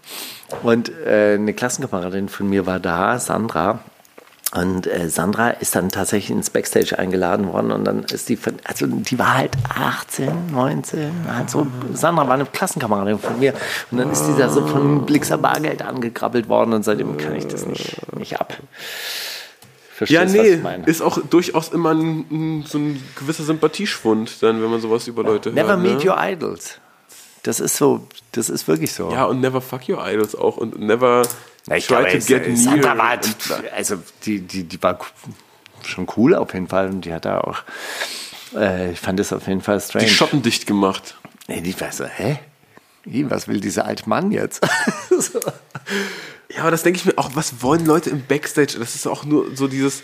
[0.61, 3.79] und äh, eine Klassenkameradin von mir war da, Sandra.
[4.53, 8.53] Und äh, Sandra ist dann tatsächlich ins Backstage eingeladen worden und dann ist die, von,
[8.63, 13.55] also die war halt 18, 19, halt so, Sandra war eine Klassenkameradin von mir
[13.89, 17.47] und dann ist die da so von Blixer Bargeld angekrabbelt worden und seitdem kann ich
[17.47, 18.55] das nicht, nicht ab.
[19.95, 20.85] Verstehst, ja, was nee, ich meine?
[20.85, 25.23] ist auch durchaus immer ein, ein, so ein gewisser Sympathieschwund, dann, wenn man sowas über
[25.23, 25.81] Leute Never hört.
[25.81, 26.11] meet ne?
[26.11, 26.79] your idols.
[27.41, 29.11] Das ist so, das ist wirklich so.
[29.11, 31.23] Ja, und never fuck your idols auch und never
[31.67, 32.63] Na, ich try glaube, to es-.
[32.63, 33.19] Sandra war,
[33.75, 33.95] also
[34.25, 34.99] die, die, die war
[35.85, 37.63] schon cool auf jeden Fall und die hat da auch,
[38.55, 40.05] äh, ich fand das auf jeden Fall strange.
[40.05, 41.15] die Schotten dicht gemacht.
[41.47, 42.39] nee, die war so, hä?
[43.05, 44.65] Was will dieser alte Mann jetzt?
[45.09, 45.39] so.
[46.49, 48.77] Ja, aber das denke ich mir auch, was wollen Leute im Backstage?
[48.79, 50.03] Das ist auch nur so dieses,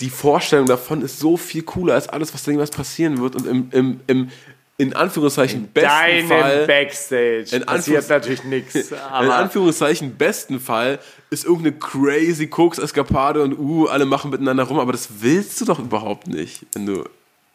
[0.00, 3.46] die Vorstellung davon ist so viel cooler als alles, was da irgendwas passieren wird und
[3.46, 4.30] im, im, im
[4.78, 8.74] in Anführungszeichen besten Fall Backstage In Anführungs- natürlich nichts.
[8.92, 8.96] In
[9.30, 11.00] Anführungszeichen besten Fall
[11.30, 15.80] ist irgendeine crazy Koks-Eskapade und uh, alle machen miteinander rum, aber das willst du doch
[15.80, 17.04] überhaupt nicht, wenn du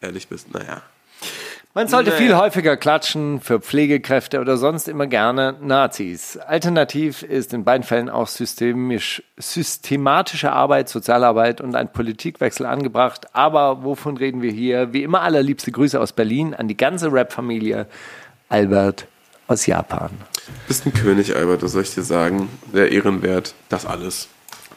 [0.02, 0.54] ehrlich bist.
[0.54, 0.82] Naja.
[1.74, 2.18] Man sollte Nee.
[2.18, 6.38] viel häufiger klatschen für Pflegekräfte oder sonst immer gerne Nazis.
[6.38, 13.28] Alternativ ist in beiden Fällen auch systemisch, systematische Arbeit, Sozialarbeit und ein Politikwechsel angebracht.
[13.34, 14.94] Aber wovon reden wir hier?
[14.94, 17.88] Wie immer allerliebste Grüße aus Berlin an die ganze Rap-Familie.
[18.50, 19.08] Albert
[19.48, 20.12] aus Japan.
[20.68, 22.50] Bist ein König, Albert, was soll ich dir sagen?
[22.72, 23.56] Sehr ehrenwert.
[23.70, 24.28] Das alles,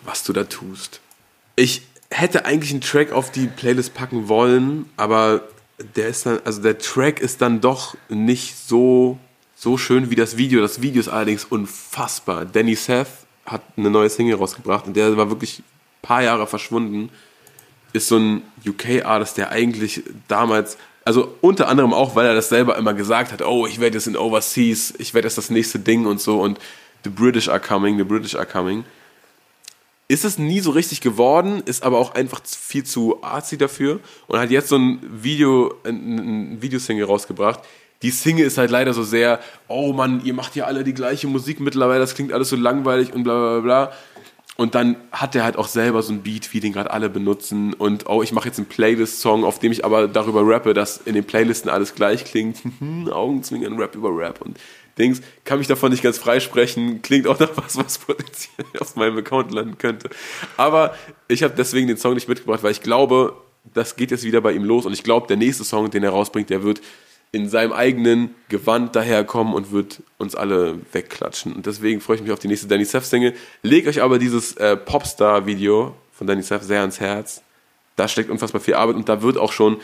[0.05, 1.01] was du da tust.
[1.57, 5.43] Ich hätte eigentlich einen Track auf die Playlist packen wollen, aber
[5.79, 9.19] der ist dann, also der Track ist dann doch nicht so,
[9.55, 10.61] so schön wie das Video.
[10.61, 12.45] Das Video ist allerdings unfassbar.
[12.45, 13.09] Danny Seth
[13.45, 15.65] hat eine neue Single rausgebracht und der war wirklich ein
[16.03, 17.11] paar Jahre verschwunden.
[17.93, 22.77] Ist so ein UK-Artist, der eigentlich damals, also unter anderem auch, weil er das selber
[22.77, 26.07] immer gesagt hat, oh, ich werde jetzt in Overseas, ich werde jetzt das nächste Ding
[26.07, 26.59] und so und
[27.05, 28.85] the British are coming, the British are coming.
[30.09, 33.99] Ist es nie so richtig geworden, ist aber auch einfach viel zu artsy dafür
[34.29, 37.61] und hat jetzt so ein Video, ein, ein Videosingle rausgebracht.
[38.03, 41.27] Die Single ist halt leider so sehr, oh Mann, ihr macht ja alle die gleiche
[41.27, 43.93] Musik mittlerweile, das klingt alles so langweilig und bla bla bla.
[44.57, 47.75] Und dann hat er halt auch selber so einen Beat, wie den gerade alle benutzen.
[47.75, 51.15] Und oh, ich mache jetzt einen Playlist-Song, auf dem ich aber darüber rappe, dass in
[51.15, 52.63] den Playlisten alles gleich klingt.
[53.11, 54.57] Augenzwinkern, Rap über Rap und
[54.99, 55.21] Dings.
[55.45, 57.03] Kann mich davon nicht ganz freisprechen.
[57.03, 60.11] Klingt auch nach was, was potenziell auf meinem Account landen könnte.
[60.57, 60.95] Aber
[61.29, 63.37] ich habe deswegen den Song nicht mitgebracht, weil ich glaube,
[63.75, 64.87] das geht jetzt wieder bei ihm los.
[64.87, 66.81] Und ich glaube, der nächste Song, den er rausbringt, der wird
[67.33, 71.53] in seinem eigenen Gewand daherkommen und wird uns alle wegklatschen.
[71.53, 73.35] Und deswegen freue ich mich auf die nächste Danny Seth Single.
[73.63, 77.43] Legt euch aber dieses äh, Popstar-Video von Danny Seth sehr ans Herz.
[77.97, 79.79] Da steckt unfassbar viel Arbeit und da wird auch schon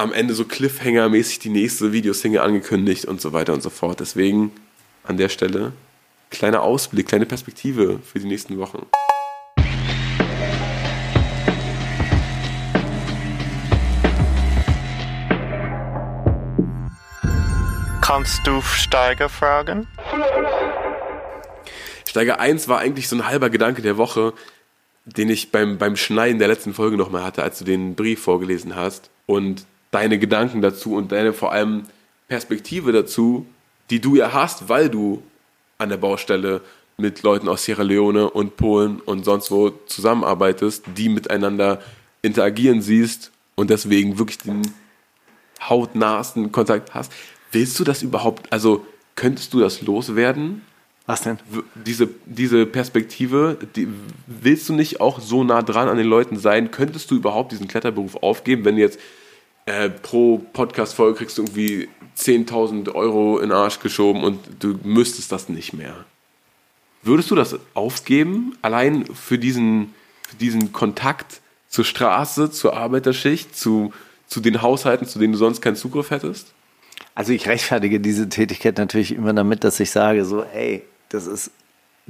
[0.00, 4.00] am Ende so Cliffhanger-mäßig die nächste Videosingle angekündigt und so weiter und so fort.
[4.00, 4.50] Deswegen
[5.04, 5.72] an der Stelle
[6.30, 8.86] kleiner Ausblick, kleine Perspektive für die nächsten Wochen.
[18.00, 19.86] Kannst du Steiger fragen?
[22.08, 24.32] Steiger 1 war eigentlich so ein halber Gedanke der Woche,
[25.04, 28.74] den ich beim, beim Schneiden der letzten Folge nochmal hatte, als du den Brief vorgelesen
[28.74, 29.10] hast.
[29.26, 31.84] Und deine Gedanken dazu und deine vor allem
[32.28, 33.46] Perspektive dazu,
[33.90, 35.22] die du ja hast, weil du
[35.78, 36.60] an der Baustelle
[36.96, 41.80] mit Leuten aus Sierra Leone und Polen und sonst wo zusammenarbeitest, die miteinander
[42.22, 44.62] interagieren siehst und deswegen wirklich den
[45.60, 47.12] hautnahsten Kontakt hast.
[47.52, 48.86] Willst du das überhaupt, also
[49.16, 50.62] könntest du das loswerden?
[51.06, 51.38] Was denn?
[51.74, 53.88] Diese, diese Perspektive, die,
[54.26, 56.70] willst du nicht auch so nah dran an den Leuten sein?
[56.70, 59.00] Könntest du überhaupt diesen Kletterberuf aufgeben, wenn du jetzt
[59.70, 61.88] äh, pro Podcast-Folge kriegst du irgendwie
[62.18, 66.04] 10.000 Euro in den Arsch geschoben und du müsstest das nicht mehr?
[67.02, 69.94] Würdest du das aufgeben, allein für diesen,
[70.28, 73.92] für diesen Kontakt zur Straße, zur Arbeiterschicht, zu,
[74.26, 76.52] zu den Haushalten, zu denen du sonst keinen Zugriff hättest?
[77.14, 81.52] Also ich rechtfertige diese Tätigkeit natürlich immer damit, dass ich sage so, ey, das ist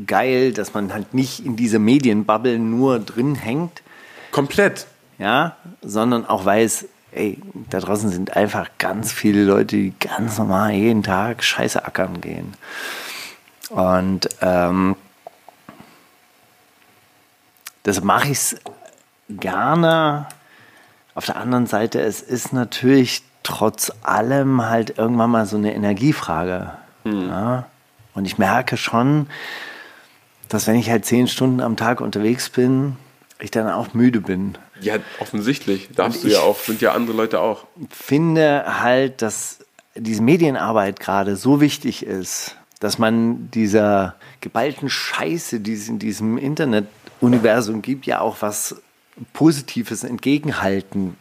[0.06, 3.82] geil, dass man halt nicht in diese Medienbubble nur drin hängt,
[4.30, 4.86] Komplett.
[5.18, 7.38] ja, sondern auch weiß, ey,
[7.70, 12.54] da draußen sind einfach ganz viele Leute, die ganz normal jeden Tag Scheiße ackern gehen.
[13.70, 14.96] Und ähm,
[17.84, 18.56] deshalb mache ich es
[19.28, 20.26] gerne.
[21.14, 26.72] Auf der anderen Seite, es ist natürlich trotz allem halt irgendwann mal so eine Energiefrage.
[27.04, 27.66] Ja?
[28.14, 29.28] Und ich merke schon,
[30.48, 32.96] dass wenn ich halt zehn Stunden am Tag unterwegs bin,
[33.42, 34.56] ich dann auch müde bin.
[34.80, 35.88] Ja, offensichtlich.
[35.94, 37.66] Darfst du ja ich- auch, sind ja andere Leute auch.
[37.90, 39.58] finde halt, dass
[39.94, 46.38] diese Medienarbeit gerade so wichtig ist, dass man dieser geballten Scheiße, die es in diesem
[46.38, 48.76] Internet-Universum gibt, ja auch was
[49.32, 51.16] Positives entgegenhalten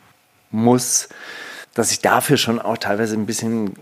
[0.51, 1.09] muss,
[1.73, 3.73] dass ich dafür schon auch teilweise ein bisschen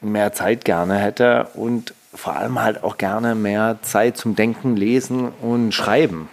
[0.00, 5.28] mehr Zeit gerne hätte und vor allem halt auch gerne mehr Zeit zum Denken, Lesen
[5.40, 6.28] und Schreiben.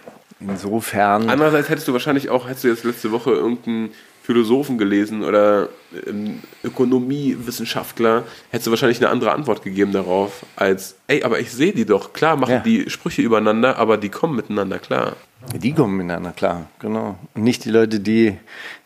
[0.48, 1.28] Insofern.
[1.28, 3.90] Andererseits hättest du wahrscheinlich auch, hättest du jetzt letzte Woche irgendeinen
[4.22, 5.68] Philosophen gelesen oder
[6.06, 11.72] ähm, Ökonomiewissenschaftler, hättest du wahrscheinlich eine andere Antwort gegeben darauf, als, ey, aber ich sehe
[11.72, 12.58] die doch, klar machen Ja.
[12.60, 15.16] die Sprüche übereinander, aber die kommen miteinander klar.
[15.60, 17.18] Die kommen miteinander, klar, genau.
[17.34, 18.36] Und nicht die Leute, die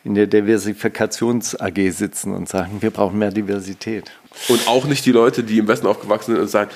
[0.03, 4.11] in der Diversifikations-AG sitzen und sagen, wir brauchen mehr Diversität.
[4.49, 6.71] Und auch nicht die Leute, die im Westen aufgewachsen sind und sagen,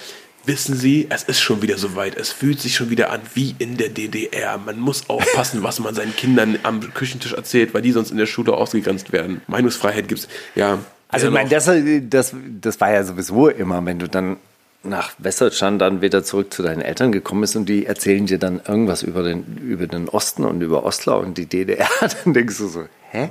[0.45, 3.77] wissen Sie, es ist schon wieder soweit, es fühlt sich schon wieder an wie in
[3.77, 4.57] der DDR.
[4.57, 8.25] Man muss aufpassen, was man seinen Kindern am Küchentisch erzählt, weil die sonst in der
[8.25, 9.41] Schule ausgegrenzt werden.
[9.47, 10.79] Meinungsfreiheit gibt's, ja.
[11.09, 11.69] Also ich meine, das,
[12.09, 14.37] das, das war ja sowieso immer, wenn du dann
[14.83, 18.61] nach Westdeutschland dann wieder zurück zu deinen Eltern gekommen bist und die erzählen dir dann
[18.65, 21.89] irgendwas über den, über den Osten und über Ostler und die DDR,
[22.23, 23.29] dann denkst du so, hä?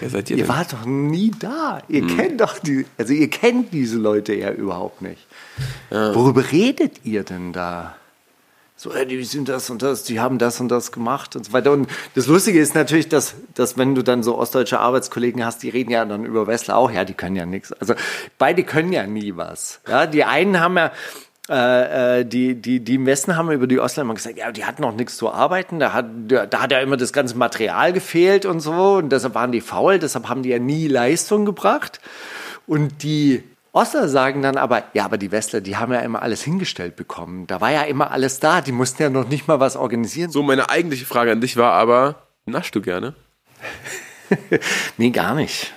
[0.00, 0.54] wer seid ihr Ihr denn?
[0.54, 1.82] wart doch nie da.
[1.88, 5.26] Ihr kennt doch die, also ihr kennt diese Leute ja überhaupt nicht.
[5.90, 7.96] Worüber redet ihr denn da?
[8.82, 11.52] So, ja, die sind das und das, die haben das und das gemacht und so
[11.52, 11.72] weiter.
[11.72, 15.68] Und das Lustige ist natürlich, dass, dass wenn du dann so ostdeutsche Arbeitskollegen hast, die
[15.68, 17.72] reden ja dann über Westler auch, ja, die können ja nichts.
[17.72, 17.92] Also
[18.38, 19.82] beide können ja nie was.
[19.86, 20.92] Ja, die einen haben ja,
[21.50, 24.64] äh, äh, die, die, die im Westen haben über die Ostler immer gesagt, ja, die
[24.64, 28.46] hatten noch nichts zu arbeiten, da hat, da hat ja immer das ganze Material gefehlt
[28.46, 32.00] und so und deshalb waren die faul, deshalb haben die ja nie Leistung gebracht.
[32.66, 36.42] Und die Ostler sagen dann aber, ja, aber die Westler, die haben ja immer alles
[36.42, 37.46] hingestellt bekommen.
[37.46, 40.30] Da war ja immer alles da, die mussten ja noch nicht mal was organisieren.
[40.30, 43.14] So, meine eigentliche Frage an dich war aber, naschst du gerne?
[44.96, 45.72] Nee, gar nicht,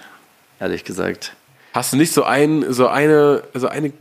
[0.60, 1.36] ehrlich gesagt.
[1.74, 3.92] Hast du nicht so ein, so eine, so eine,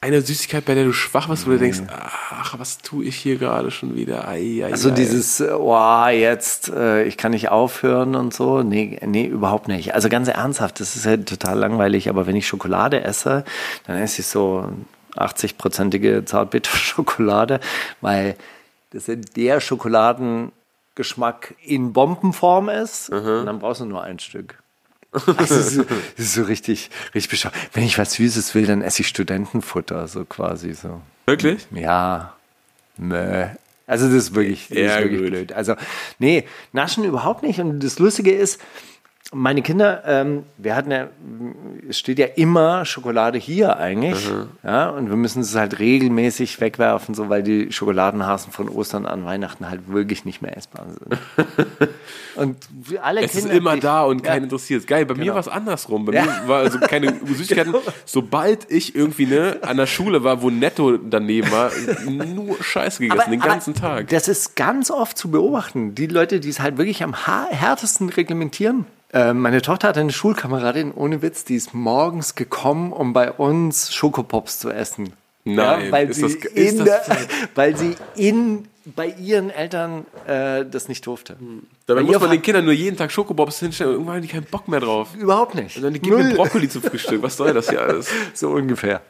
[0.00, 3.36] eine Süßigkeit, bei der du schwach bist, wo du denkst, ach, was tue ich hier
[3.38, 4.28] gerade schon wieder?
[4.28, 4.94] Ei, ei, Also ei.
[4.94, 8.62] dieses, äh, oh, jetzt, äh, ich kann nicht aufhören und so.
[8.62, 9.94] Nee, nee, überhaupt nicht.
[9.94, 13.44] Also ganz ernsthaft, das ist ja total langweilig, aber wenn ich Schokolade esse,
[13.86, 14.70] dann esse ich so
[15.16, 17.60] 80-prozentige Zartbitterschokolade,
[18.00, 18.36] weil
[18.90, 24.58] das ja der Schokoladengeschmack in Bombenform ist und dann brauchst du nur ein Stück.
[25.38, 27.54] Das ist, so- das ist so richtig, richtig bescheuert.
[27.72, 31.00] Wenn ich was Süßes will, dann esse ich Studentenfutter, so quasi so.
[31.26, 31.66] Wirklich?
[31.72, 32.34] Ja,
[32.96, 33.48] meh.
[33.88, 35.52] Also das ist wirklich, das Ja, ist wirklich blöd.
[35.52, 35.74] Also
[36.18, 37.60] nee, naschen überhaupt nicht.
[37.60, 38.60] Und das Lustige ist,
[39.32, 41.08] meine Kinder, ähm, wir hatten ja,
[41.88, 44.30] es steht ja immer Schokolade hier eigentlich,
[44.62, 49.24] ja, und wir müssen es halt regelmäßig wegwerfen, so weil die Schokoladenhasen von Ostern an
[49.24, 51.18] Weihnachten halt wirklich nicht mehr essbar sind.
[52.36, 52.56] und
[53.02, 54.80] alle Es ist Kinder, immer die- da und ja, keinen interessiert.
[54.82, 55.34] Ist Geil, bei mir Genau.
[55.34, 56.04] war es andersrum.
[56.04, 56.24] Bei Ja.
[56.24, 57.74] mir war also keine Süßigkeiten.
[58.04, 61.70] Sobald ich irgendwie ne, an der Schule war, wo Netto daneben war,
[62.08, 64.08] nur Scheiße gegessen, den ganzen Tag.
[64.08, 65.94] Das ist ganz oft zu beobachten.
[65.94, 68.86] Die Leute, die es halt wirklich am härtesten reglementieren,
[69.34, 74.58] meine Tochter hatte eine Schulkameradin, ohne Witz, die ist morgens gekommen, um bei uns Schokopops
[74.58, 75.12] zu essen.
[75.44, 77.16] Nein, ja, weil, ist sie das- ist in das der,
[77.54, 81.36] weil sie in, bei ihren Eltern äh, das nicht durfte.
[81.86, 84.28] Dabei Bei muss man den Kindern nur jeden Tag Schokobobs hinstellen und irgendwann haben die
[84.28, 85.10] keinen Bock mehr drauf.
[85.16, 85.76] Überhaupt nicht.
[85.76, 86.34] Und dann gib mir.
[86.34, 87.22] Brokkoli zum Frühstück.
[87.22, 88.08] Was soll das hier alles?
[88.34, 89.02] So ungefähr.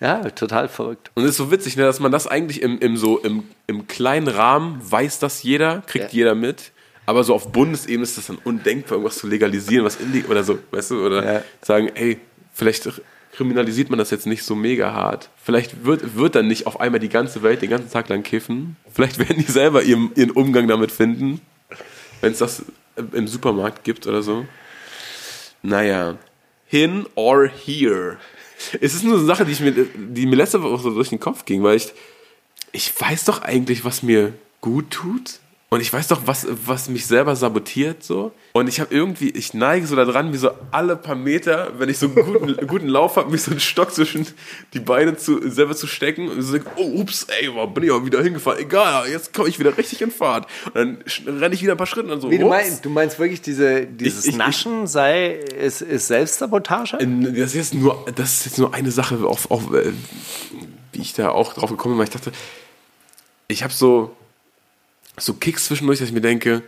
[0.00, 1.10] Ja, total verrückt.
[1.14, 3.86] Und es ist so witzig, ne, dass man das eigentlich im, im, so, im, im
[3.86, 6.18] kleinen Rahmen weiß das jeder, kriegt Ja.
[6.18, 6.70] jeder mit.
[7.06, 10.58] Aber so auf Bundesebene ist das dann undenkbar, irgendwas zu legalisieren, was illegal oder so,
[10.70, 11.42] weißt du, oder Ja.
[11.62, 12.18] sagen, ey,
[12.52, 12.88] vielleicht
[13.32, 15.30] kriminalisiert man das jetzt nicht so mega hart.
[15.42, 18.76] Vielleicht wird, wird dann nicht auf einmal die ganze Welt den ganzen Tag lang kiffen.
[18.92, 21.40] Vielleicht werden die selber ihren, ihren Umgang damit finden,
[22.20, 22.64] wenn es das
[23.12, 24.46] im Supermarkt gibt oder so.
[25.62, 26.16] Naja,
[26.66, 28.18] hin or here.
[28.80, 31.08] Es ist nur so eine Sache, die, ich mir, die mir letzte Woche so durch
[31.08, 31.92] den Kopf ging, weil ich,
[32.72, 35.38] ich weiß doch eigentlich, was mir gut tut.
[35.72, 38.32] Und ich weiß doch, was, was mich selber sabotiert so.
[38.54, 41.96] Und ich habe irgendwie, ich neige so daran, wie so alle paar Meter, wenn ich
[41.98, 44.26] so einen guten, guten Lauf habe, mich so einen Stock zwischen
[44.74, 48.20] die Beine zu, selber zu stecken und so, oh, ups, ey, bin ich auch wieder
[48.20, 48.58] hingefahren.
[48.58, 50.48] Egal, jetzt komme ich wieder richtig in Fahrt.
[50.74, 53.20] Und dann renne ich wieder ein paar Schritte und so, Wie du meinst, du meinst
[53.20, 56.96] wirklich, diese, dieses Ich- ich- Naschen sei, ist, ist Selbstsabotage?
[57.00, 59.92] Ähm, Das ist jetzt nur, das ist jetzt nur eine Sache, auf, auf, äh,
[60.94, 62.32] wie ich da auch drauf gekommen bin, weil ich dachte,
[63.46, 64.16] ich habe so,
[65.20, 66.62] so Kicks zwischendurch, dass ich mir denke,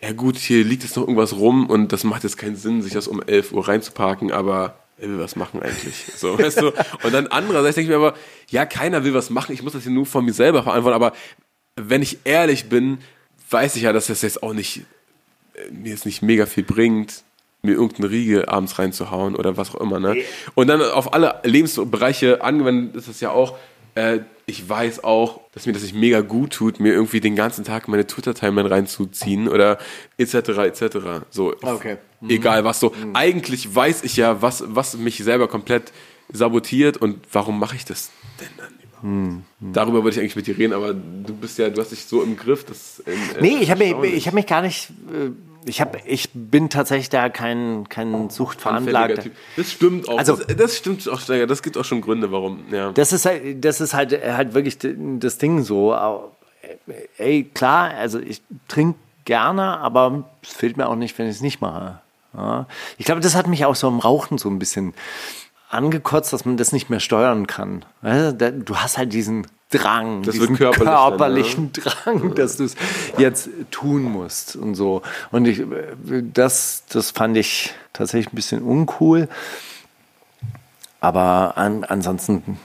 [0.00, 2.92] ja gut, hier liegt jetzt noch irgendwas rum und das macht jetzt keinen Sinn, sich
[2.92, 6.04] das um 11 Uhr reinzuparken, aber wer will was machen eigentlich?
[6.16, 6.72] So, weißt du?
[7.02, 8.16] Und dann andererseits denke ich mir aber,
[8.48, 11.12] ja, keiner will was machen, ich muss das hier nur von mir selber verantworten, aber
[11.76, 12.98] wenn ich ehrlich bin,
[13.50, 14.82] weiß ich ja, dass das jetzt auch nicht
[15.54, 17.22] äh, mir jetzt nicht mega viel bringt,
[17.62, 19.98] mir irgendeine Riege abends reinzuhauen oder was auch immer.
[19.98, 20.16] Ne?
[20.54, 23.58] Und dann auf alle Lebensbereiche angewendet ist es ja auch,
[23.96, 27.64] äh, ich weiß auch, dass mir das nicht mega gut tut, mir irgendwie den ganzen
[27.64, 29.78] Tag meine Twitter-Timeline reinzuziehen oder
[30.18, 30.34] etc.
[30.58, 30.82] etc.
[31.30, 31.96] So, Okay.
[32.28, 32.92] egal was so.
[33.14, 35.92] Eigentlich weiß ich ja, was, was mich selber komplett
[36.32, 38.10] sabotiert und warum mache ich das
[38.40, 38.72] denn dann
[39.32, 39.44] überhaupt?
[39.76, 42.22] Darüber wollte ich eigentlich mit dir reden, aber du bist ja, du hast dich so
[42.22, 44.90] im Griff, das äh, Nee, ich habe mich, ich hab mich gar nicht.
[45.12, 45.30] äh,
[45.68, 49.24] Ich, hab, ich bin tatsächlich da kein, kein Suchtveranlagter.
[49.56, 50.16] Das stimmt auch.
[50.18, 51.46] Also- das, das stimmt auch, Steiger.
[51.46, 52.64] Das gibt auch schon Gründe, warum.
[52.70, 52.92] Ja.
[52.92, 55.94] Das ist halt, das ist halt, halt wirklich das Ding so.
[57.18, 61.42] Ey, klar, also ich trinke gerne, aber es fehlt mir auch nicht, wenn ich es
[61.42, 62.00] nicht mache.
[62.34, 62.66] Ja.
[62.96, 64.94] Ich glaube, das hat mich auch so im Rauchen so ein bisschen
[65.68, 67.84] angekotzt, dass man das nicht mehr steuern kann.
[68.02, 71.08] Du hast halt diesen Drang, Das diesen körperlich dann, ne?
[71.08, 72.76] körperlichen Drang, dass du es
[73.18, 75.02] jetzt tun musst und so.
[75.32, 75.62] Und ich,
[76.32, 79.28] das, das fand ich tatsächlich ein bisschen uncool.
[81.00, 82.58] Aber an, ansonsten,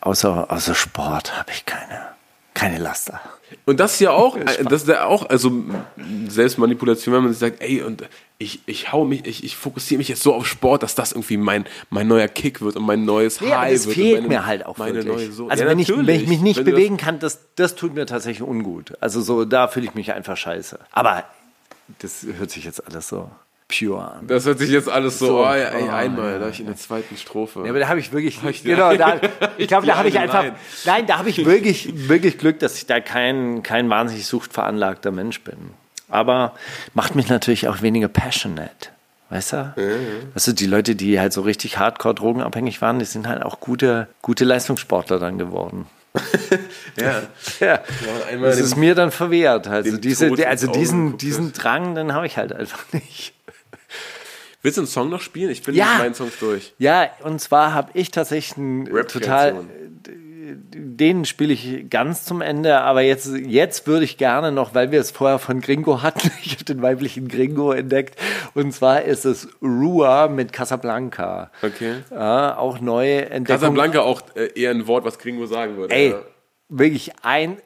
[0.00, 2.00] außer, außer Sport, habe ich keine,
[2.54, 3.20] keine Laster.
[3.68, 5.52] Und das ist ja auch, das ist ja auch, also
[6.26, 8.08] Selbstmanipulation, wenn man sich sagt, ey, und
[8.38, 11.36] ich, ich hau mich, ich, ich fokussiere mich jetzt so auf Sport, dass das irgendwie
[11.36, 13.94] mein, mein neuer Kick wird und mein neues Nee, High das wird.
[13.96, 15.34] fehlt und meine, mir halt auch meine wirklich.
[15.34, 15.48] So.
[15.48, 18.46] Also Ja, wenn, ich, wenn ich mich nicht bewegen kann, das, das tut mir tatsächlich
[18.48, 18.94] ungut.
[19.00, 20.78] Also so, da fühle ich mich einfach scheiße.
[20.92, 21.24] Aber
[21.98, 23.30] das hört sich jetzt alles so
[23.68, 24.26] pure an.
[24.26, 25.38] Das, hört sich jetzt alles so, So.
[25.40, 26.38] oh, ja, ey, Oh, einmal, ja.
[26.38, 27.60] da ich in der zweiten Strophe.
[27.64, 29.20] Ja, aber da habe ich wirklich, ich- genau, da,
[29.58, 30.56] ich glaube, da habe ich einfach, Line.
[30.86, 35.42] nein, da habe ich wirklich, wirklich Glück, dass ich da kein, kein wahnsinnig suchtveranlagter Mensch
[35.42, 35.56] bin.
[36.08, 36.54] Aber
[36.94, 38.88] macht mich natürlich auch weniger passionate.
[39.30, 39.74] Weißt du?
[40.32, 43.60] Weißt du, die Leute, die halt so richtig hardcore drogenabhängig waren, die sind halt auch
[43.60, 45.84] gute, gute Leistungssportler dann geworden.
[46.96, 47.22] ja.
[47.60, 47.80] Ja,
[48.40, 49.66] das ist mir dann verwehrt.
[49.68, 51.52] Also, diese, also diesen, diesen.
[51.52, 53.34] Drang, den habe ich halt einfach nicht.
[54.68, 55.48] Willst du einen Song noch spielen?
[55.50, 55.86] Ich bin Ja.
[55.94, 56.74] mit meinen Songs durch.
[56.76, 59.64] Ja, und zwar habe ich tatsächlich einen total.
[60.74, 65.00] Den spiele ich ganz zum Ende, aber jetzt, jetzt würde ich gerne noch, weil wir
[65.00, 68.18] es vorher von Gringo hatten, ich habe den weiblichen Gringo entdeckt,
[68.54, 71.50] und zwar ist es Rua mit Casablanca.
[71.62, 71.96] Okay.
[72.10, 73.60] Ja, auch neue Entdeckung.
[73.60, 75.94] Casablanca auch äh, eher ein Wort, was Gringo sagen würde.
[75.94, 76.20] Ey, Ja.
[76.68, 77.56] wirklich ein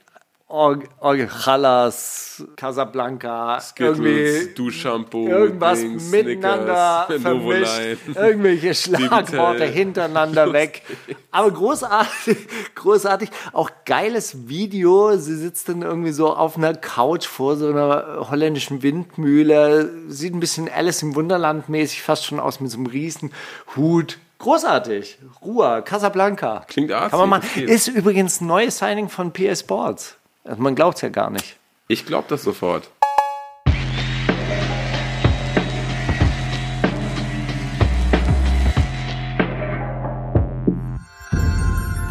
[0.52, 10.52] Org, Org Chalas, Casablanca, irgendwie Skittles, Duschshampoo, irgendwas Dings, miteinander Snickers, vermischt, irgendwelche Schlagworte hintereinander
[10.52, 10.82] weg.
[11.30, 12.36] Aber großartig,
[12.74, 15.16] großartig, auch geiles Video.
[15.16, 20.40] Sie sitzt dann irgendwie so auf einer Couch vor so einer holländischen Windmühle, sieht ein
[20.40, 23.32] bisschen Alice im Wunderland mäßig fast schon aus mit so einem riesen
[23.74, 24.18] Hut.
[24.36, 25.18] Großartig.
[25.40, 26.66] Ruhe, Casablanca.
[26.68, 27.68] Klingt arzi, Kann man machen.
[27.68, 30.18] Ist übrigens ein neues Signing von PS Sports.
[30.44, 31.56] Also man glaubt es ja gar nicht.
[31.88, 32.90] Ich glaube das sofort.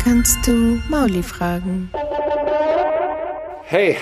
[0.03, 1.91] Kannst du Mauli fragen?
[3.63, 3.97] Hey,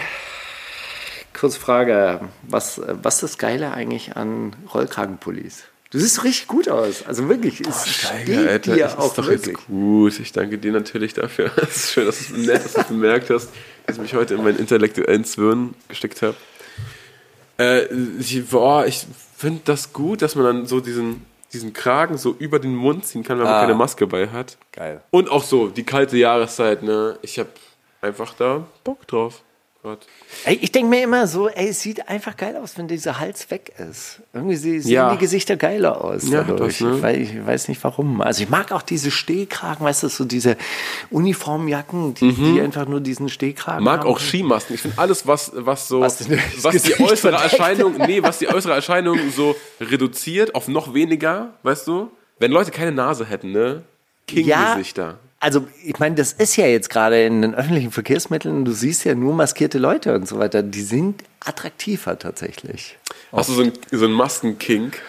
[1.33, 2.21] kurze Frage.
[2.43, 5.63] Was, was ist das Geile eigentlich an Rollkragenpullis?
[5.91, 7.03] Du siehst richtig gut aus.
[7.05, 9.57] Also wirklich, es steht Ja, Alter, dir das auch ist doch wirklich.
[9.57, 10.19] jetzt gut.
[10.19, 11.51] Ich danke dir natürlich dafür.
[11.57, 13.49] Es ist schön, dass du es nett, dass du es bemerkt hast,
[13.89, 16.35] dass ich mich heute in meinen intellektuellen Zwirn gesteckt habe.
[17.57, 17.85] Äh,
[18.19, 19.05] ich boah, ich
[19.37, 23.23] finde das gut, dass man dann so diesen, diesen Kragen so über den Mund ziehen
[23.23, 23.61] kann, wenn man Ah.
[23.61, 24.57] keine Maske bei hat.
[24.71, 25.01] Geil.
[25.11, 27.17] Und auch so, die kalte Jahreszeit, ne?
[27.21, 27.49] Ich habe
[28.01, 29.41] einfach da Bock drauf.
[29.81, 30.05] Grad.
[30.43, 33.49] Ey, ich denke mir immer so, ey, es sieht einfach geil aus, wenn dieser Hals
[33.49, 34.19] weg ist.
[34.33, 35.11] Irgendwie sehen Ja.
[35.13, 36.79] die Gesichter geiler aus Ja, dadurch.
[36.79, 36.95] das, ne?
[36.97, 38.19] ich, weiß, ich weiß nicht warum.
[38.21, 40.57] Also ich mag auch diese Stehkragen, weißt du, so diese
[41.11, 43.85] Uniformjacken, die, die einfach nur diesen Stehkragen Mhm.
[43.85, 44.09] Mag haben.
[44.09, 44.75] auch Skimasken.
[44.75, 46.19] Ich finde alles, was, was so, Was
[46.63, 47.53] was, die äußere verdeckt.
[47.53, 52.11] Erscheinung, nee, was die äußere Erscheinung so reduziert auf noch weniger, weißt du?
[52.39, 53.83] Wenn Leute keine Nase hätten, ne?
[54.27, 55.19] King-Gesichter.
[55.41, 59.15] Also, ich meine, das ist ja jetzt gerade in den öffentlichen Verkehrsmitteln, du siehst ja
[59.15, 62.97] nur maskierte Leute und so weiter, die sind attraktiver tatsächlich.
[63.31, 65.01] Hast du so einen so einen Maskenkink?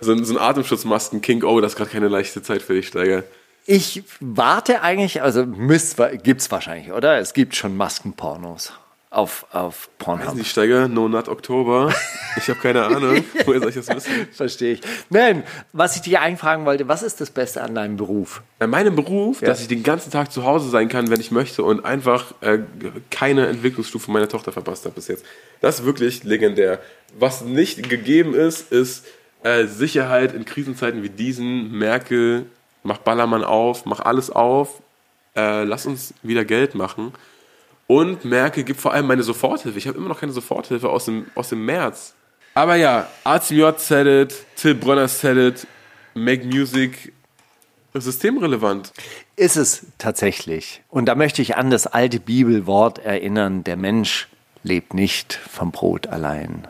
[0.00, 1.44] So ein, so ein Atemschutzmaskenkink?
[1.44, 3.24] Oh, das ist gerade keine leichte Zeit für dich, Steiger.
[3.64, 7.18] Ich warte eigentlich, also gibt es wahrscheinlich, oder?
[7.18, 8.72] Es gibt schon Maskenpornos
[9.18, 10.36] auf, auf Pornhub.
[10.36, 11.92] Die Steiger, No Nut Oktober.
[12.36, 13.24] Ich habe keine Ahnung.
[13.44, 14.28] Woher soll ich das wissen?
[14.32, 14.80] Verstehe ich.
[15.10, 15.42] Nein,
[15.72, 18.42] was ich dich eigentlich fragen wollte, was ist das Beste an deinem Beruf?
[18.60, 21.64] Bei meinem Beruf, dass ich den ganzen Tag zu Hause sein kann, wenn ich möchte
[21.64, 22.60] und einfach äh,
[23.10, 25.24] keine Entwicklungsstufe meiner Tochter verpasst habe bis jetzt.
[25.60, 26.78] Das ist wirklich legendär.
[27.18, 29.04] Was nicht gegeben ist, ist
[29.42, 31.72] äh, Sicherheit in Krisenzeiten wie diesen.
[31.72, 32.46] Merkel,
[32.84, 34.80] mach Ballermann auf, mach alles auf,
[35.34, 37.12] äh, lass uns wieder Geld machen.
[37.88, 39.78] Und Merkel gibt vor allem meine Soforthilfe.
[39.78, 42.14] Ich habe immer noch keine Soforthilfe aus dem, aus dem März.
[42.54, 45.66] Aber ja, ACMJ said it, Till Brönner said it,
[46.14, 47.14] make music
[47.94, 48.92] systemrelevant.
[49.36, 50.82] Ist es tatsächlich.
[50.90, 54.28] Und da möchte ich an das alte Bibelwort erinnern, der Mensch
[54.62, 56.68] lebt nicht vom Brot allein.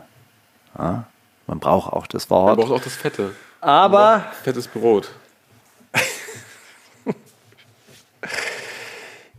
[0.77, 1.07] Ja?
[1.47, 2.59] Man braucht auch das Man Wort.
[2.59, 3.35] braucht auch das Fette.
[3.59, 5.11] Aber Fettes Brot.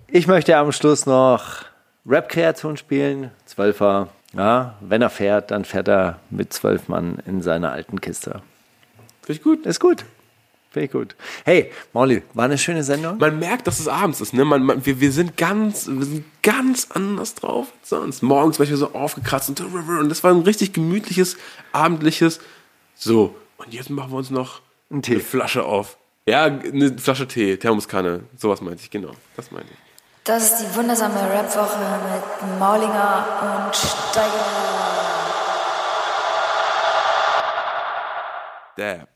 [0.08, 1.69] ich möchte am Schluss noch
[2.06, 3.30] Rap-Kreation spielen.
[3.46, 4.08] Zwölfer.
[4.32, 8.42] Ja, wenn er fährt, dann fährt er mit zwölf Mann in seiner alten Kiste.
[9.22, 9.66] Finde ich gut.
[9.66, 10.04] Ist gut.
[10.70, 11.16] Finde ich gut.
[11.44, 13.18] Hey, Molly, war eine schöne Sendung?
[13.18, 14.32] Man merkt, dass es abends ist.
[14.32, 14.44] Ne?
[14.44, 18.22] Man, man, wir, wir, sind ganz, wir sind ganz anders drauf als sonst.
[18.22, 21.36] Morgens zum Beispiel so aufgekratzt und, und das war ein richtig gemütliches,
[21.72, 22.40] abendliches.
[22.94, 24.60] So, und jetzt machen wir uns noch
[24.90, 25.96] eine Flasche auf.
[26.26, 28.20] Ja, eine Flasche Tee, Thermoskanne.
[28.36, 29.10] Sowas meinte ich, genau.
[29.36, 29.89] Das meinte ich.
[30.30, 31.76] Das ist die wundersame Rap-Woche
[32.06, 33.24] mit Maulinger
[33.66, 34.30] und Steiger.
[38.76, 39.09] Dab.